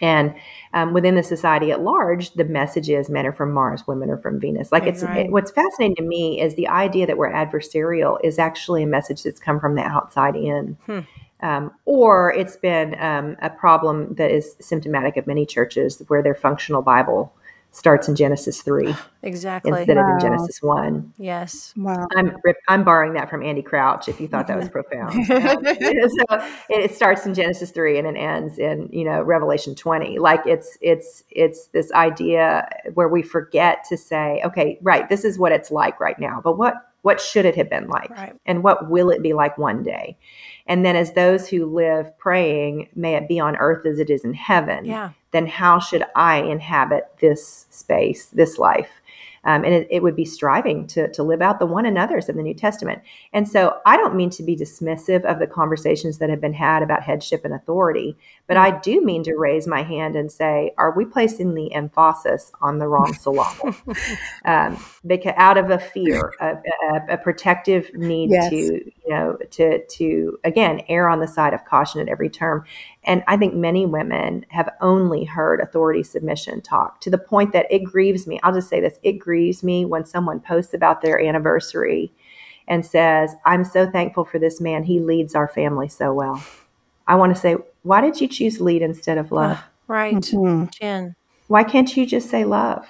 And 0.00 0.34
um, 0.72 0.94
within 0.94 1.14
the 1.14 1.22
society 1.22 1.72
at 1.72 1.82
large, 1.82 2.32
the 2.32 2.44
message 2.44 2.88
is 2.88 3.10
men 3.10 3.26
are 3.26 3.32
from 3.32 3.52
Mars, 3.52 3.86
women 3.86 4.08
are 4.08 4.16
from 4.16 4.40
Venus. 4.40 4.72
Like 4.72 4.84
it's 4.84 5.02
right. 5.02 5.26
it, 5.26 5.30
what's 5.30 5.50
fascinating 5.50 5.96
to 5.96 6.02
me 6.04 6.40
is 6.40 6.54
the 6.54 6.68
idea 6.68 7.06
that 7.06 7.18
we're 7.18 7.30
adversarial 7.30 8.18
is 8.24 8.38
actually 8.38 8.84
a 8.84 8.86
message 8.86 9.24
that's 9.24 9.40
come 9.40 9.60
from 9.60 9.74
the 9.74 9.82
outside 9.82 10.36
in. 10.36 10.78
Hmm. 10.86 11.00
Um, 11.40 11.72
or 11.84 12.32
it's 12.32 12.56
been 12.56 13.00
um, 13.00 13.36
a 13.40 13.50
problem 13.50 14.14
that 14.14 14.30
is 14.30 14.56
symptomatic 14.60 15.16
of 15.16 15.26
many 15.26 15.46
churches 15.46 16.02
where 16.08 16.22
their 16.22 16.34
functional 16.34 16.82
Bible 16.82 17.32
starts 17.70 18.08
in 18.08 18.16
Genesis 18.16 18.62
3 18.62 18.94
exactly 19.22 19.70
instead 19.70 19.96
wow. 19.96 20.04
of 20.04 20.14
in 20.14 20.20
Genesis 20.20 20.62
1. 20.62 21.14
Yes. 21.18 21.72
Wow. 21.76 22.06
I'm 22.16 22.36
I'm 22.68 22.84
borrowing 22.84 23.14
that 23.14 23.30
from 23.30 23.42
Andy 23.42 23.62
Crouch 23.62 24.08
if 24.08 24.20
you 24.20 24.28
thought 24.28 24.46
that 24.46 24.56
was 24.56 24.68
profound. 24.70 25.30
um, 25.30 25.64
so 25.70 26.48
it 26.68 26.94
starts 26.94 27.26
in 27.26 27.34
Genesis 27.34 27.70
3 27.70 27.98
and 27.98 28.06
it 28.06 28.18
ends 28.18 28.58
in, 28.58 28.88
you 28.92 29.04
know, 29.04 29.22
Revelation 29.22 29.74
20. 29.74 30.18
Like 30.18 30.40
it's 30.46 30.76
it's 30.80 31.24
it's 31.30 31.68
this 31.68 31.92
idea 31.92 32.68
where 32.94 33.08
we 33.08 33.22
forget 33.22 33.84
to 33.88 33.96
say, 33.96 34.42
okay, 34.44 34.78
right, 34.82 35.08
this 35.08 35.24
is 35.24 35.38
what 35.38 35.52
it's 35.52 35.70
like 35.70 36.00
right 36.00 36.18
now. 36.18 36.40
But 36.42 36.58
what 36.58 36.74
what 37.02 37.20
should 37.20 37.44
it 37.44 37.54
have 37.54 37.70
been 37.70 37.88
like? 37.88 38.10
Right. 38.10 38.34
And 38.44 38.62
what 38.62 38.90
will 38.90 39.10
it 39.10 39.22
be 39.22 39.32
like 39.32 39.56
one 39.56 39.82
day? 39.82 40.18
And 40.68 40.84
then 40.84 40.94
as 40.94 41.14
those 41.14 41.48
who 41.48 41.66
live 41.66 42.16
praying, 42.18 42.90
may 42.94 43.14
it 43.14 43.26
be 43.26 43.40
on 43.40 43.56
earth 43.56 43.86
as 43.86 43.98
it 43.98 44.10
is 44.10 44.22
in 44.22 44.34
heaven. 44.34 44.84
Yeah. 44.84 45.12
Then 45.32 45.46
how 45.46 45.80
should 45.80 46.04
I 46.14 46.36
inhabit 46.42 47.08
this 47.20 47.66
space, 47.70 48.26
this 48.26 48.58
life? 48.58 48.90
Um, 49.44 49.64
and 49.64 49.72
it, 49.72 49.88
it, 49.90 50.02
would 50.02 50.16
be 50.16 50.24
striving 50.24 50.86
to, 50.88 51.10
to 51.12 51.22
live 51.22 51.40
out 51.40 51.58
the 51.58 51.66
one 51.66 51.86
another's 51.86 52.28
of 52.28 52.36
the 52.36 52.42
New 52.42 52.54
Testament. 52.54 53.02
And 53.32 53.48
so 53.48 53.78
I 53.86 53.96
don't 53.96 54.14
mean 54.14 54.30
to 54.30 54.42
be 54.42 54.56
dismissive 54.56 55.24
of 55.24 55.38
the 55.38 55.46
conversations 55.46 56.18
that 56.18 56.30
have 56.30 56.40
been 56.40 56.52
had 56.52 56.82
about 56.82 57.02
headship 57.02 57.44
and 57.44 57.54
authority, 57.54 58.16
but 58.46 58.56
I 58.56 58.78
do 58.78 59.00
mean 59.04 59.22
to 59.24 59.36
raise 59.36 59.66
my 59.66 59.82
hand 59.82 60.16
and 60.16 60.30
say, 60.30 60.72
are 60.78 60.92
we 60.92 61.04
placing 61.04 61.54
the 61.54 61.72
emphasis 61.72 62.50
on 62.60 62.78
the 62.78 62.88
wrong 62.88 63.12
syllable? 63.14 63.74
um, 64.44 64.82
because 65.06 65.34
out 65.36 65.58
of 65.58 65.70
a 65.70 65.78
fear, 65.78 66.32
a, 66.40 66.56
a, 66.56 67.14
a 67.14 67.18
protective 67.18 67.92
need 67.94 68.30
yes. 68.30 68.50
to, 68.50 68.56
you 68.56 68.92
know, 69.08 69.36
to, 69.50 69.84
to 69.84 70.38
again, 70.44 70.82
err 70.88 71.08
on 71.08 71.20
the 71.20 71.28
side 71.28 71.54
of 71.54 71.64
caution 71.64 72.00
at 72.00 72.08
every 72.08 72.30
term. 72.30 72.64
And 73.08 73.24
I 73.26 73.38
think 73.38 73.54
many 73.54 73.86
women 73.86 74.44
have 74.50 74.68
only 74.82 75.24
heard 75.24 75.60
authority 75.60 76.02
submission 76.02 76.60
talk 76.60 77.00
to 77.00 77.10
the 77.10 77.16
point 77.16 77.54
that 77.54 77.64
it 77.70 77.78
grieves 77.78 78.26
me. 78.26 78.38
I'll 78.42 78.52
just 78.52 78.68
say 78.68 78.80
this 78.80 78.98
it 79.02 79.14
grieves 79.14 79.62
me 79.62 79.86
when 79.86 80.04
someone 80.04 80.40
posts 80.40 80.74
about 80.74 81.00
their 81.00 81.18
anniversary 81.18 82.12
and 82.68 82.84
says, 82.84 83.34
I'm 83.46 83.64
so 83.64 83.90
thankful 83.90 84.26
for 84.26 84.38
this 84.38 84.60
man. 84.60 84.84
He 84.84 85.00
leads 85.00 85.34
our 85.34 85.48
family 85.48 85.88
so 85.88 86.12
well. 86.12 86.44
I 87.06 87.14
want 87.14 87.34
to 87.34 87.40
say, 87.40 87.56
why 87.82 88.02
did 88.02 88.20
you 88.20 88.28
choose 88.28 88.60
lead 88.60 88.82
instead 88.82 89.16
of 89.16 89.32
love? 89.32 89.56
Uh, 89.56 89.62
right. 89.88 90.14
Mm-hmm. 90.14 90.66
Jen. 90.78 91.16
Why 91.46 91.64
can't 91.64 91.96
you 91.96 92.04
just 92.04 92.28
say 92.28 92.44
love? 92.44 92.86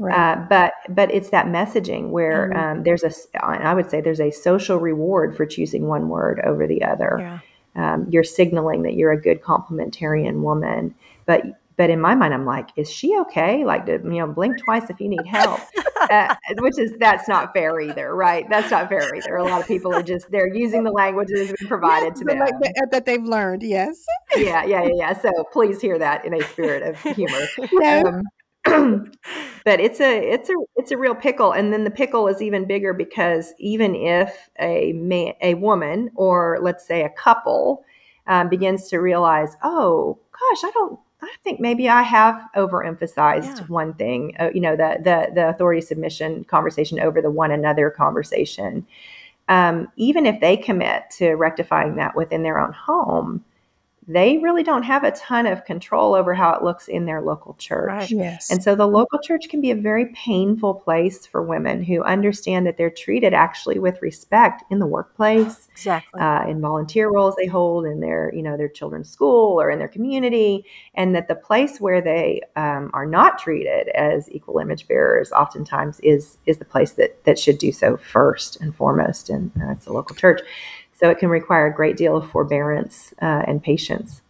Right. 0.00 0.18
Uh, 0.18 0.46
but 0.48 0.72
but 0.88 1.14
it's 1.14 1.30
that 1.30 1.46
messaging 1.46 2.08
where 2.08 2.48
mm-hmm. 2.48 2.58
um, 2.58 2.82
there's 2.82 3.04
a 3.04 3.12
I 3.40 3.72
would 3.72 3.88
say 3.88 4.00
there's 4.00 4.18
a 4.18 4.32
social 4.32 4.78
reward 4.78 5.36
for 5.36 5.46
choosing 5.46 5.86
one 5.86 6.08
word 6.08 6.40
over 6.40 6.66
the 6.66 6.82
other. 6.82 7.18
Yeah 7.20 7.38
um, 7.76 8.06
you're 8.10 8.24
signaling 8.24 8.82
that 8.82 8.94
you're 8.94 9.12
a 9.12 9.20
good 9.20 9.42
complementarian 9.42 10.40
woman. 10.40 10.94
But 11.26 11.44
but 11.80 11.88
in 11.88 11.98
my 11.98 12.14
mind, 12.14 12.34
I'm 12.34 12.44
like, 12.44 12.68
is 12.76 12.90
she 12.90 13.18
okay? 13.20 13.64
Like, 13.64 13.86
to, 13.86 13.92
you 13.92 14.18
know, 14.18 14.26
blink 14.26 14.62
twice 14.62 14.90
if 14.90 15.00
you 15.00 15.08
need 15.08 15.24
help, 15.26 15.60
uh, 16.10 16.34
which 16.58 16.78
is 16.78 16.92
that's 16.98 17.26
not 17.26 17.54
fair 17.54 17.80
either, 17.80 18.14
right? 18.14 18.46
That's 18.50 18.70
not 18.70 18.90
fair 18.90 19.14
either. 19.14 19.36
A 19.36 19.44
lot 19.44 19.62
of 19.62 19.66
people 19.66 19.94
are 19.94 20.02
just 20.02 20.30
they're 20.30 20.54
using 20.54 20.84
the 20.84 20.90
language 20.90 21.28
that 21.28 21.38
has 21.38 21.54
been 21.58 21.68
provided 21.68 22.08
yes, 22.08 22.18
to 22.18 22.24
them 22.26 22.38
like 22.38 22.52
that 22.90 23.06
they've 23.06 23.24
learned. 23.24 23.62
Yes. 23.62 24.04
yeah, 24.36 24.62
yeah, 24.66 24.82
yeah, 24.82 24.92
yeah. 24.94 25.12
So 25.18 25.30
please 25.54 25.80
hear 25.80 25.98
that 25.98 26.26
in 26.26 26.34
a 26.34 26.42
spirit 26.48 26.82
of 26.82 27.00
humor. 27.16 27.46
Um, 27.82 28.24
but 28.64 29.80
it's 29.80 30.00
a 30.00 30.32
it's 30.32 30.50
a 30.50 30.54
it's 30.76 30.90
a 30.90 30.96
real 30.98 31.14
pickle 31.14 31.52
and 31.52 31.72
then 31.72 31.84
the 31.84 31.90
pickle 31.90 32.28
is 32.28 32.42
even 32.42 32.66
bigger 32.66 32.92
because 32.92 33.54
even 33.58 33.94
if 33.94 34.50
a 34.60 34.92
man 34.92 35.32
a 35.40 35.54
woman 35.54 36.10
or 36.14 36.58
let's 36.60 36.86
say 36.86 37.02
a 37.02 37.08
couple 37.08 37.82
um, 38.26 38.50
begins 38.50 38.88
to 38.88 38.98
realize 38.98 39.56
oh 39.62 40.18
gosh 40.32 40.64
i 40.64 40.70
don't 40.74 41.00
i 41.22 41.34
think 41.42 41.58
maybe 41.58 41.88
i 41.88 42.02
have 42.02 42.38
overemphasized 42.54 43.60
yeah. 43.60 43.66
one 43.68 43.94
thing 43.94 44.34
uh, 44.38 44.50
you 44.52 44.60
know 44.60 44.76
the, 44.76 44.98
the 45.02 45.32
the 45.34 45.48
authority 45.48 45.80
submission 45.80 46.44
conversation 46.44 47.00
over 47.00 47.22
the 47.22 47.30
one 47.30 47.50
another 47.50 47.88
conversation 47.88 48.86
um, 49.48 49.88
even 49.96 50.26
if 50.26 50.38
they 50.40 50.56
commit 50.56 51.04
to 51.12 51.32
rectifying 51.32 51.96
that 51.96 52.14
within 52.14 52.42
their 52.42 52.60
own 52.60 52.72
home 52.72 53.42
they 54.12 54.38
really 54.38 54.64
don't 54.64 54.82
have 54.82 55.04
a 55.04 55.12
ton 55.12 55.46
of 55.46 55.64
control 55.64 56.14
over 56.14 56.34
how 56.34 56.52
it 56.52 56.64
looks 56.64 56.88
in 56.88 57.04
their 57.04 57.22
local 57.22 57.54
church. 57.54 57.88
Right. 57.88 58.10
Yes. 58.10 58.50
And 58.50 58.62
so 58.62 58.74
the 58.74 58.86
local 58.86 59.20
church 59.20 59.48
can 59.48 59.60
be 59.60 59.70
a 59.70 59.76
very 59.76 60.06
painful 60.06 60.74
place 60.74 61.26
for 61.26 61.42
women 61.42 61.84
who 61.84 62.02
understand 62.02 62.66
that 62.66 62.76
they're 62.76 62.90
treated 62.90 63.32
actually 63.32 63.78
with 63.78 64.02
respect 64.02 64.64
in 64.70 64.80
the 64.80 64.86
workplace, 64.86 65.68
exactly, 65.70 66.20
uh, 66.20 66.44
in 66.48 66.60
volunteer 66.60 67.08
roles 67.08 67.36
they 67.36 67.46
hold 67.46 67.86
in 67.86 68.00
their, 68.00 68.34
you 68.34 68.42
know, 68.42 68.56
their 68.56 68.68
children's 68.68 69.08
school 69.08 69.60
or 69.60 69.70
in 69.70 69.78
their 69.78 69.88
community, 69.88 70.64
and 70.94 71.14
that 71.14 71.28
the 71.28 71.36
place 71.36 71.80
where 71.80 72.00
they 72.00 72.42
um, 72.56 72.90
are 72.92 73.06
not 73.06 73.38
treated 73.38 73.88
as 73.90 74.28
equal 74.32 74.58
image 74.58 74.88
bearers 74.88 75.30
oftentimes 75.30 76.00
is 76.00 76.38
is 76.46 76.58
the 76.58 76.64
place 76.64 76.92
that 76.92 77.22
that 77.24 77.38
should 77.38 77.58
do 77.58 77.70
so 77.70 77.96
first 77.96 78.60
and 78.60 78.74
foremost, 78.74 79.30
and 79.30 79.52
uh, 79.62 79.70
it's 79.70 79.84
the 79.84 79.92
local 79.92 80.16
church. 80.16 80.40
So 81.00 81.08
it 81.08 81.18
can 81.18 81.30
require 81.30 81.66
a 81.66 81.74
great 81.74 81.96
deal 81.96 82.14
of 82.14 82.30
forbearance 82.30 83.14
uh, 83.22 83.42
and 83.46 83.62
patience. 83.62 84.20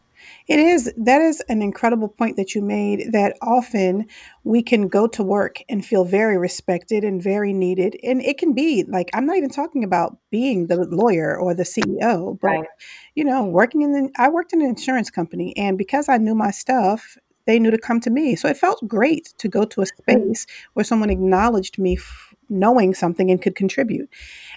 It 0.46 0.60
is. 0.60 0.92
That 0.96 1.20
is 1.20 1.40
an 1.48 1.62
incredible 1.62 2.08
point 2.08 2.36
that 2.36 2.54
you 2.54 2.62
made 2.62 3.12
that 3.12 3.36
often 3.42 4.06
we 4.44 4.62
can 4.62 4.86
go 4.86 5.08
to 5.08 5.22
work 5.22 5.58
and 5.68 5.84
feel 5.84 6.04
very 6.04 6.38
respected 6.38 7.02
and 7.02 7.20
very 7.20 7.52
needed. 7.52 7.96
And 8.04 8.22
it 8.22 8.38
can 8.38 8.52
be 8.52 8.84
like, 8.84 9.10
I'm 9.14 9.26
not 9.26 9.36
even 9.36 9.50
talking 9.50 9.82
about 9.82 10.16
being 10.30 10.68
the 10.68 10.76
lawyer 10.76 11.36
or 11.36 11.54
the 11.54 11.64
CEO, 11.64 12.38
but, 12.40 12.48
right. 12.48 12.66
you 13.14 13.24
know, 13.24 13.44
working 13.44 13.82
in 13.82 13.92
the, 13.92 14.10
I 14.16 14.28
worked 14.28 14.52
in 14.52 14.60
an 14.60 14.68
insurance 14.68 15.10
company 15.10 15.56
and 15.56 15.76
because 15.76 16.08
I 16.08 16.18
knew 16.18 16.34
my 16.34 16.52
stuff, 16.52 17.16
they 17.46 17.58
knew 17.58 17.70
to 17.70 17.78
come 17.78 18.00
to 18.00 18.10
me. 18.10 18.36
So 18.36 18.48
it 18.48 18.56
felt 18.56 18.86
great 18.86 19.32
to 19.38 19.48
go 19.48 19.64
to 19.64 19.82
a 19.82 19.86
space 19.86 20.46
where 20.74 20.84
someone 20.84 21.10
acknowledged 21.10 21.78
me 21.78 21.96
f- 21.96 22.34
knowing 22.48 22.94
something 22.94 23.30
and 23.30 23.42
could 23.42 23.56
contribute. 23.56 24.08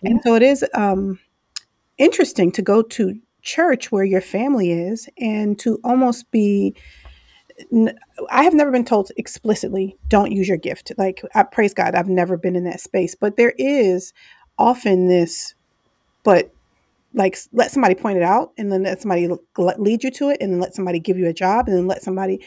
Yeah. 0.02 0.12
And 0.12 0.22
so 0.24 0.36
it 0.36 0.44
is, 0.44 0.66
um, 0.74 1.20
interesting 1.98 2.52
to 2.54 2.62
go 2.62 2.82
to 2.82 3.20
church 3.42 3.92
where 3.92 4.06
your 4.06 4.22
family 4.22 4.72
is 4.72 5.10
and 5.18 5.60
to 5.60 5.80
almost 5.84 6.32
be 6.32 6.76
I 8.32 8.44
have 8.44 8.56
never 8.56 8.72
been 8.72 8.86
told 8.86 9.12
explicitly 9.16 9.96
don't 10.08 10.32
use 10.32 10.48
your 10.48 10.58
gift. 10.58 10.92
Like 10.98 11.22
I 11.36 11.44
praise 11.44 11.74
God, 11.74 11.94
I've 11.94 12.10
never 12.10 12.36
been 12.36 12.56
in 12.56 12.64
that 12.64 12.82
space, 12.82 13.14
but 13.16 13.38
there 13.38 13.54
is 13.58 14.12
often 14.58 15.08
this 15.08 15.54
but 16.24 16.52
like 17.14 17.38
let 17.52 17.70
somebody 17.70 17.94
point 17.94 18.18
it 18.18 18.24
out 18.24 18.54
and 18.58 18.72
then 18.72 18.84
let 18.84 19.02
somebody 19.02 19.30
lead 19.78 20.04
you 20.04 20.10
to 20.10 20.30
it 20.30 20.38
and 20.42 20.52
then 20.52 20.60
let 20.60 20.74
somebody 20.74 21.00
give 21.00 21.18
you 21.18 21.28
a 21.28 21.34
job 21.34 21.68
and 21.68 21.78
then 21.78 21.88
let 21.88 22.02
somebody 22.02 22.44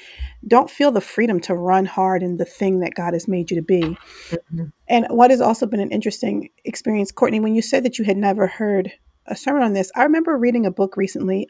don't 0.48 0.70
feel 0.70 0.90
the 0.90 1.00
freedom 1.00 1.38
to 1.38 1.54
run 1.54 1.84
hard 1.84 2.22
in 2.22 2.36
the 2.36 2.44
thing 2.44 2.80
that 2.80 2.94
God 2.94 3.12
has 3.12 3.28
made 3.28 3.50
you 3.50 3.56
to 3.56 3.62
be. 3.62 3.80
Mm-hmm. 3.80 4.64
And 4.88 5.06
what 5.10 5.30
has 5.30 5.40
also 5.40 5.66
been 5.66 5.80
an 5.80 5.92
interesting 5.92 6.50
experience 6.64 7.12
Courtney 7.12 7.38
when 7.38 7.54
you 7.54 7.62
said 7.62 7.84
that 7.84 7.98
you 7.98 8.04
had 8.04 8.16
never 8.16 8.48
heard 8.48 8.92
a 9.26 9.36
sermon 9.36 9.62
on 9.62 9.72
this. 9.72 9.90
I 9.94 10.02
remember 10.02 10.36
reading 10.36 10.66
a 10.66 10.70
book 10.70 10.96
recently 10.96 11.48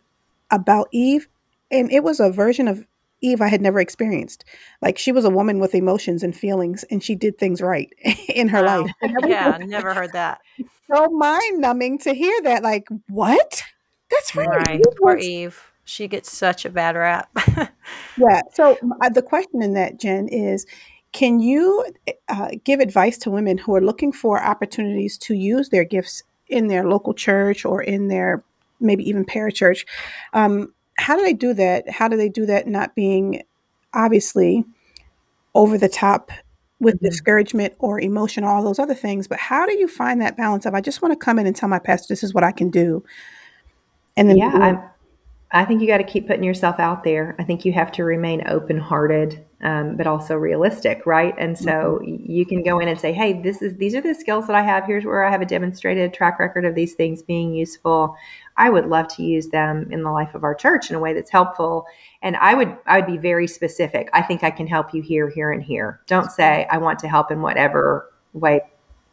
about 0.50 0.88
Eve, 0.92 1.28
and 1.70 1.90
it 1.90 2.04
was 2.04 2.20
a 2.20 2.30
version 2.30 2.68
of 2.68 2.86
Eve 3.20 3.40
I 3.40 3.48
had 3.48 3.62
never 3.62 3.80
experienced. 3.80 4.44
Like 4.82 4.98
she 4.98 5.12
was 5.12 5.24
a 5.24 5.30
woman 5.30 5.58
with 5.58 5.74
emotions 5.74 6.22
and 6.22 6.36
feelings, 6.36 6.84
and 6.90 7.02
she 7.02 7.14
did 7.14 7.38
things 7.38 7.60
right 7.60 7.92
in 8.28 8.48
her 8.48 8.62
wow. 8.62 8.82
life. 8.82 8.90
yeah, 9.26 9.58
never 9.60 9.94
heard 9.94 10.12
that. 10.12 10.40
So 10.94 11.08
mind 11.08 11.60
numbing 11.60 11.98
to 11.98 12.14
hear 12.14 12.40
that. 12.42 12.62
Like, 12.62 12.86
what? 13.08 13.60
That's 14.08 14.36
right. 14.36 14.48
Right. 14.48 14.80
Poor 15.00 15.16
Eve. 15.16 15.60
She 15.82 16.06
gets 16.06 16.30
such 16.30 16.64
a 16.64 16.70
bad 16.70 16.94
rap. 16.94 17.28
yeah. 18.16 18.42
So 18.54 18.78
uh, 19.02 19.08
the 19.08 19.20
question 19.20 19.62
in 19.62 19.74
that, 19.74 19.98
Jen, 19.98 20.28
is 20.28 20.64
can 21.12 21.40
you 21.40 21.86
uh, 22.28 22.50
give 22.62 22.78
advice 22.78 23.18
to 23.18 23.30
women 23.30 23.58
who 23.58 23.74
are 23.74 23.80
looking 23.80 24.12
for 24.12 24.40
opportunities 24.40 25.18
to 25.18 25.34
use 25.34 25.70
their 25.70 25.82
gifts 25.82 26.22
in 26.48 26.68
their 26.68 26.88
local 26.88 27.14
church 27.14 27.64
or 27.64 27.82
in 27.82 28.08
their 28.08 28.42
maybe 28.80 29.08
even 29.08 29.24
parachurch. 29.24 29.86
Um, 30.32 30.72
how 30.98 31.16
do 31.16 31.22
they 31.22 31.32
do 31.32 31.52
that? 31.54 31.88
How 31.90 32.08
do 32.08 32.16
they 32.16 32.28
do 32.28 32.46
that 32.46 32.66
not 32.66 32.94
being 32.94 33.42
obviously 33.92 34.64
over 35.54 35.78
the 35.78 35.88
top 35.88 36.30
with 36.78 36.96
mm-hmm. 36.96 37.06
discouragement 37.06 37.74
or 37.78 38.00
emotion, 38.00 38.44
all 38.44 38.62
those 38.62 38.78
other 38.78 38.94
things. 38.94 39.26
But 39.26 39.38
how 39.38 39.66
do 39.66 39.76
you 39.78 39.88
find 39.88 40.20
that 40.20 40.36
balance 40.36 40.66
of 40.66 40.74
I 40.74 40.80
just 40.80 41.02
want 41.02 41.12
to 41.12 41.24
come 41.24 41.38
in 41.38 41.46
and 41.46 41.56
tell 41.56 41.68
my 41.68 41.78
pastor 41.78 42.12
this 42.12 42.22
is 42.22 42.34
what 42.34 42.44
I 42.44 42.52
can 42.52 42.70
do, 42.70 43.02
and 44.16 44.28
then 44.28 44.36
yeah, 44.36 44.88
I 45.52 45.64
think 45.64 45.80
you 45.80 45.86
got 45.86 45.98
to 45.98 46.04
keep 46.04 46.26
putting 46.26 46.44
yourself 46.44 46.78
out 46.78 47.04
there. 47.04 47.34
I 47.38 47.44
think 47.44 47.64
you 47.64 47.72
have 47.72 47.92
to 47.92 48.04
remain 48.04 48.46
open 48.48 48.78
hearted, 48.78 49.44
um, 49.62 49.96
but 49.96 50.06
also 50.06 50.34
realistic, 50.34 51.06
right? 51.06 51.34
And 51.38 51.58
so 51.58 52.00
mm-hmm. 52.02 52.30
you 52.30 52.44
can 52.44 52.62
go 52.62 52.78
in 52.78 52.88
and 52.88 53.00
say, 53.00 53.12
"Hey, 53.12 53.40
this 53.40 53.62
is 53.62 53.74
these 53.76 53.94
are 53.94 54.00
the 54.00 54.14
skills 54.14 54.46
that 54.46 54.56
I 54.56 54.62
have. 54.62 54.84
Here's 54.84 55.04
where 55.04 55.24
I 55.24 55.30
have 55.30 55.40
a 55.40 55.46
demonstrated 55.46 56.12
track 56.12 56.38
record 56.38 56.64
of 56.64 56.74
these 56.74 56.94
things 56.94 57.22
being 57.22 57.54
useful. 57.54 58.14
I 58.58 58.70
would 58.70 58.86
love 58.86 59.08
to 59.16 59.22
use 59.22 59.48
them 59.48 59.88
in 59.90 60.02
the 60.02 60.10
life 60.10 60.34
of 60.34 60.44
our 60.44 60.54
church 60.54 60.90
in 60.90 60.96
a 60.96 61.00
way 61.00 61.14
that's 61.14 61.30
helpful." 61.30 61.86
And 62.22 62.36
I 62.36 62.54
would 62.54 62.76
I 62.86 63.00
would 63.00 63.06
be 63.06 63.16
very 63.16 63.46
specific. 63.46 64.10
I 64.12 64.22
think 64.22 64.44
I 64.44 64.50
can 64.50 64.66
help 64.66 64.92
you 64.92 65.00
here, 65.00 65.30
here, 65.30 65.52
and 65.52 65.62
here. 65.62 66.00
Don't 66.06 66.30
say 66.30 66.66
I 66.70 66.76
want 66.78 66.98
to 67.00 67.08
help 67.08 67.30
in 67.30 67.40
whatever 67.40 68.12
way 68.34 68.60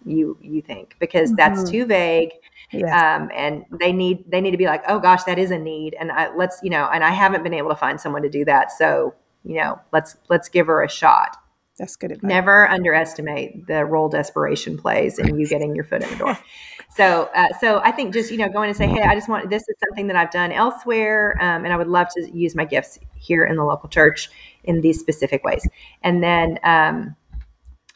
you 0.05 0.37
you 0.41 0.61
think 0.61 0.95
because 0.99 1.29
mm-hmm. 1.29 1.37
that's 1.37 1.69
too 1.69 1.85
vague 1.85 2.31
yes. 2.71 2.91
um, 2.91 3.29
and 3.33 3.63
they 3.79 3.93
need 3.93 4.29
they 4.29 4.41
need 4.41 4.51
to 4.51 4.57
be 4.57 4.65
like 4.65 4.83
oh 4.89 4.99
gosh 4.99 5.23
that 5.23 5.39
is 5.39 5.51
a 5.51 5.57
need 5.57 5.95
and 5.97 6.11
I, 6.11 6.35
let's 6.35 6.59
you 6.61 6.69
know 6.69 6.89
and 6.93 7.05
i 7.05 7.11
haven't 7.11 7.41
been 7.41 7.53
able 7.53 7.69
to 7.69 7.75
find 7.75 8.01
someone 8.01 8.21
to 8.23 8.29
do 8.29 8.43
that 8.45 8.71
so 8.71 9.13
you 9.43 9.55
know 9.55 9.79
let's 9.91 10.17
let's 10.29 10.49
give 10.49 10.67
her 10.67 10.83
a 10.83 10.89
shot. 10.89 11.37
That's 11.79 11.95
good 11.95 12.11
advice. 12.11 12.29
never 12.29 12.69
underestimate 12.69 13.65
the 13.65 13.83
role 13.83 14.07
desperation 14.07 14.77
plays 14.77 15.17
in 15.17 15.39
you 15.39 15.47
getting 15.47 15.75
your 15.75 15.83
foot 15.83 16.03
in 16.03 16.09
the 16.09 16.15
door. 16.17 16.39
So 16.95 17.27
uh, 17.33 17.47
so 17.59 17.81
i 17.83 17.91
think 17.91 18.13
just 18.13 18.29
you 18.29 18.37
know 18.37 18.47
going 18.49 18.69
and 18.69 18.77
say 18.77 18.85
hey 18.85 19.01
i 19.01 19.15
just 19.15 19.27
want 19.27 19.49
this 19.49 19.63
is 19.63 19.75
something 19.83 20.05
that 20.05 20.15
i've 20.15 20.29
done 20.29 20.51
elsewhere 20.51 21.35
um, 21.41 21.65
and 21.65 21.73
i 21.73 21.75
would 21.75 21.87
love 21.87 22.07
to 22.15 22.29
use 22.31 22.53
my 22.53 22.65
gifts 22.65 22.99
here 23.15 23.45
in 23.45 23.55
the 23.55 23.63
local 23.63 23.89
church 23.89 24.29
in 24.63 24.81
these 24.81 24.99
specific 24.99 25.43
ways. 25.43 25.67
And 26.03 26.23
then 26.23 26.59
um, 26.63 27.15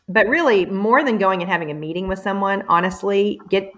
but 0.10 0.28
really 0.28 0.66
more 0.66 1.04
than 1.04 1.18
going 1.18 1.42
and 1.42 1.52
having 1.52 1.70
a 1.70 1.74
meeting 1.74 2.08
with 2.08 2.20
someone 2.20 2.64
honestly 2.70 3.42
get 3.50 3.72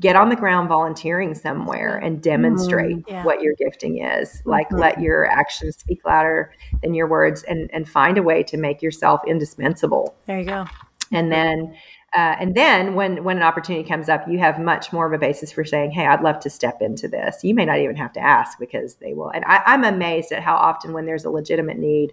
get 0.00 0.16
on 0.16 0.28
the 0.28 0.36
ground 0.36 0.68
volunteering 0.68 1.34
somewhere 1.34 1.96
and 1.96 2.22
demonstrate 2.22 2.96
mm, 2.96 3.04
yeah. 3.08 3.24
what 3.24 3.40
your 3.40 3.54
gifting 3.54 4.02
is 4.02 4.42
like 4.44 4.66
mm-hmm. 4.68 4.78
let 4.78 5.00
your 5.00 5.26
actions 5.26 5.76
speak 5.78 6.00
louder 6.04 6.52
than 6.82 6.94
your 6.94 7.06
words 7.06 7.42
and 7.44 7.70
and 7.72 7.88
find 7.88 8.18
a 8.18 8.22
way 8.22 8.42
to 8.42 8.56
make 8.56 8.82
yourself 8.82 9.20
indispensable. 9.26 10.14
There 10.26 10.38
you 10.38 10.46
go. 10.46 10.66
And 11.12 11.30
then 11.30 11.74
uh, 12.16 12.36
and 12.38 12.54
then 12.54 12.94
when 12.94 13.24
when 13.24 13.36
an 13.36 13.42
opportunity 13.42 13.86
comes 13.88 14.08
up 14.08 14.26
you 14.28 14.38
have 14.38 14.60
much 14.60 14.92
more 14.92 15.06
of 15.06 15.12
a 15.12 15.18
basis 15.18 15.50
for 15.50 15.64
saying 15.64 15.90
hey 15.90 16.06
i'd 16.06 16.22
love 16.22 16.38
to 16.40 16.50
step 16.50 16.78
into 16.80 17.08
this. 17.08 17.42
You 17.42 17.54
may 17.54 17.64
not 17.64 17.78
even 17.78 17.96
have 17.96 18.12
to 18.14 18.20
ask 18.20 18.58
because 18.58 18.96
they 18.96 19.14
will. 19.14 19.30
And 19.30 19.44
I, 19.46 19.62
i'm 19.66 19.84
amazed 19.84 20.32
at 20.32 20.42
how 20.42 20.54
often 20.54 20.92
when 20.92 21.06
there's 21.06 21.24
a 21.24 21.30
legitimate 21.30 21.78
need 21.78 22.12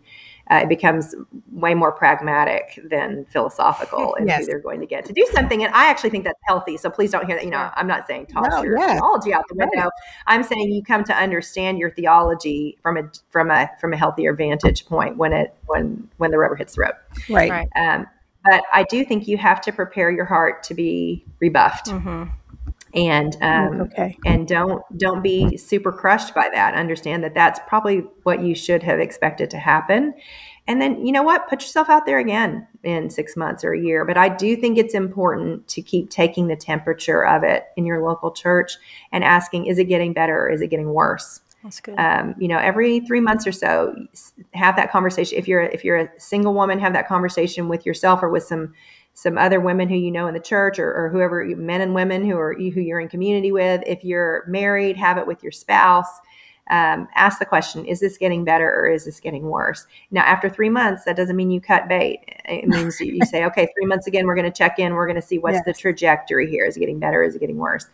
uh, 0.51 0.59
it 0.63 0.69
becomes 0.69 1.15
way 1.51 1.73
more 1.73 1.91
pragmatic 1.91 2.79
than 2.83 3.25
philosophical 3.25 4.15
and 4.19 4.27
yes. 4.27 4.41
who 4.41 4.45
they're 4.47 4.59
going 4.59 4.81
to 4.81 4.85
get 4.85 5.05
to 5.05 5.13
do 5.13 5.25
something. 5.33 5.63
And 5.63 5.73
I 5.73 5.89
actually 5.89 6.09
think 6.09 6.25
that's 6.25 6.39
healthy. 6.45 6.75
So 6.75 6.89
please 6.89 7.11
don't 7.11 7.25
hear 7.25 7.37
that. 7.37 7.45
You 7.45 7.51
know, 7.51 7.71
I'm 7.75 7.87
not 7.87 8.05
saying 8.05 8.27
toss 8.27 8.47
no, 8.49 8.61
your 8.61 8.77
yeah. 8.77 8.95
theology 8.95 9.33
out 9.33 9.45
the 9.47 9.55
window. 9.55 9.83
Right. 9.83 9.91
I'm 10.27 10.43
saying 10.43 10.71
you 10.71 10.83
come 10.83 11.05
to 11.05 11.15
understand 11.15 11.79
your 11.79 11.89
theology 11.89 12.77
from 12.81 12.97
a 12.97 13.03
from 13.29 13.49
a 13.49 13.69
from 13.79 13.93
a 13.93 13.97
healthier 13.97 14.33
vantage 14.33 14.85
point 14.85 15.15
when 15.17 15.31
it 15.31 15.55
when 15.67 16.09
when 16.17 16.31
the 16.31 16.37
rubber 16.37 16.55
hits 16.55 16.75
the 16.75 16.81
road. 16.81 16.93
Right. 17.29 17.67
Um, 17.75 18.07
but 18.43 18.63
I 18.73 18.83
do 18.83 19.05
think 19.05 19.27
you 19.27 19.37
have 19.37 19.61
to 19.61 19.71
prepare 19.71 20.11
your 20.11 20.25
heart 20.25 20.63
to 20.63 20.73
be 20.73 21.23
rebuffed. 21.39 21.87
Mm-hmm 21.87 22.23
and 22.93 23.37
um, 23.41 23.81
okay. 23.81 24.17
and 24.25 24.47
don't 24.47 24.83
don't 24.97 25.21
be 25.21 25.57
super 25.57 25.91
crushed 25.91 26.33
by 26.33 26.49
that 26.53 26.73
understand 26.73 27.23
that 27.23 27.33
that's 27.33 27.59
probably 27.67 27.99
what 28.23 28.41
you 28.41 28.53
should 28.53 28.83
have 28.83 28.99
expected 28.99 29.49
to 29.49 29.57
happen 29.57 30.13
and 30.67 30.81
then 30.81 31.05
you 31.05 31.11
know 31.11 31.23
what 31.23 31.47
put 31.47 31.61
yourself 31.61 31.89
out 31.89 32.05
there 32.05 32.19
again 32.19 32.67
in 32.83 33.09
six 33.09 33.37
months 33.37 33.63
or 33.63 33.73
a 33.73 33.79
year 33.79 34.03
but 34.03 34.17
i 34.17 34.27
do 34.27 34.55
think 34.55 34.77
it's 34.77 34.93
important 34.93 35.65
to 35.67 35.81
keep 35.81 36.09
taking 36.09 36.47
the 36.47 36.55
temperature 36.55 37.25
of 37.25 37.43
it 37.43 37.65
in 37.77 37.85
your 37.85 38.03
local 38.03 38.31
church 38.31 38.77
and 39.11 39.23
asking 39.23 39.65
is 39.65 39.77
it 39.77 39.85
getting 39.85 40.13
better 40.13 40.45
or 40.45 40.49
is 40.49 40.61
it 40.61 40.67
getting 40.67 40.93
worse 40.93 41.41
that's 41.63 41.79
good. 41.79 41.95
Um, 41.99 42.33
you 42.39 42.47
know, 42.47 42.57
every 42.57 43.01
three 43.01 43.19
months 43.19 43.45
or 43.45 43.51
so, 43.51 43.93
have 44.53 44.75
that 44.77 44.91
conversation. 44.91 45.37
If 45.37 45.47
you're 45.47 45.61
if 45.61 45.83
you're 45.83 45.97
a 45.97 46.09
single 46.19 46.55
woman, 46.55 46.79
have 46.79 46.93
that 46.93 47.07
conversation 47.07 47.67
with 47.67 47.85
yourself 47.85 48.23
or 48.23 48.29
with 48.29 48.43
some 48.43 48.73
some 49.13 49.37
other 49.37 49.59
women 49.59 49.89
who 49.89 49.95
you 49.95 50.11
know 50.11 50.27
in 50.27 50.33
the 50.33 50.39
church 50.39 50.79
or, 50.79 50.93
or 50.93 51.09
whoever 51.09 51.45
men 51.57 51.81
and 51.81 51.93
women 51.93 52.25
who 52.25 52.37
are 52.37 52.53
who 52.53 52.79
you're 52.79 52.99
in 52.99 53.09
community 53.09 53.51
with. 53.51 53.81
If 53.85 54.03
you're 54.03 54.45
married 54.47 54.97
have 54.97 55.17
it 55.17 55.27
with 55.27 55.43
your 55.43 55.51
spouse 55.51 56.19
um, 56.71 57.09
ask 57.15 57.37
the 57.37 57.45
question 57.45 57.85
is 57.85 57.99
this 57.99 58.17
getting 58.17 58.45
better 58.45 58.65
or 58.65 58.87
is 58.87 59.03
this 59.03 59.19
getting 59.19 59.43
worse 59.43 59.85
now 60.09 60.21
after 60.21 60.49
three 60.49 60.69
months 60.69 61.03
that 61.03 61.17
doesn't 61.17 61.35
mean 61.35 61.51
you 61.51 61.59
cut 61.59 61.87
bait 61.89 62.19
it 62.45 62.67
means 62.67 62.99
you 63.01 63.19
say 63.25 63.43
okay 63.43 63.67
three 63.75 63.85
months 63.85 64.07
again 64.07 64.25
we're 64.25 64.35
going 64.35 64.49
to 64.49 64.57
check 64.57 64.79
in 64.79 64.93
we're 64.93 65.05
going 65.05 65.19
to 65.19 65.21
see 65.21 65.37
what's 65.37 65.55
yes. 65.55 65.65
the 65.65 65.73
trajectory 65.73 66.49
here 66.49 66.65
is 66.65 66.77
it 66.77 66.79
getting 66.79 66.97
better 66.97 67.21
is 67.21 67.35
it 67.35 67.39
getting 67.39 67.57
worse 67.57 67.89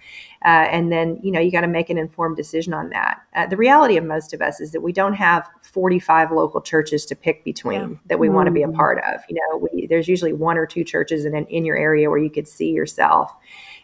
uh, 0.45 0.69
and 0.69 0.91
then 0.91 1.19
you 1.23 1.31
know 1.31 1.39
you 1.39 1.51
got 1.51 1.61
to 1.61 1.67
make 1.67 1.89
an 1.89 1.97
informed 1.97 2.37
decision 2.37 2.71
on 2.71 2.89
that 2.89 3.19
uh, 3.35 3.47
the 3.47 3.57
reality 3.57 3.97
of 3.97 4.05
most 4.05 4.31
of 4.31 4.41
us 4.41 4.61
is 4.61 4.71
that 4.71 4.81
we 4.81 4.93
don't 4.93 5.15
have 5.15 5.49
45 5.63 6.31
local 6.31 6.61
churches 6.61 7.03
to 7.07 7.15
pick 7.15 7.43
between 7.43 7.81
yeah. 7.81 7.97
that 8.05 8.19
we 8.19 8.27
mm-hmm. 8.27 8.35
want 8.35 8.47
to 8.47 8.51
be 8.51 8.61
a 8.61 8.67
mm-hmm. 8.67 8.77
part 8.77 8.99
of 8.99 9.21
you 9.27 9.35
know 9.35 9.57
we, 9.57 9.87
there's 9.87 10.07
usually 10.07 10.33
one 10.33 10.57
or 10.57 10.67
two 10.67 10.83
churches 10.83 11.25
in, 11.25 11.35
in 11.35 11.65
your 11.65 11.77
area 11.77 12.11
where 12.11 12.19
you 12.19 12.29
could 12.29 12.47
see 12.47 12.69
yourself 12.69 13.33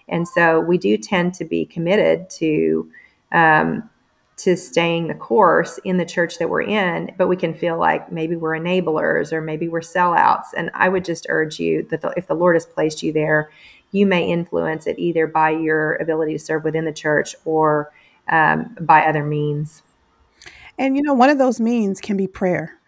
and 0.07 0.27
so 0.27 0.59
we 0.59 0.77
do 0.77 0.97
tend 0.97 1.33
to 1.33 1.45
be 1.45 1.65
committed 1.65 2.29
to 2.29 2.87
um, 3.31 3.89
to 4.35 4.57
staying 4.57 5.07
the 5.07 5.13
course 5.13 5.79
in 5.83 5.97
the 5.97 6.05
church 6.05 6.39
that 6.39 6.49
we're 6.49 6.63
in, 6.63 7.11
but 7.17 7.27
we 7.27 7.35
can 7.35 7.53
feel 7.53 7.77
like 7.77 8.11
maybe 8.11 8.35
we're 8.35 8.57
enablers 8.57 9.31
or 9.31 9.41
maybe 9.41 9.67
we're 9.67 9.79
sellouts. 9.79 10.47
And 10.55 10.71
I 10.73 10.89
would 10.89 11.05
just 11.05 11.27
urge 11.29 11.59
you 11.59 11.83
that 11.89 12.01
the, 12.01 12.13
if 12.17 12.27
the 12.27 12.33
Lord 12.33 12.55
has 12.55 12.65
placed 12.65 13.03
you 13.03 13.13
there, 13.13 13.51
you 13.91 14.05
may 14.07 14.29
influence 14.29 14.87
it 14.87 14.97
either 14.97 15.27
by 15.27 15.51
your 15.51 15.95
ability 15.95 16.33
to 16.33 16.39
serve 16.39 16.63
within 16.63 16.85
the 16.85 16.93
church 16.93 17.35
or 17.45 17.91
um, 18.27 18.75
by 18.81 19.05
other 19.05 19.23
means. 19.23 19.83
And 20.77 20.95
you 20.97 21.03
know, 21.03 21.13
one 21.13 21.29
of 21.29 21.37
those 21.37 21.59
means 21.59 22.01
can 22.01 22.17
be 22.17 22.27
prayer. 22.27 22.79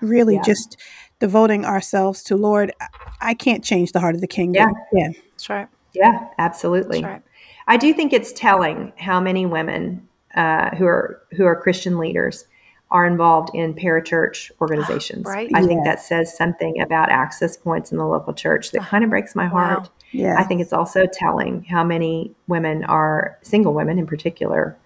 Really, 0.00 0.34
yeah. 0.34 0.42
just 0.42 0.76
devoting 1.20 1.64
ourselves 1.64 2.22
to 2.24 2.36
Lord. 2.36 2.72
I 3.20 3.34
can't 3.34 3.62
change 3.62 3.92
the 3.92 4.00
heart 4.00 4.16
of 4.16 4.20
the 4.20 4.26
king. 4.26 4.54
Yeah, 4.54 4.70
yeah, 4.92 5.10
that's 5.30 5.48
right. 5.48 5.68
Yeah, 5.94 6.28
absolutely. 6.38 7.02
Right. 7.02 7.22
I 7.68 7.76
do 7.76 7.92
think 7.92 8.12
it's 8.12 8.32
telling 8.32 8.92
how 8.96 9.20
many 9.20 9.46
women 9.46 10.07
uh, 10.34 10.74
who 10.76 10.86
are 10.86 11.22
who 11.32 11.44
are 11.44 11.56
Christian 11.56 11.98
leaders 11.98 12.44
are 12.90 13.06
involved 13.06 13.50
in 13.54 13.74
parachurch 13.74 14.50
organizations. 14.60 15.24
Right. 15.26 15.50
I 15.54 15.64
think 15.66 15.84
that 15.84 16.00
says 16.00 16.36
something 16.36 16.80
about 16.80 17.10
access 17.10 17.56
points 17.56 17.92
in 17.92 17.98
the 17.98 18.06
local 18.06 18.32
church 18.32 18.70
that 18.72 18.82
kind 18.82 19.04
of 19.04 19.10
breaks 19.10 19.34
my 19.34 19.46
heart. 19.46 19.82
Wow. 19.82 19.88
Yeah. 20.12 20.36
I 20.38 20.44
think 20.44 20.62
it's 20.62 20.72
also 20.72 21.06
telling 21.06 21.64
how 21.64 21.84
many 21.84 22.34
women 22.46 22.84
are 22.84 23.38
single 23.42 23.74
women 23.74 23.98
in 23.98 24.06
particular 24.06 24.76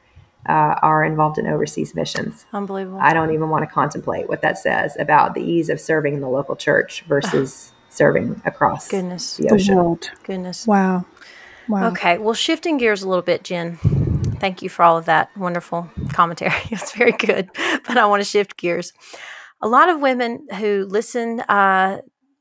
uh, 0.49 0.75
are 0.83 1.05
involved 1.05 1.39
in 1.39 1.47
overseas 1.47 1.95
missions. 1.95 2.45
Unbelievable. 2.53 2.99
I 3.01 3.13
don't 3.15 3.33
even 3.33 3.49
want 3.49 3.63
to 3.65 3.73
contemplate 3.73 4.29
what 4.29 4.43
that 4.43 4.59
says 4.59 4.97
about 4.99 5.35
the 5.35 5.41
ease 5.41 5.69
of 5.69 5.81
serving 5.81 6.15
in 6.15 6.21
the 6.21 6.29
local 6.29 6.57
church 6.57 7.03
versus 7.03 7.73
serving 7.89 8.43
across 8.45 8.89
Goodness. 8.89 9.37
the 9.37 9.51
ocean. 9.51 9.77
The 9.77 9.83
world. 9.83 10.11
Goodness. 10.25 10.67
Wow. 10.67 11.05
Wow. 11.69 11.89
Okay. 11.93 12.19
Well, 12.19 12.35
shifting 12.35 12.79
gears 12.79 13.05
a 13.05 13.09
little 13.09 13.23
bit, 13.23 13.45
Jen 13.45 13.79
thank 14.43 14.61
you 14.61 14.69
for 14.69 14.83
all 14.83 14.99
of 14.99 15.05
that 15.05 15.35
wonderful 15.37 15.89
commentary. 16.09 16.53
it's 16.71 16.93
very 16.93 17.13
good, 17.13 17.49
but 17.87 17.97
I 17.97 18.05
want 18.07 18.21
to 18.23 18.29
shift 18.29 18.57
gears. 18.57 18.93
A 19.63 19.69
lot 19.69 19.89
of 19.89 20.01
women 20.01 20.49
who 20.59 20.85
listen, 20.89 21.41
uh, 21.43 22.01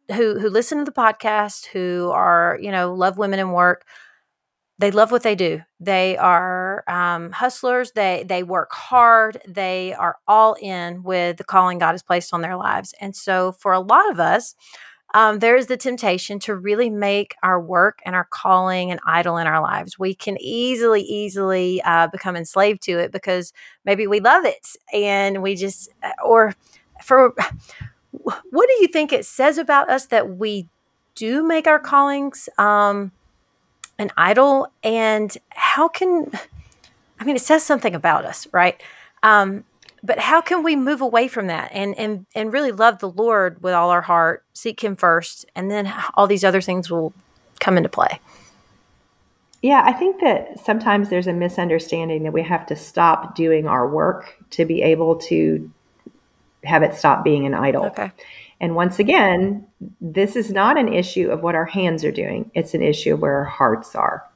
who 0.09 0.39
who 0.39 0.49
listen 0.49 0.79
to 0.79 0.83
the 0.83 0.91
podcast, 0.91 1.67
who 1.67 2.09
are 2.11 2.57
you 2.59 2.71
know 2.71 2.95
love 2.95 3.19
women 3.19 3.39
in 3.39 3.51
work, 3.51 3.85
they 4.79 4.89
love 4.89 5.11
what 5.11 5.21
they 5.21 5.35
do. 5.35 5.61
They 5.79 6.17
are 6.17 6.83
um, 6.87 7.31
hustlers. 7.31 7.91
They 7.91 8.25
they 8.27 8.41
work 8.41 8.71
hard. 8.73 9.39
They 9.47 9.93
are 9.93 10.15
all 10.27 10.55
in 10.59 11.03
with 11.03 11.37
the 11.37 11.43
calling 11.43 11.77
God 11.77 11.91
has 11.91 12.01
placed 12.01 12.33
on 12.33 12.41
their 12.41 12.57
lives. 12.57 12.95
And 12.99 13.15
so, 13.15 13.51
for 13.51 13.73
a 13.73 13.79
lot 13.79 14.09
of 14.09 14.19
us, 14.19 14.55
um, 15.13 15.39
there 15.39 15.55
is 15.55 15.67
the 15.67 15.77
temptation 15.77 16.39
to 16.39 16.55
really 16.55 16.89
make 16.89 17.35
our 17.43 17.59
work 17.59 17.99
and 18.05 18.15
our 18.15 18.27
calling 18.29 18.91
an 18.91 18.99
idol 19.05 19.37
in 19.37 19.47
our 19.47 19.61
lives. 19.61 19.99
We 19.99 20.15
can 20.15 20.37
easily, 20.39 21.01
easily 21.01 21.81
uh, 21.83 22.07
become 22.07 22.35
enslaved 22.35 22.81
to 22.83 22.99
it 22.99 23.11
because 23.11 23.51
maybe 23.85 24.07
we 24.07 24.19
love 24.19 24.45
it 24.45 24.67
and 24.93 25.41
we 25.41 25.55
just, 25.55 25.89
uh, 26.01 26.11
or 26.25 26.55
for, 27.03 27.33
what 28.11 28.69
do 28.69 28.81
you 28.81 28.87
think 28.87 29.11
it 29.11 29.25
says 29.25 29.57
about 29.57 29.89
us 29.89 30.07
that 30.07 30.37
we 30.37 30.69
do 31.15 31.43
make 31.43 31.67
our 31.67 31.79
callings 31.79 32.47
um, 32.57 33.11
an 33.99 34.11
idol? 34.15 34.71
And 34.83 35.35
how 35.49 35.89
can, 35.89 36.31
I 37.19 37.23
mean, 37.25 37.35
it 37.35 37.41
says 37.41 37.63
something 37.63 37.93
about 37.95 38.25
us, 38.25 38.47
right? 38.51 38.81
Um, 39.23 39.65
but 40.03 40.19
how 40.19 40.41
can 40.41 40.63
we 40.63 40.75
move 40.75 41.01
away 41.01 41.27
from 41.27 41.47
that 41.47 41.71
and 41.73 41.97
and 41.97 42.25
and 42.35 42.53
really 42.53 42.71
love 42.71 42.99
the 42.99 43.09
lord 43.09 43.61
with 43.61 43.73
all 43.73 43.89
our 43.89 44.01
heart 44.01 44.43
seek 44.53 44.83
him 44.83 44.95
first 44.95 45.45
and 45.55 45.69
then 45.69 45.91
all 46.15 46.27
these 46.27 46.43
other 46.43 46.61
things 46.61 46.89
will 46.89 47.13
come 47.59 47.77
into 47.77 47.89
play? 47.89 48.19
Yeah 49.61 49.83
i 49.85 49.93
think 49.93 50.21
that 50.21 50.59
sometimes 50.59 51.09
there's 51.09 51.27
a 51.27 51.33
misunderstanding 51.33 52.23
that 52.23 52.33
we 52.33 52.43
have 52.43 52.65
to 52.67 52.75
stop 52.75 53.35
doing 53.35 53.67
our 53.67 53.87
work 53.87 54.35
to 54.51 54.65
be 54.65 54.81
able 54.81 55.15
to 55.17 55.71
have 56.63 56.83
it 56.83 56.95
stop 56.95 57.23
being 57.23 57.45
an 57.45 57.53
idol. 57.53 57.85
Okay. 57.85 58.11
And 58.59 58.75
once 58.75 58.99
again, 58.99 59.65
this 59.99 60.35
is 60.35 60.51
not 60.51 60.77
an 60.77 60.93
issue 60.93 61.31
of 61.31 61.41
what 61.41 61.55
our 61.55 61.65
hands 61.65 62.03
are 62.03 62.11
doing, 62.11 62.51
it's 62.53 62.73
an 62.73 62.83
issue 62.83 63.13
of 63.13 63.21
where 63.21 63.37
our 63.37 63.43
hearts 63.43 63.95
are. 63.95 64.27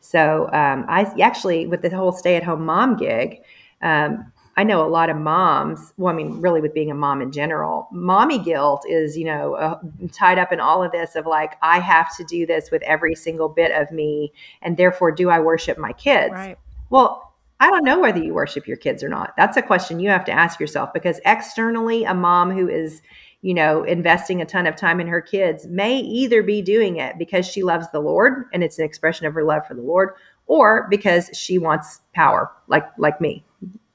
So 0.00 0.46
um, 0.52 0.84
I 0.88 1.10
actually, 1.20 1.66
with 1.66 1.82
the 1.82 1.90
whole 1.90 2.12
stay 2.12 2.36
at 2.36 2.42
home 2.42 2.66
mom 2.66 2.96
gig, 2.96 3.40
um, 3.80 4.31
I 4.56 4.64
know 4.64 4.86
a 4.86 4.88
lot 4.88 5.08
of 5.08 5.16
moms. 5.16 5.94
Well, 5.96 6.12
I 6.12 6.16
mean, 6.16 6.40
really, 6.40 6.60
with 6.60 6.74
being 6.74 6.90
a 6.90 6.94
mom 6.94 7.22
in 7.22 7.32
general, 7.32 7.88
mommy 7.90 8.38
guilt 8.38 8.84
is, 8.88 9.16
you 9.16 9.24
know, 9.24 9.54
uh, 9.54 9.78
tied 10.12 10.38
up 10.38 10.52
in 10.52 10.60
all 10.60 10.82
of 10.82 10.92
this 10.92 11.16
of 11.16 11.26
like, 11.26 11.54
I 11.62 11.78
have 11.78 12.14
to 12.16 12.24
do 12.24 12.44
this 12.44 12.70
with 12.70 12.82
every 12.82 13.14
single 13.14 13.48
bit 13.48 13.72
of 13.72 13.90
me, 13.90 14.32
and 14.60 14.76
therefore, 14.76 15.10
do 15.12 15.30
I 15.30 15.40
worship 15.40 15.78
my 15.78 15.92
kids? 15.92 16.34
Right. 16.34 16.58
Well, 16.90 17.32
I 17.60 17.70
don't 17.70 17.84
know 17.84 18.00
whether 18.00 18.22
you 18.22 18.34
worship 18.34 18.66
your 18.66 18.76
kids 18.76 19.02
or 19.02 19.08
not. 19.08 19.34
That's 19.36 19.56
a 19.56 19.62
question 19.62 20.00
you 20.00 20.10
have 20.10 20.24
to 20.26 20.32
ask 20.32 20.60
yourself 20.60 20.92
because 20.92 21.20
externally, 21.24 22.04
a 22.04 22.12
mom 22.12 22.50
who 22.50 22.68
is, 22.68 23.00
you 23.40 23.54
know, 23.54 23.84
investing 23.84 24.42
a 24.42 24.44
ton 24.44 24.66
of 24.66 24.76
time 24.76 25.00
in 25.00 25.06
her 25.06 25.20
kids 25.22 25.66
may 25.66 25.98
either 25.98 26.42
be 26.42 26.60
doing 26.60 26.96
it 26.96 27.16
because 27.18 27.46
she 27.46 27.62
loves 27.62 27.86
the 27.90 28.00
Lord 28.00 28.46
and 28.52 28.62
it's 28.62 28.78
an 28.78 28.84
expression 28.84 29.26
of 29.26 29.34
her 29.34 29.44
love 29.44 29.66
for 29.66 29.74
the 29.74 29.82
Lord, 29.82 30.10
or 30.46 30.88
because 30.90 31.30
she 31.32 31.56
wants 31.56 32.00
power, 32.14 32.50
like 32.66 32.86
like 32.98 33.20
me. 33.20 33.44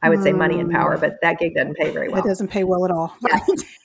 I 0.02 0.10
would 0.10 0.22
say 0.22 0.32
money 0.32 0.60
and 0.60 0.72
power, 0.72 0.96
mm. 0.96 1.02
but 1.02 1.18
that 1.22 1.40
gig 1.40 1.56
doesn't 1.56 1.76
pay 1.76 1.90
very 1.92 2.08
well. 2.08 2.24
It 2.24 2.28
doesn't 2.28 2.50
pay 2.50 2.64
well 2.64 2.86
at 2.86 2.92
all. 2.92 3.16
yeah. 3.28 3.40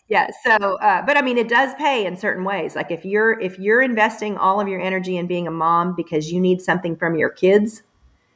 yeah. 0.08 0.26
So, 0.44 0.74
uh, 0.76 1.02
but 1.06 1.16
I 1.16 1.22
mean, 1.22 1.38
it 1.38 1.48
does 1.48 1.74
pay 1.74 2.04
in 2.04 2.16
certain 2.16 2.44
ways. 2.44 2.76
Like 2.76 2.90
if 2.90 3.04
you're 3.04 3.40
if 3.40 3.58
you're 3.58 3.80
investing 3.80 4.36
all 4.36 4.60
of 4.60 4.68
your 4.68 4.80
energy 4.80 5.16
in 5.16 5.26
being 5.26 5.46
a 5.46 5.50
mom 5.50 5.94
because 5.96 6.30
you 6.30 6.40
need 6.40 6.60
something 6.60 6.96
from 6.96 7.16
your 7.16 7.30
kids, 7.30 7.82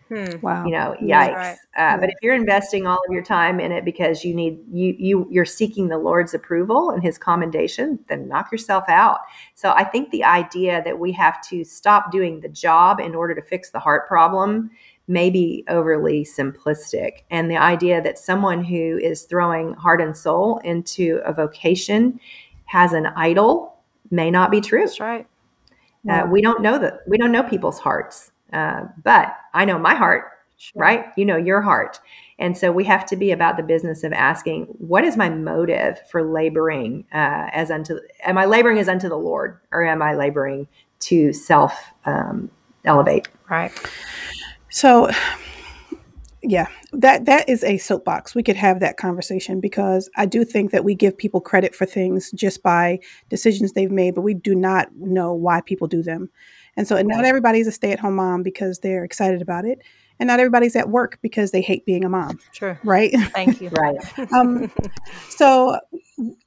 Hmm. 0.08 0.38
Wow. 0.40 0.64
You 0.64 0.70
know, 0.70 0.94
yikes. 1.02 1.34
Right. 1.34 1.56
Uh, 1.76 1.96
but 1.98 2.10
if 2.10 2.14
you're 2.22 2.34
investing 2.34 2.86
all 2.86 2.98
of 3.08 3.12
your 3.12 3.24
time 3.24 3.58
in 3.58 3.72
it 3.72 3.84
because 3.84 4.24
you 4.24 4.34
need 4.34 4.60
you 4.72 4.94
you 4.98 5.26
you're 5.30 5.44
seeking 5.44 5.88
the 5.88 5.98
Lord's 5.98 6.32
approval 6.32 6.90
and 6.90 7.02
His 7.02 7.18
commendation, 7.18 7.98
then 8.08 8.28
knock 8.28 8.52
yourself 8.52 8.84
out. 8.88 9.20
So 9.54 9.70
I 9.70 9.82
think 9.82 10.10
the 10.10 10.22
idea 10.22 10.80
that 10.84 11.00
we 11.00 11.10
have 11.12 11.42
to 11.48 11.64
stop 11.64 12.12
doing 12.12 12.40
the 12.40 12.48
job 12.48 13.00
in 13.00 13.16
order 13.16 13.34
to 13.34 13.42
fix 13.42 13.70
the 13.70 13.80
heart 13.80 14.06
problem 14.06 14.70
may 15.08 15.30
be 15.30 15.64
overly 15.68 16.24
simplistic. 16.24 17.22
And 17.30 17.50
the 17.50 17.56
idea 17.56 18.02
that 18.02 18.18
someone 18.18 18.64
who 18.64 18.98
is 18.98 19.22
throwing 19.22 19.74
heart 19.74 20.00
and 20.00 20.16
soul 20.16 20.58
into 20.64 21.20
a 21.24 21.32
vocation 21.32 22.18
has 22.64 22.92
an 22.92 23.06
idol 23.16 23.76
may 24.10 24.30
not 24.30 24.50
be 24.50 24.60
true. 24.60 24.80
That's 24.80 25.00
right. 25.00 25.26
Uh, 26.08 26.26
we 26.30 26.40
don't 26.40 26.62
know 26.62 26.78
that 26.78 27.00
we 27.06 27.18
don't 27.18 27.32
know 27.32 27.42
people's 27.42 27.78
hearts. 27.78 28.30
Uh, 28.52 28.82
but 29.02 29.36
I 29.54 29.64
know 29.64 29.78
my 29.78 29.94
heart, 29.94 30.24
sure. 30.56 30.80
right? 30.80 31.06
You 31.16 31.24
know 31.24 31.36
your 31.36 31.60
heart. 31.60 32.00
And 32.38 32.56
so 32.56 32.70
we 32.70 32.84
have 32.84 33.06
to 33.06 33.16
be 33.16 33.32
about 33.32 33.56
the 33.56 33.62
business 33.62 34.04
of 34.04 34.12
asking, 34.12 34.66
what 34.78 35.04
is 35.04 35.16
my 35.16 35.28
motive 35.30 35.98
for 36.10 36.22
laboring 36.22 37.06
uh, 37.12 37.48
as 37.52 37.70
unto, 37.70 37.98
am 38.24 38.38
I 38.38 38.44
laboring 38.44 38.78
as 38.78 38.88
unto 38.88 39.08
the 39.08 39.16
Lord 39.16 39.58
or 39.72 39.84
am 39.84 40.02
I 40.02 40.14
laboring 40.14 40.68
to 41.00 41.32
self 41.32 41.92
um, 42.04 42.50
elevate? 42.84 43.28
Right. 43.48 43.72
So, 44.76 45.10
yeah, 46.42 46.66
that 46.92 47.24
that 47.24 47.48
is 47.48 47.64
a 47.64 47.78
soapbox. 47.78 48.34
We 48.34 48.42
could 48.42 48.56
have 48.56 48.80
that 48.80 48.98
conversation 48.98 49.58
because 49.58 50.10
I 50.18 50.26
do 50.26 50.44
think 50.44 50.70
that 50.72 50.84
we 50.84 50.94
give 50.94 51.16
people 51.16 51.40
credit 51.40 51.74
for 51.74 51.86
things 51.86 52.30
just 52.32 52.62
by 52.62 52.98
decisions 53.30 53.72
they've 53.72 53.90
made, 53.90 54.14
but 54.14 54.20
we 54.20 54.34
do 54.34 54.54
not 54.54 54.94
know 54.94 55.32
why 55.32 55.62
people 55.62 55.86
do 55.86 56.02
them. 56.02 56.28
And 56.76 56.86
so, 56.86 56.94
and 56.94 57.08
not 57.08 57.24
everybody's 57.24 57.66
a 57.66 57.72
stay 57.72 57.90
at 57.90 58.00
home 58.00 58.16
mom 58.16 58.42
because 58.42 58.80
they're 58.80 59.02
excited 59.02 59.40
about 59.40 59.64
it. 59.64 59.80
And 60.18 60.28
not 60.28 60.40
everybody's 60.40 60.76
at 60.76 60.88
work 60.88 61.18
because 61.22 61.50
they 61.50 61.60
hate 61.60 61.84
being 61.84 62.04
a 62.04 62.08
mom. 62.08 62.38
Sure. 62.52 62.80
Right. 62.84 63.12
Thank 63.12 63.60
you. 63.60 63.68
right. 63.70 63.96
um, 64.32 64.70
so, 65.28 65.78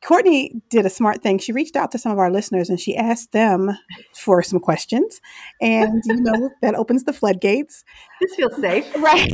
Courtney 0.03 0.61
did 0.70 0.86
a 0.86 0.89
smart 0.89 1.22
thing. 1.22 1.38
She 1.38 1.51
reached 1.51 1.76
out 1.76 1.91
to 1.91 1.99
some 1.99 2.11
of 2.11 2.17
our 2.17 2.32
listeners 2.32 2.70
and 2.70 2.80
she 2.80 2.95
asked 2.95 3.32
them 3.32 3.78
for 4.13 4.41
some 4.41 4.59
questions. 4.59 5.22
And, 5.61 6.01
you 6.05 6.22
know, 6.22 6.49
that 6.61 6.76
opens 6.76 7.03
the 7.03 7.13
floodgates. 7.13 7.84
This 8.22 8.36
feels 8.36 8.55
safe. 8.59 8.86
Right. 8.99 9.32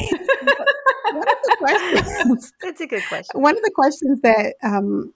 one 1.11 1.27
of 1.27 1.37
the 1.43 1.55
questions. 1.59 2.53
That's 2.61 2.81
a 2.81 2.87
good 2.87 3.03
question. 3.07 3.41
One 3.41 3.55
of 3.55 3.63
the 3.63 3.71
questions 3.73 4.21
that 4.21 4.55
um, 4.63 5.13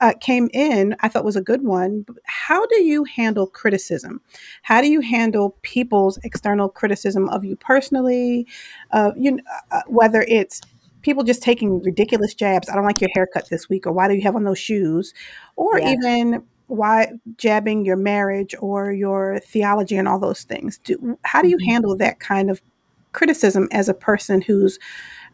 uh, 0.00 0.14
came 0.20 0.48
in, 0.52 0.96
I 1.00 1.08
thought 1.08 1.24
was 1.24 1.36
a 1.36 1.40
good 1.40 1.62
one. 1.62 2.04
How 2.24 2.66
do 2.66 2.82
you 2.82 3.04
handle 3.04 3.46
criticism? 3.46 4.20
How 4.62 4.80
do 4.80 4.88
you 4.88 5.00
handle 5.00 5.56
people's 5.62 6.18
external 6.24 6.68
criticism 6.68 7.28
of 7.28 7.44
you 7.44 7.56
personally? 7.56 8.46
Uh, 8.90 9.12
you 9.16 9.32
know, 9.32 9.42
uh, 9.70 9.82
whether 9.86 10.22
it's 10.22 10.60
people 11.02 11.22
just 11.22 11.42
taking 11.42 11.80
ridiculous 11.82 12.34
jabs. 12.34 12.68
I 12.68 12.74
don't 12.74 12.84
like 12.84 13.00
your 13.00 13.10
haircut 13.14 13.48
this 13.48 13.68
week, 13.68 13.86
or 13.86 13.92
why 13.92 14.08
do 14.08 14.14
you 14.14 14.22
have 14.22 14.36
on 14.36 14.44
those 14.44 14.58
shoes, 14.58 15.14
or 15.56 15.78
yeah. 15.78 15.92
even 15.92 16.42
why 16.66 17.12
jabbing 17.36 17.84
your 17.84 17.96
marriage 17.96 18.54
or 18.60 18.92
your 18.92 19.40
theology 19.40 19.96
and 19.96 20.06
all 20.06 20.18
those 20.18 20.42
things. 20.42 20.78
Do, 20.78 21.18
how 21.24 21.42
do 21.42 21.48
you 21.48 21.56
mm-hmm. 21.56 21.70
handle 21.70 21.96
that 21.96 22.20
kind 22.20 22.50
of 22.50 22.60
criticism 23.12 23.68
as 23.72 23.88
a 23.88 23.94
person 23.94 24.42
who's 24.42 24.78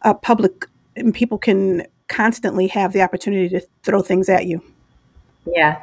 a 0.03 0.15
public 0.15 0.67
and 0.97 1.13
people 1.13 1.39
can 1.39 1.85
constantly 2.09 2.67
have 2.69 2.93
the 2.93 3.03
opportunity 3.03 3.49
to 3.49 3.61
throw 3.83 4.03
things 4.03 4.29
at 4.29 4.47
you. 4.47 4.63
Yeah. 5.47 5.83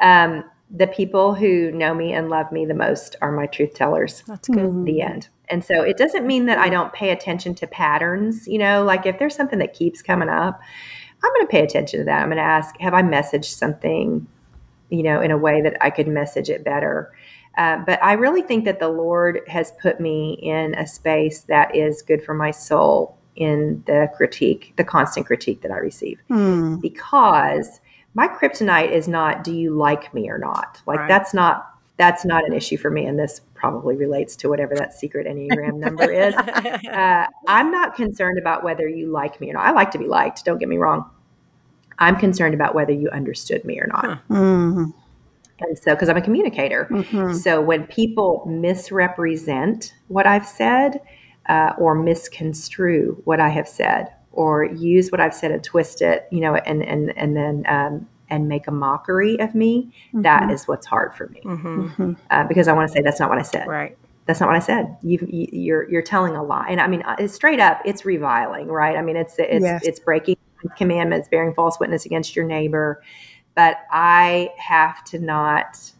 Um, 0.00 0.44
the 0.70 0.86
people 0.86 1.34
who 1.34 1.70
know 1.70 1.94
me 1.94 2.12
and 2.12 2.28
love 2.28 2.50
me 2.50 2.66
the 2.66 2.74
most 2.74 3.16
are 3.20 3.30
my 3.30 3.46
truth 3.46 3.74
tellers. 3.74 4.22
That's 4.26 4.48
good. 4.48 4.58
Mm-hmm. 4.58 4.84
The 4.84 5.02
end. 5.02 5.28
And 5.48 5.64
so 5.64 5.82
it 5.82 5.96
doesn't 5.96 6.26
mean 6.26 6.46
that 6.46 6.58
I 6.58 6.68
don't 6.68 6.92
pay 6.92 7.10
attention 7.10 7.54
to 7.56 7.66
patterns. 7.66 8.48
You 8.48 8.58
know, 8.58 8.82
like 8.82 9.06
if 9.06 9.18
there's 9.18 9.36
something 9.36 9.60
that 9.60 9.74
keeps 9.74 10.02
coming 10.02 10.28
up, 10.28 10.60
I'm 11.22 11.32
going 11.34 11.46
to 11.46 11.50
pay 11.50 11.62
attention 11.62 12.00
to 12.00 12.04
that. 12.06 12.22
I'm 12.22 12.28
going 12.28 12.36
to 12.36 12.42
ask, 12.42 12.78
have 12.80 12.94
I 12.94 13.02
messaged 13.02 13.56
something, 13.56 14.26
you 14.90 15.02
know, 15.02 15.20
in 15.20 15.30
a 15.30 15.38
way 15.38 15.62
that 15.62 15.76
I 15.80 15.90
could 15.90 16.08
message 16.08 16.50
it 16.50 16.64
better? 16.64 17.12
Uh, 17.56 17.78
but 17.86 18.02
I 18.02 18.14
really 18.14 18.42
think 18.42 18.64
that 18.66 18.80
the 18.80 18.88
Lord 18.88 19.40
has 19.46 19.72
put 19.80 20.00
me 20.00 20.34
in 20.42 20.74
a 20.74 20.86
space 20.86 21.40
that 21.42 21.74
is 21.74 22.02
good 22.02 22.22
for 22.22 22.34
my 22.34 22.50
soul 22.50 23.16
in 23.36 23.82
the 23.86 24.10
critique, 24.16 24.72
the 24.76 24.84
constant 24.84 25.26
critique 25.26 25.62
that 25.62 25.70
I 25.70 25.76
receive. 25.76 26.20
Hmm. 26.28 26.76
Because 26.76 27.80
my 28.14 28.28
kryptonite 28.28 28.90
is 28.90 29.06
not 29.06 29.44
do 29.44 29.54
you 29.54 29.74
like 29.74 30.12
me 30.14 30.28
or 30.28 30.38
not? 30.38 30.80
Like 30.86 31.00
right. 31.00 31.08
that's 31.08 31.34
not 31.34 31.76
that's 31.96 32.24
not 32.24 32.44
an 32.46 32.52
issue 32.52 32.76
for 32.76 32.90
me 32.90 33.06
and 33.06 33.18
this 33.18 33.40
probably 33.54 33.96
relates 33.96 34.36
to 34.36 34.48
whatever 34.48 34.74
that 34.74 34.92
secret 34.92 35.26
enneagram 35.26 35.74
number 35.74 36.10
is 36.10 36.34
uh, 36.92 37.26
i'm 37.48 37.70
not 37.70 37.94
concerned 37.94 38.38
about 38.38 38.62
whether 38.62 38.88
you 38.88 39.06
like 39.06 39.40
me 39.40 39.50
or 39.50 39.54
not 39.54 39.64
i 39.64 39.70
like 39.70 39.90
to 39.90 39.98
be 39.98 40.06
liked 40.06 40.44
don't 40.44 40.58
get 40.58 40.68
me 40.68 40.76
wrong 40.76 41.08
i'm 41.98 42.16
concerned 42.16 42.54
about 42.54 42.74
whether 42.74 42.92
you 42.92 43.08
understood 43.10 43.64
me 43.64 43.80
or 43.80 43.86
not 43.86 44.04
mm-hmm. 44.28 44.90
and 45.60 45.78
so 45.78 45.94
because 45.94 46.08
i'm 46.08 46.16
a 46.16 46.22
communicator 46.22 46.86
mm-hmm. 46.90 47.32
so 47.32 47.60
when 47.60 47.86
people 47.86 48.44
misrepresent 48.46 49.94
what 50.08 50.26
i've 50.26 50.46
said 50.46 51.00
uh, 51.48 51.72
or 51.78 51.94
misconstrue 51.94 53.20
what 53.24 53.40
I 53.40 53.48
have 53.48 53.68
said 53.68 54.12
or 54.32 54.64
use 54.64 55.10
what 55.10 55.20
I've 55.20 55.34
said 55.34 55.50
and 55.50 55.64
twist 55.64 56.02
it, 56.02 56.28
you 56.30 56.40
know, 56.40 56.54
and 56.54 56.82
and 56.82 57.16
and 57.16 57.36
then 57.36 57.64
um, 57.66 58.06
and 58.28 58.48
make 58.48 58.66
a 58.66 58.70
mockery 58.70 59.38
of 59.40 59.54
me. 59.54 59.92
Mm-hmm. 60.08 60.22
That 60.22 60.50
is 60.50 60.68
what's 60.68 60.86
hard 60.86 61.14
for 61.14 61.28
me 61.28 61.40
mm-hmm. 61.44 61.86
mm-hmm. 61.86 62.12
uh, 62.30 62.44
because 62.44 62.68
I 62.68 62.72
want 62.72 62.88
to 62.88 62.92
say 62.92 63.02
that's 63.02 63.20
not 63.20 63.28
what 63.28 63.38
I 63.38 63.42
said. 63.42 63.66
Right. 63.66 63.96
That's 64.26 64.40
not 64.40 64.48
what 64.48 64.56
I 64.56 64.60
said. 64.60 64.96
You, 65.02 65.24
you, 65.30 65.48
you're 65.52 65.88
you're 65.88 66.02
telling 66.02 66.34
a 66.34 66.42
lie, 66.42 66.66
and 66.68 66.80
I 66.80 66.88
mean, 66.88 67.02
uh, 67.02 67.28
straight 67.28 67.60
up, 67.60 67.80
it's 67.84 68.04
reviling, 68.04 68.66
right? 68.66 68.96
I 68.96 69.02
mean, 69.02 69.16
it's 69.16 69.36
it's 69.38 69.64
yes. 69.64 69.82
it's 69.84 70.00
breaking 70.00 70.36
commandments, 70.76 71.28
bearing 71.28 71.54
false 71.54 71.78
witness 71.78 72.06
against 72.06 72.34
your 72.34 72.44
neighbor. 72.44 73.02
But 73.54 73.78
I 73.90 74.50
have 74.58 75.04
to 75.04 75.20
not 75.20 75.92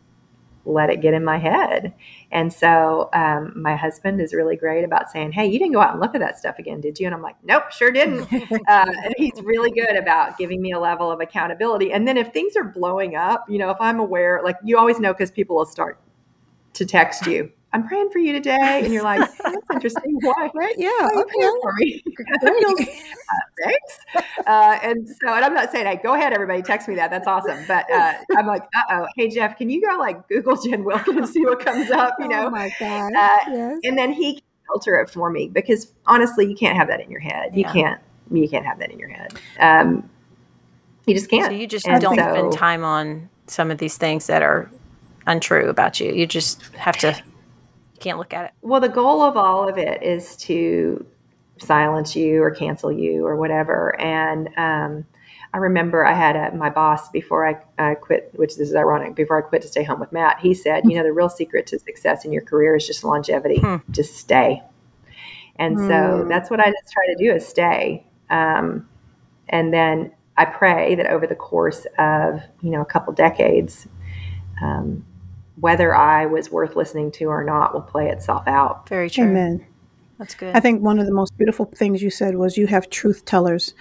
let 0.67 0.91
it 0.91 1.01
get 1.01 1.14
in 1.14 1.25
my 1.25 1.39
head. 1.39 1.95
And 2.33 2.53
so 2.53 3.09
um, 3.12 3.53
my 3.55 3.77
husband 3.77 4.21
is 4.21 4.35
really 4.35 4.57
great 4.57 4.85
about 4.85 5.11
saying, 5.11 5.33
Hey, 5.33 5.47
you 5.47 5.59
didn't 5.59 5.73
go 5.73 5.81
out 5.81 5.93
and 5.93 6.01
look 6.01 6.14
at 6.14 6.21
that 6.21 6.39
stuff 6.39 6.59
again, 6.59 6.81
did 6.81 6.99
you? 6.99 7.07
And 7.07 7.14
I'm 7.14 7.23
like, 7.23 7.37
Nope, 7.45 7.71
sure 7.71 7.91
didn't. 7.91 8.31
uh, 8.69 8.93
and 9.05 9.14
he's 9.17 9.41
really 9.43 9.71
good 9.71 9.97
about 9.97 10.37
giving 10.37 10.61
me 10.61 10.73
a 10.73 10.79
level 10.79 11.11
of 11.11 11.21
accountability. 11.21 11.93
And 11.93 12.07
then 12.07 12.17
if 12.17 12.33
things 12.33 12.57
are 12.57 12.64
blowing 12.64 13.17
up, 13.17 13.49
you 13.49 13.59
know, 13.59 13.71
if 13.71 13.79
I'm 13.81 14.01
aware, 14.01 14.41
like 14.45 14.57
you 14.64 14.77
always 14.77 14.99
know 14.99 15.12
because 15.12 15.31
people 15.31 15.57
will 15.57 15.67
start 15.67 16.01
to 16.75 16.85
text 16.85 17.27
you 17.27 17.51
I'm 17.77 17.87
praying 17.87 18.09
for 18.09 18.20
you 18.20 18.33
today. 18.33 18.81
And 18.85 18.91
you're 18.91 19.03
like, 19.03 19.20
that's 19.37 19.70
interesting. 19.70 20.18
Why? 20.22 20.51
Right? 20.55 20.74
Yeah. 20.87 21.09
Okay. 21.14 22.03
uh, 22.43 22.51
thanks. 23.62 23.99
Uh, 24.47 24.79
and 24.83 25.07
so, 25.09 25.35
and 25.35 25.45
I'm 25.45 25.53
not 25.53 25.70
saying, 25.72 25.87
hey, 25.87 26.01
go 26.03 26.14
ahead, 26.14 26.33
everybody, 26.33 26.62
text 26.62 26.89
me 26.89 26.95
that. 26.95 27.11
That's 27.11 27.27
awesome. 27.27 27.59
But 27.68 27.91
uh, 27.91 28.14
I'm 28.37 28.47
like, 28.47 28.62
uh 28.62 28.83
oh, 28.91 29.07
hey, 29.16 29.29
Jeff, 29.29 29.59
can 29.59 29.68
you 29.68 29.87
go 29.87 29.99
like 29.99 30.27
Google 30.29 30.57
Jen 30.57 30.85
Wilkin 30.85 31.18
and 31.18 31.29
see 31.29 31.45
what 31.45 31.61
comes 31.61 31.91
up? 31.91 32.14
You 32.18 32.29
know? 32.29 32.47
Oh 32.47 32.51
my 32.51 32.72
God. 32.81 33.12
Uh, 33.14 33.39
yes. 33.49 33.81
And 33.85 33.99
then 33.99 34.12
he 34.12 34.35
can 34.35 34.43
filter 34.68 34.97
it 35.01 35.11
for 35.11 35.31
me 35.31 35.49
because 35.49 35.93
honestly, 36.07 36.47
you 36.47 36.57
can't 36.57 36.77
have 36.77 36.89
that 36.89 37.01
in 37.01 37.11
your 37.11 37.20
head. 37.20 37.55
You 37.55 37.62
yeah. 37.62 37.72
can't, 37.72 38.01
you 38.31 38.49
can't 38.49 38.64
have 38.64 38.79
that 38.79 38.91
in 38.91 38.99
your 38.99 39.11
head. 39.11 39.35
Um, 39.61 40.09
you 41.07 41.14
just 41.14 41.29
can't. 41.29 41.47
So 41.47 41.53
you 41.53 41.66
just 41.66 41.87
and 41.87 42.01
don't 42.01 42.16
so, 42.16 42.22
spend 42.22 42.53
time 42.53 42.85
on 42.85 43.29
some 43.47 43.70
of 43.70 43.79
these 43.79 43.99
things 43.99 44.27
that 44.29 44.43
are 44.43 44.70
untrue 45.27 45.68
about 45.68 46.01
you. 46.01 46.12
You 46.12 46.27
just 46.27 46.62
have 46.77 46.97
to 46.99 47.22
you 47.97 48.01
can't 48.01 48.19
look 48.19 48.35
at 48.35 48.45
it. 48.45 48.51
Well, 48.61 48.81
the 48.81 48.89
goal 48.89 49.23
of 49.23 49.37
all 49.37 49.69
of 49.69 49.79
it 49.79 50.03
is 50.03 50.37
to 50.37 51.05
silence 51.59 52.15
you 52.15 52.43
or 52.43 52.51
cancel 52.51 52.93
you 52.93 53.27
or 53.27 53.37
whatever. 53.37 53.99
And 53.99 54.49
um, 54.59 55.07
I 55.55 55.59
remember 55.59 56.05
I 56.05 56.13
had 56.13 56.37
a, 56.37 56.55
my 56.55 56.69
boss 56.69 57.09
before 57.09 57.49
I, 57.49 57.57
I 57.79 57.95
quit, 57.95 58.31
which 58.35 58.59
is 58.59 58.75
ironic, 58.75 59.15
before 59.15 59.39
I 59.39 59.49
quit 59.49 59.63
to 59.63 59.69
stay 59.69 59.83
home 59.83 59.99
with 59.99 60.13
Matt, 60.13 60.41
he 60.41 60.53
said, 60.53 60.85
you 60.85 60.97
know, 60.97 61.03
the 61.03 61.13
real 61.13 61.31
secret 61.31 61.67
to 61.69 61.79
success 61.79 62.27
in 62.27 62.33
your 62.33 62.43
career 62.43 62.77
is 62.77 62.87
just 62.87 63.03
longevity. 63.03 63.61
Hmm. 63.61 63.77
Just 63.91 64.17
stay. 64.17 64.63
And 65.57 65.79
hmm. 65.79 65.89
so 65.89 66.27
that's 66.29 66.51
what 66.51 66.61
I 66.61 66.67
just 66.67 66.93
try 66.93 67.07
to 67.07 67.17
do 67.19 67.33
is 67.33 67.49
stay. 67.49 68.05
Um, 68.29 68.87
and 69.49 69.73
then 69.73 70.13
I 70.37 70.45
pray 70.45 70.97
that 70.97 71.07
over 71.07 71.27
the 71.27 71.35
course 71.35 71.87
of, 71.99 72.43
you 72.61 72.71
know, 72.71 72.83
a 72.83 72.87
couple 72.87 73.15
decades, 73.15 73.89
um, 74.61 75.07
whether 75.59 75.95
I 75.95 76.27
was 76.27 76.51
worth 76.51 76.77
listening 76.77 77.11
to 77.13 77.27
or 77.27 77.43
not 77.45 77.73
will 77.73 77.83
play 77.83 78.09
itself 78.09 78.47
out. 78.47 78.89
Very 78.89 79.11
true. 79.11 79.25
Amen. 79.25 79.67
That's 80.19 80.35
good. 80.35 80.55
I 80.55 80.61
think 80.61 80.83
one 80.83 80.99
of 80.99 81.07
the 81.07 81.13
most 81.13 81.37
beautiful 81.37 81.67
things 81.67 82.03
you 82.03 82.11
said 82.11 82.37
was 82.37 82.57
you 82.57 82.67
have 82.67 82.89
truth 82.91 83.25
tellers. 83.25 83.75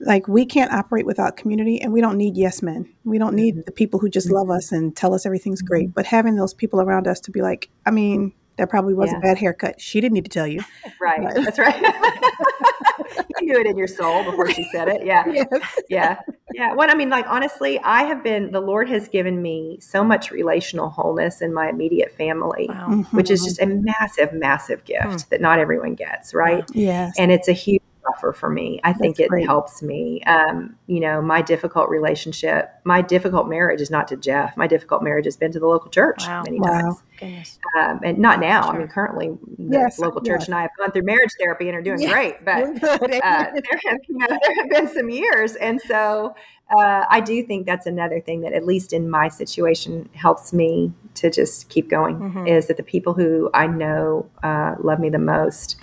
Like 0.00 0.26
we 0.26 0.44
can't 0.44 0.72
operate 0.72 1.06
without 1.06 1.36
community 1.36 1.80
and 1.80 1.92
we 1.92 2.00
don't 2.00 2.18
need 2.18 2.36
yes 2.36 2.60
men. 2.62 2.92
We 3.04 3.18
don't 3.18 3.34
need 3.34 3.54
mm-hmm. 3.54 3.62
the 3.66 3.72
people 3.72 4.00
who 4.00 4.08
just 4.08 4.30
love 4.30 4.50
us 4.50 4.72
and 4.72 4.96
tell 4.96 5.14
us 5.14 5.26
everything's 5.26 5.62
great. 5.62 5.86
Mm-hmm. 5.86 5.92
But 5.92 6.06
having 6.06 6.36
those 6.36 6.54
people 6.54 6.80
around 6.80 7.06
us 7.06 7.20
to 7.20 7.30
be 7.30 7.40
like, 7.40 7.70
I 7.86 7.90
mean, 7.92 8.32
that 8.56 8.68
probably 8.70 8.94
was 8.94 9.10
yeah. 9.10 9.18
a 9.18 9.20
bad 9.20 9.38
haircut. 9.38 9.80
She 9.80 10.00
didn't 10.00 10.14
need 10.14 10.24
to 10.24 10.30
tell 10.30 10.46
you. 10.46 10.62
Right. 11.00 11.20
But. 11.20 11.42
That's 11.42 11.58
right. 11.58 11.74
you 13.40 13.46
knew 13.46 13.58
it 13.58 13.66
in 13.66 13.76
your 13.76 13.88
soul 13.88 14.22
before 14.22 14.50
she 14.52 14.62
said 14.70 14.86
it. 14.88 15.04
Yeah. 15.04 15.24
Yes. 15.32 15.80
Yeah. 15.88 16.20
Yeah. 16.54 16.74
Well, 16.74 16.88
I 16.88 16.94
mean, 16.94 17.10
like, 17.10 17.26
honestly, 17.26 17.80
I 17.80 18.04
have 18.04 18.22
been, 18.22 18.52
the 18.52 18.60
Lord 18.60 18.88
has 18.88 19.08
given 19.08 19.42
me 19.42 19.78
so 19.80 20.04
much 20.04 20.30
relational 20.30 20.90
wholeness 20.90 21.42
in 21.42 21.52
my 21.52 21.68
immediate 21.68 22.14
family, 22.16 22.66
wow. 22.68 22.88
mm-hmm. 22.88 23.16
which 23.16 23.30
is 23.30 23.42
just 23.42 23.60
a 23.60 23.66
massive, 23.66 24.32
massive 24.32 24.84
gift 24.84 25.06
mm. 25.06 25.28
that 25.30 25.40
not 25.40 25.58
everyone 25.58 25.94
gets. 25.94 26.34
Right. 26.34 26.64
Yes. 26.72 27.14
And 27.18 27.32
it's 27.32 27.48
a 27.48 27.52
huge 27.52 27.82
buffer 28.04 28.32
for 28.32 28.50
me. 28.50 28.80
I 28.84 28.92
think 28.92 29.16
That's 29.16 29.26
it 29.26 29.28
great. 29.28 29.46
helps 29.46 29.82
me. 29.82 30.22
Um, 30.24 30.76
you 30.86 31.00
know, 31.00 31.22
my 31.22 31.42
difficult 31.42 31.88
relationship, 31.88 32.70
my 32.84 33.02
difficult 33.02 33.48
marriage 33.48 33.80
is 33.80 33.90
not 33.90 34.08
to 34.08 34.16
Jeff. 34.16 34.56
My 34.56 34.66
difficult 34.66 35.02
marriage 35.02 35.24
has 35.24 35.36
been 35.36 35.52
to 35.52 35.60
the 35.60 35.66
local 35.66 35.90
church 35.90 36.26
wow. 36.26 36.42
many 36.44 36.60
wow. 36.60 36.96
times. 37.20 37.58
Um, 37.78 38.00
and 38.04 38.18
not 38.18 38.40
now. 38.40 38.64
Sure. 38.64 38.74
I 38.74 38.78
mean, 38.78 38.88
currently, 38.88 39.28
the 39.58 39.78
yes, 39.78 39.98
local 39.98 40.20
church 40.20 40.40
yes. 40.40 40.48
and 40.48 40.56
I 40.56 40.62
have 40.62 40.70
gone 40.78 40.90
through 40.90 41.02
marriage 41.02 41.30
therapy 41.38 41.68
and 41.68 41.76
are 41.76 41.82
doing 41.82 42.00
yes. 42.00 42.12
great. 42.12 42.44
But 42.44 42.82
uh, 42.82 42.98
there 43.08 43.80
have 43.86 43.98
you 44.08 44.18
know 44.18 44.26
there 44.28 44.54
have 44.56 44.70
been 44.70 44.88
some 44.88 45.08
years, 45.08 45.54
and 45.56 45.80
so 45.80 46.34
uh, 46.76 47.04
I 47.08 47.20
do 47.20 47.42
think 47.44 47.66
that's 47.66 47.86
another 47.86 48.20
thing 48.20 48.40
that, 48.40 48.52
at 48.52 48.64
least 48.64 48.92
in 48.92 49.08
my 49.08 49.28
situation, 49.28 50.08
helps 50.14 50.52
me 50.52 50.92
to 51.14 51.30
just 51.30 51.68
keep 51.68 51.88
going. 51.88 52.18
Mm-hmm. 52.18 52.46
Is 52.46 52.66
that 52.66 52.76
the 52.76 52.82
people 52.82 53.12
who 53.14 53.50
I 53.54 53.66
know 53.66 54.28
uh, 54.42 54.74
love 54.80 54.98
me 54.98 55.10
the 55.10 55.18
most. 55.18 55.76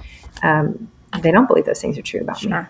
Um, 0.44 0.92
they 1.22 1.32
don't 1.32 1.48
believe 1.48 1.66
those 1.66 1.82
things 1.82 1.98
are 1.98 2.02
true 2.02 2.22
about 2.22 2.40
sure. 2.40 2.62
me. 2.62 2.68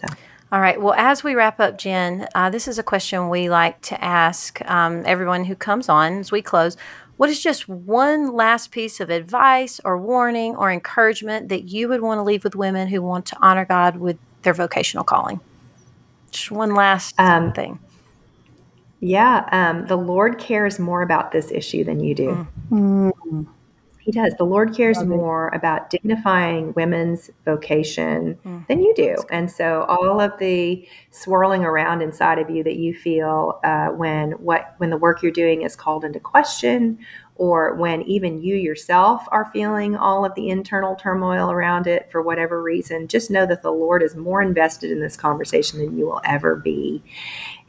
So. 0.00 0.06
All 0.52 0.60
right. 0.60 0.80
Well, 0.80 0.94
as 0.94 1.24
we 1.24 1.34
wrap 1.34 1.60
up, 1.60 1.78
Jen, 1.78 2.28
uh, 2.34 2.50
this 2.50 2.68
is 2.68 2.78
a 2.78 2.82
question 2.82 3.30
we 3.30 3.48
like 3.48 3.80
to 3.82 4.04
ask 4.04 4.60
um, 4.70 5.02
everyone 5.06 5.44
who 5.44 5.54
comes 5.54 5.88
on 5.88 6.18
as 6.18 6.30
we 6.30 6.42
close. 6.42 6.76
What 7.16 7.30
is 7.30 7.42
just 7.42 7.68
one 7.68 8.34
last 8.34 8.70
piece 8.70 9.00
of 9.00 9.08
advice 9.08 9.80
or 9.84 9.96
warning 9.96 10.56
or 10.56 10.70
encouragement 10.70 11.48
that 11.48 11.70
you 11.70 11.88
would 11.88 12.02
want 12.02 12.18
to 12.18 12.22
leave 12.22 12.44
with 12.44 12.54
women 12.54 12.88
who 12.88 13.00
want 13.00 13.26
to 13.26 13.36
honor 13.40 13.64
God 13.64 13.96
with 13.96 14.18
their 14.42 14.54
vocational 14.54 15.04
calling? 15.04 15.40
Just 16.32 16.50
one 16.50 16.74
last 16.74 17.14
um, 17.18 17.52
thing. 17.52 17.78
Yeah, 19.00 19.48
um, 19.52 19.86
the 19.86 19.96
Lord 19.96 20.38
cares 20.38 20.78
more 20.78 21.02
about 21.02 21.32
this 21.32 21.50
issue 21.50 21.82
than 21.82 22.00
you 22.00 22.14
do. 22.14 22.46
Mm. 22.70 23.12
Mm. 23.12 23.46
He 24.04 24.10
does. 24.10 24.34
The 24.34 24.44
Lord 24.44 24.74
cares 24.74 24.98
Love 24.98 25.06
more 25.06 25.48
it. 25.48 25.56
about 25.56 25.88
dignifying 25.88 26.72
women's 26.74 27.30
vocation 27.44 28.36
mm. 28.44 28.66
than 28.66 28.80
you 28.80 28.92
do. 28.96 29.16
And 29.30 29.50
so 29.50 29.84
all 29.84 30.20
of 30.20 30.36
the 30.38 30.86
swirling 31.10 31.64
around 31.64 32.02
inside 32.02 32.40
of 32.40 32.50
you 32.50 32.64
that 32.64 32.76
you 32.76 32.94
feel 32.94 33.60
uh, 33.62 33.88
when 33.88 34.32
what 34.32 34.74
when 34.78 34.90
the 34.90 34.96
work 34.96 35.22
you're 35.22 35.30
doing 35.30 35.62
is 35.62 35.76
called 35.76 36.04
into 36.04 36.18
question 36.18 36.98
or 37.36 37.74
when 37.74 38.02
even 38.02 38.42
you 38.42 38.56
yourself 38.56 39.24
are 39.28 39.50
feeling 39.52 39.96
all 39.96 40.24
of 40.24 40.34
the 40.34 40.48
internal 40.48 40.96
turmoil 40.96 41.50
around 41.50 41.86
it 41.86 42.10
for 42.10 42.22
whatever 42.22 42.62
reason, 42.62 43.08
just 43.08 43.30
know 43.30 43.46
that 43.46 43.62
the 43.62 43.70
Lord 43.70 44.02
is 44.02 44.14
more 44.14 44.42
invested 44.42 44.90
in 44.90 45.00
this 45.00 45.16
conversation 45.16 45.78
than 45.78 45.96
you 45.96 46.06
will 46.06 46.20
ever 46.24 46.56
be. 46.56 47.02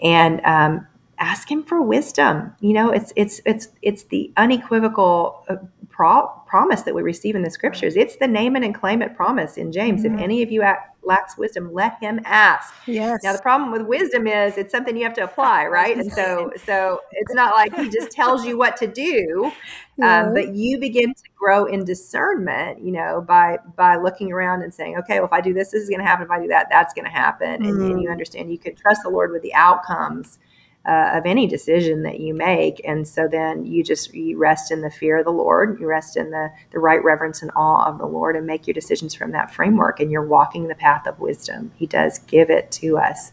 And 0.01 0.41
um, 0.45 0.87
ask 1.17 1.49
him 1.49 1.63
for 1.63 1.81
wisdom. 1.81 2.53
You 2.59 2.73
know, 2.73 2.89
it's 2.89 3.13
it's 3.15 3.41
it's 3.45 3.69
it's 3.81 4.03
the 4.03 4.31
unequivocal 4.35 5.43
uh, 5.47 5.55
pro- 5.93 6.27
promise 6.47 6.81
that 6.81 6.93
we 6.93 7.01
receive 7.01 7.35
in 7.35 7.43
the 7.43 7.51
scriptures. 7.51 7.95
It's 7.95 8.17
the 8.17 8.27
name 8.27 8.55
it 8.55 8.63
and 8.63 8.75
claim 8.75 9.01
it 9.01 9.15
promise 9.15 9.57
in 9.57 9.71
James. 9.71 10.03
Mm-hmm. 10.03 10.15
If 10.15 10.21
any 10.21 10.41
of 10.41 10.51
you 10.51 10.63
lacks 11.03 11.37
wisdom, 11.37 11.71
let 11.71 11.97
him 12.01 12.19
ask. 12.25 12.73
Yes. 12.87 13.23
Now 13.23 13.33
the 13.33 13.41
problem 13.41 13.71
with 13.71 13.83
wisdom 13.83 14.25
is 14.25 14.57
it's 14.57 14.71
something 14.71 14.97
you 14.97 15.03
have 15.03 15.13
to 15.13 15.23
apply, 15.23 15.65
right? 15.67 15.95
and 15.95 16.11
so 16.11 16.51
so 16.65 16.99
it's 17.11 17.33
not 17.33 17.53
like 17.53 17.73
he 17.75 17.89
just 17.89 18.11
tells 18.11 18.45
you 18.45 18.57
what 18.57 18.75
to 18.77 18.87
do, 18.87 19.51
um, 20.03 20.33
but 20.33 20.55
you 20.55 20.79
begin 20.79 21.13
to 21.13 21.23
grow 21.37 21.65
in 21.65 21.85
discernment. 21.85 22.81
You 22.83 22.91
know, 22.91 23.21
by 23.21 23.59
by 23.77 23.95
looking 23.95 24.31
around 24.31 24.63
and 24.63 24.73
saying, 24.73 24.97
okay, 24.97 25.19
well, 25.19 25.27
if 25.27 25.33
I 25.33 25.41
do 25.41 25.53
this, 25.53 25.71
this 25.71 25.83
is 25.83 25.89
going 25.89 26.01
to 26.01 26.05
happen. 26.05 26.25
If 26.25 26.31
I 26.31 26.41
do 26.41 26.47
that, 26.47 26.67
that's 26.71 26.93
going 26.93 27.05
to 27.05 27.11
happen. 27.11 27.61
Mm-hmm. 27.61 27.69
And, 27.69 27.91
and 27.91 28.01
you 28.01 28.09
mm. 28.09 28.11
understand 28.11 28.51
you 28.51 28.57
can 28.57 28.75
trust 28.75 29.01
the 29.03 29.09
Lord 29.09 29.31
with 29.31 29.43
the 29.43 29.53
outcomes 29.53 30.39
uh, 30.85 31.11
of 31.13 31.25
any 31.25 31.47
decision 31.47 32.03
that 32.03 32.19
you 32.19 32.33
make. 32.33 32.81
And 32.85 33.07
so 33.07 33.27
then 33.27 33.65
you 33.65 33.83
just 33.83 34.13
you 34.13 34.37
rest 34.37 34.71
in 34.71 34.81
the 34.81 34.89
fear 34.89 35.19
of 35.19 35.25
the 35.25 35.31
Lord, 35.31 35.79
you 35.79 35.87
rest 35.87 36.17
in 36.17 36.31
the, 36.31 36.51
the 36.71 36.79
right 36.79 37.03
reverence 37.03 37.41
and 37.41 37.51
awe 37.55 37.85
of 37.85 37.97
the 37.99 38.05
Lord, 38.05 38.35
and 38.35 38.45
make 38.45 38.67
your 38.67 38.73
decisions 38.73 39.13
from 39.13 39.31
that 39.31 39.53
framework. 39.53 39.99
And 39.99 40.11
you're 40.11 40.25
walking 40.25 40.67
the 40.67 40.75
path 40.75 41.07
of 41.07 41.19
wisdom. 41.19 41.71
He 41.75 41.87
does 41.87 42.19
give 42.19 42.49
it 42.49 42.71
to 42.73 42.97
us. 42.97 43.31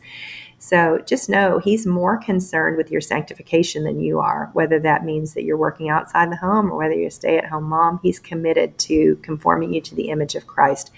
So 0.58 1.02
just 1.06 1.30
know 1.30 1.58
He's 1.58 1.86
more 1.86 2.18
concerned 2.18 2.76
with 2.76 2.90
your 2.90 3.00
sanctification 3.00 3.82
than 3.82 3.98
you 3.98 4.20
are, 4.20 4.50
whether 4.52 4.78
that 4.80 5.04
means 5.04 5.34
that 5.34 5.42
you're 5.42 5.56
working 5.56 5.88
outside 5.88 6.30
the 6.30 6.36
home 6.36 6.70
or 6.70 6.76
whether 6.76 6.94
you're 6.94 7.08
a 7.08 7.10
stay 7.10 7.38
at 7.38 7.46
home 7.46 7.64
mom. 7.64 7.98
He's 8.02 8.18
committed 8.18 8.78
to 8.80 9.16
conforming 9.22 9.72
you 9.72 9.80
to 9.80 9.94
the 9.94 10.10
image 10.10 10.34
of 10.34 10.46
Christ 10.46 10.92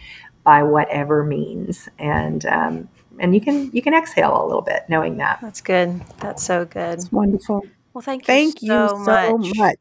by 0.44 0.62
whatever 0.62 1.24
means. 1.24 1.88
And 1.98 2.44
um, 2.46 2.88
and 3.18 3.34
you 3.34 3.40
can 3.40 3.70
you 3.72 3.82
can 3.82 3.94
exhale 3.94 4.42
a 4.42 4.46
little 4.46 4.62
bit 4.62 4.84
knowing 4.88 5.18
that. 5.18 5.40
That's 5.40 5.60
good. 5.60 6.02
That's 6.18 6.42
so 6.42 6.64
good. 6.64 6.98
It's 6.98 7.12
wonderful. 7.12 7.66
Well, 7.92 8.02
thank 8.02 8.22
you. 8.22 8.26
Thank 8.26 8.60
so 8.60 8.64
you 8.64 9.04
so 9.04 9.38
much. 9.38 9.56
much. 9.56 9.78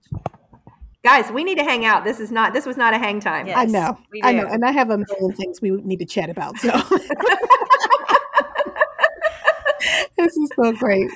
Guys, 1.03 1.31
we 1.31 1.43
need 1.43 1.57
to 1.57 1.63
hang 1.63 1.83
out. 1.83 2.03
This 2.03 2.19
is 2.19 2.31
not. 2.31 2.53
This 2.53 2.65
was 2.65 2.77
not 2.77 2.93
a 2.93 2.97
hang 2.97 3.19
time. 3.19 3.47
Yes, 3.47 3.57
I 3.57 3.65
know. 3.65 3.97
I 4.23 4.33
know, 4.33 4.45
and 4.45 4.63
I 4.63 4.71
have 4.71 4.91
a 4.91 4.97
million 4.97 5.33
things 5.33 5.59
we 5.61 5.71
need 5.71 5.97
to 5.99 6.05
chat 6.05 6.29
about. 6.29 6.57
So 6.59 6.67
this 10.17 10.37
is 10.37 10.49
so 10.55 10.73
great. 10.73 11.09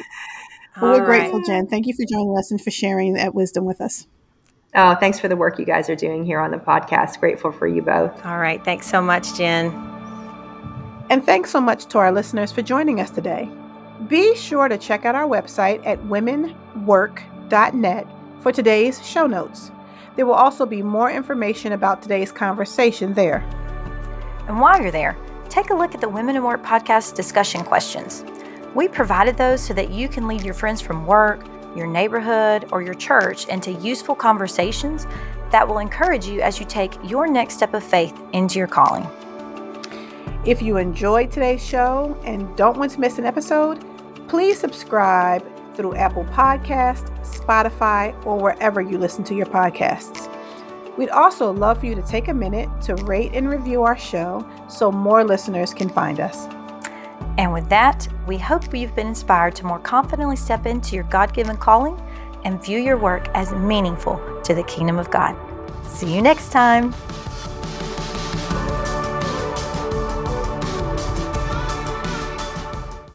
Well, 0.81 0.93
we're 0.93 1.05
right. 1.05 1.19
grateful, 1.21 1.41
Jen. 1.45 1.67
Thank 1.67 1.85
you 1.85 1.93
for 1.93 2.03
joining 2.09 2.35
us 2.37 2.49
and 2.51 2.59
for 2.59 2.71
sharing 2.71 3.13
that 3.13 3.35
wisdom 3.35 3.65
with 3.65 3.79
us. 3.79 4.07
Oh, 4.78 4.93
thanks 4.95 5.19
for 5.19 5.30
the 5.30 5.38
work 5.38 5.57
you 5.57 5.65
guys 5.65 5.89
are 5.89 5.95
doing 5.95 6.26
here 6.26 6.39
on 6.39 6.51
the 6.51 6.57
podcast. 6.57 7.19
Grateful 7.19 7.51
for 7.51 7.65
you 7.65 7.82
both. 7.82 8.26
All 8.26 8.39
right. 8.39 8.63
Thanks 8.63 8.88
so 8.88 9.01
much, 9.01 9.36
Jen. 9.36 9.67
And 11.09 11.26
thanks 11.26 11.51
so 11.51 11.61
much 11.61 11.86
to 11.88 11.99
our 11.99 12.11
listeners 12.11 12.51
for 12.51 12.61
joining 12.61 12.99
us 12.99 13.09
today. 13.09 13.49
Be 14.07 14.36
sure 14.36 14.67
to 14.67 14.78
check 14.78 15.05
out 15.05 15.15
our 15.15 15.28
website 15.28 15.86
at 15.86 15.99
womenwork.net 16.03 18.07
for 18.41 18.51
today's 18.51 19.07
show 19.07 19.28
notes. 19.28 19.71
There 20.17 20.26
will 20.26 20.34
also 20.34 20.65
be 20.65 20.82
more 20.82 21.09
information 21.09 21.71
about 21.71 22.01
today's 22.01 22.32
conversation 22.32 23.13
there. 23.13 23.38
And 24.47 24.59
while 24.59 24.82
you're 24.82 24.91
there, 24.91 25.15
take 25.47 25.69
a 25.69 25.76
look 25.76 25.95
at 25.95 26.01
the 26.01 26.09
Women 26.09 26.36
in 26.36 26.43
Work 26.43 26.63
podcast 26.63 27.15
discussion 27.15 27.63
questions. 27.63 28.26
We 28.73 28.89
provided 28.89 29.38
those 29.38 29.61
so 29.61 29.73
that 29.73 29.91
you 29.91 30.09
can 30.09 30.28
lead 30.28 30.43
your 30.43 30.53
friends 30.53 30.82
from 30.82 31.05
work, 31.05 31.45
your 31.76 31.88
neighborhood, 31.88 32.67
or 32.71 32.82
your 32.82 32.93
church 32.93 33.47
into 33.47 33.71
useful 33.71 34.15
conversations 34.15 35.05
that 35.51 35.67
will 35.67 35.80
encourage 35.80 36.26
you 36.26 36.41
as 36.41 36.59
you 36.59 36.65
take 36.65 36.93
your 37.03 37.28
next 37.28 37.55
step 37.55 37.73
of 37.73 37.84
faith 37.84 38.17
into 38.34 38.57
your 38.57 38.67
calling. 38.67 39.09
If 40.45 40.61
you 40.61 40.78
enjoyed 40.78 41.32
today's 41.32 41.65
show 41.65 42.19
and 42.23 42.55
don't 42.55 42.78
want 42.78 42.91
to 42.91 42.99
miss 42.99 43.17
an 43.17 43.26
episode, 43.26 43.84
please 44.28 44.59
subscribe 44.59 45.43
through 45.76 45.95
Apple 45.95 46.26
Podcast, 46.26 47.09
Spotify, 47.21 48.13
or 48.26 48.38
wherever 48.38 48.82
you 48.82 48.97
listen 48.97 49.23
to 49.26 49.36
your 49.36 49.47
podcasts. 49.47 50.32
We'd 50.97 51.09
also 51.09 51.51
love 51.51 51.80
for 51.80 51.88
you 51.88 51.95
to 51.95 52.01
take 52.01 52.28
a 52.30 52.34
minute 52.34 52.69
to 52.84 52.95
rate 52.95 53.32
and 53.34 53.49
review 53.49 53.84
our 53.84 53.97
show 53.97 54.47
so 54.69 54.91
more 54.91 55.23
listeners 55.23 55.73
can 55.73 55.89
find 55.89 56.19
us. 56.19 56.47
And 57.38 57.51
with 57.51 57.67
that, 57.69 58.07
we 58.27 58.38
hope 58.38 58.73
you've 58.73 58.95
been 58.95 59.07
inspired 59.07 59.55
to 59.57 59.65
more 59.65 59.79
confidently 59.79 60.36
step 60.36 60.65
into 60.65 60.95
your 60.95 61.03
God 61.05 61.33
given 61.33 61.57
calling 61.57 61.99
and 62.43 62.63
view 62.63 62.79
your 62.79 62.97
work 62.97 63.27
as 63.33 63.51
meaningful 63.53 64.21
to 64.43 64.53
the 64.53 64.63
kingdom 64.63 64.97
of 64.97 65.11
God. 65.11 65.36
See 65.88 66.13
you 66.13 66.21
next 66.21 66.51
time. 66.51 66.93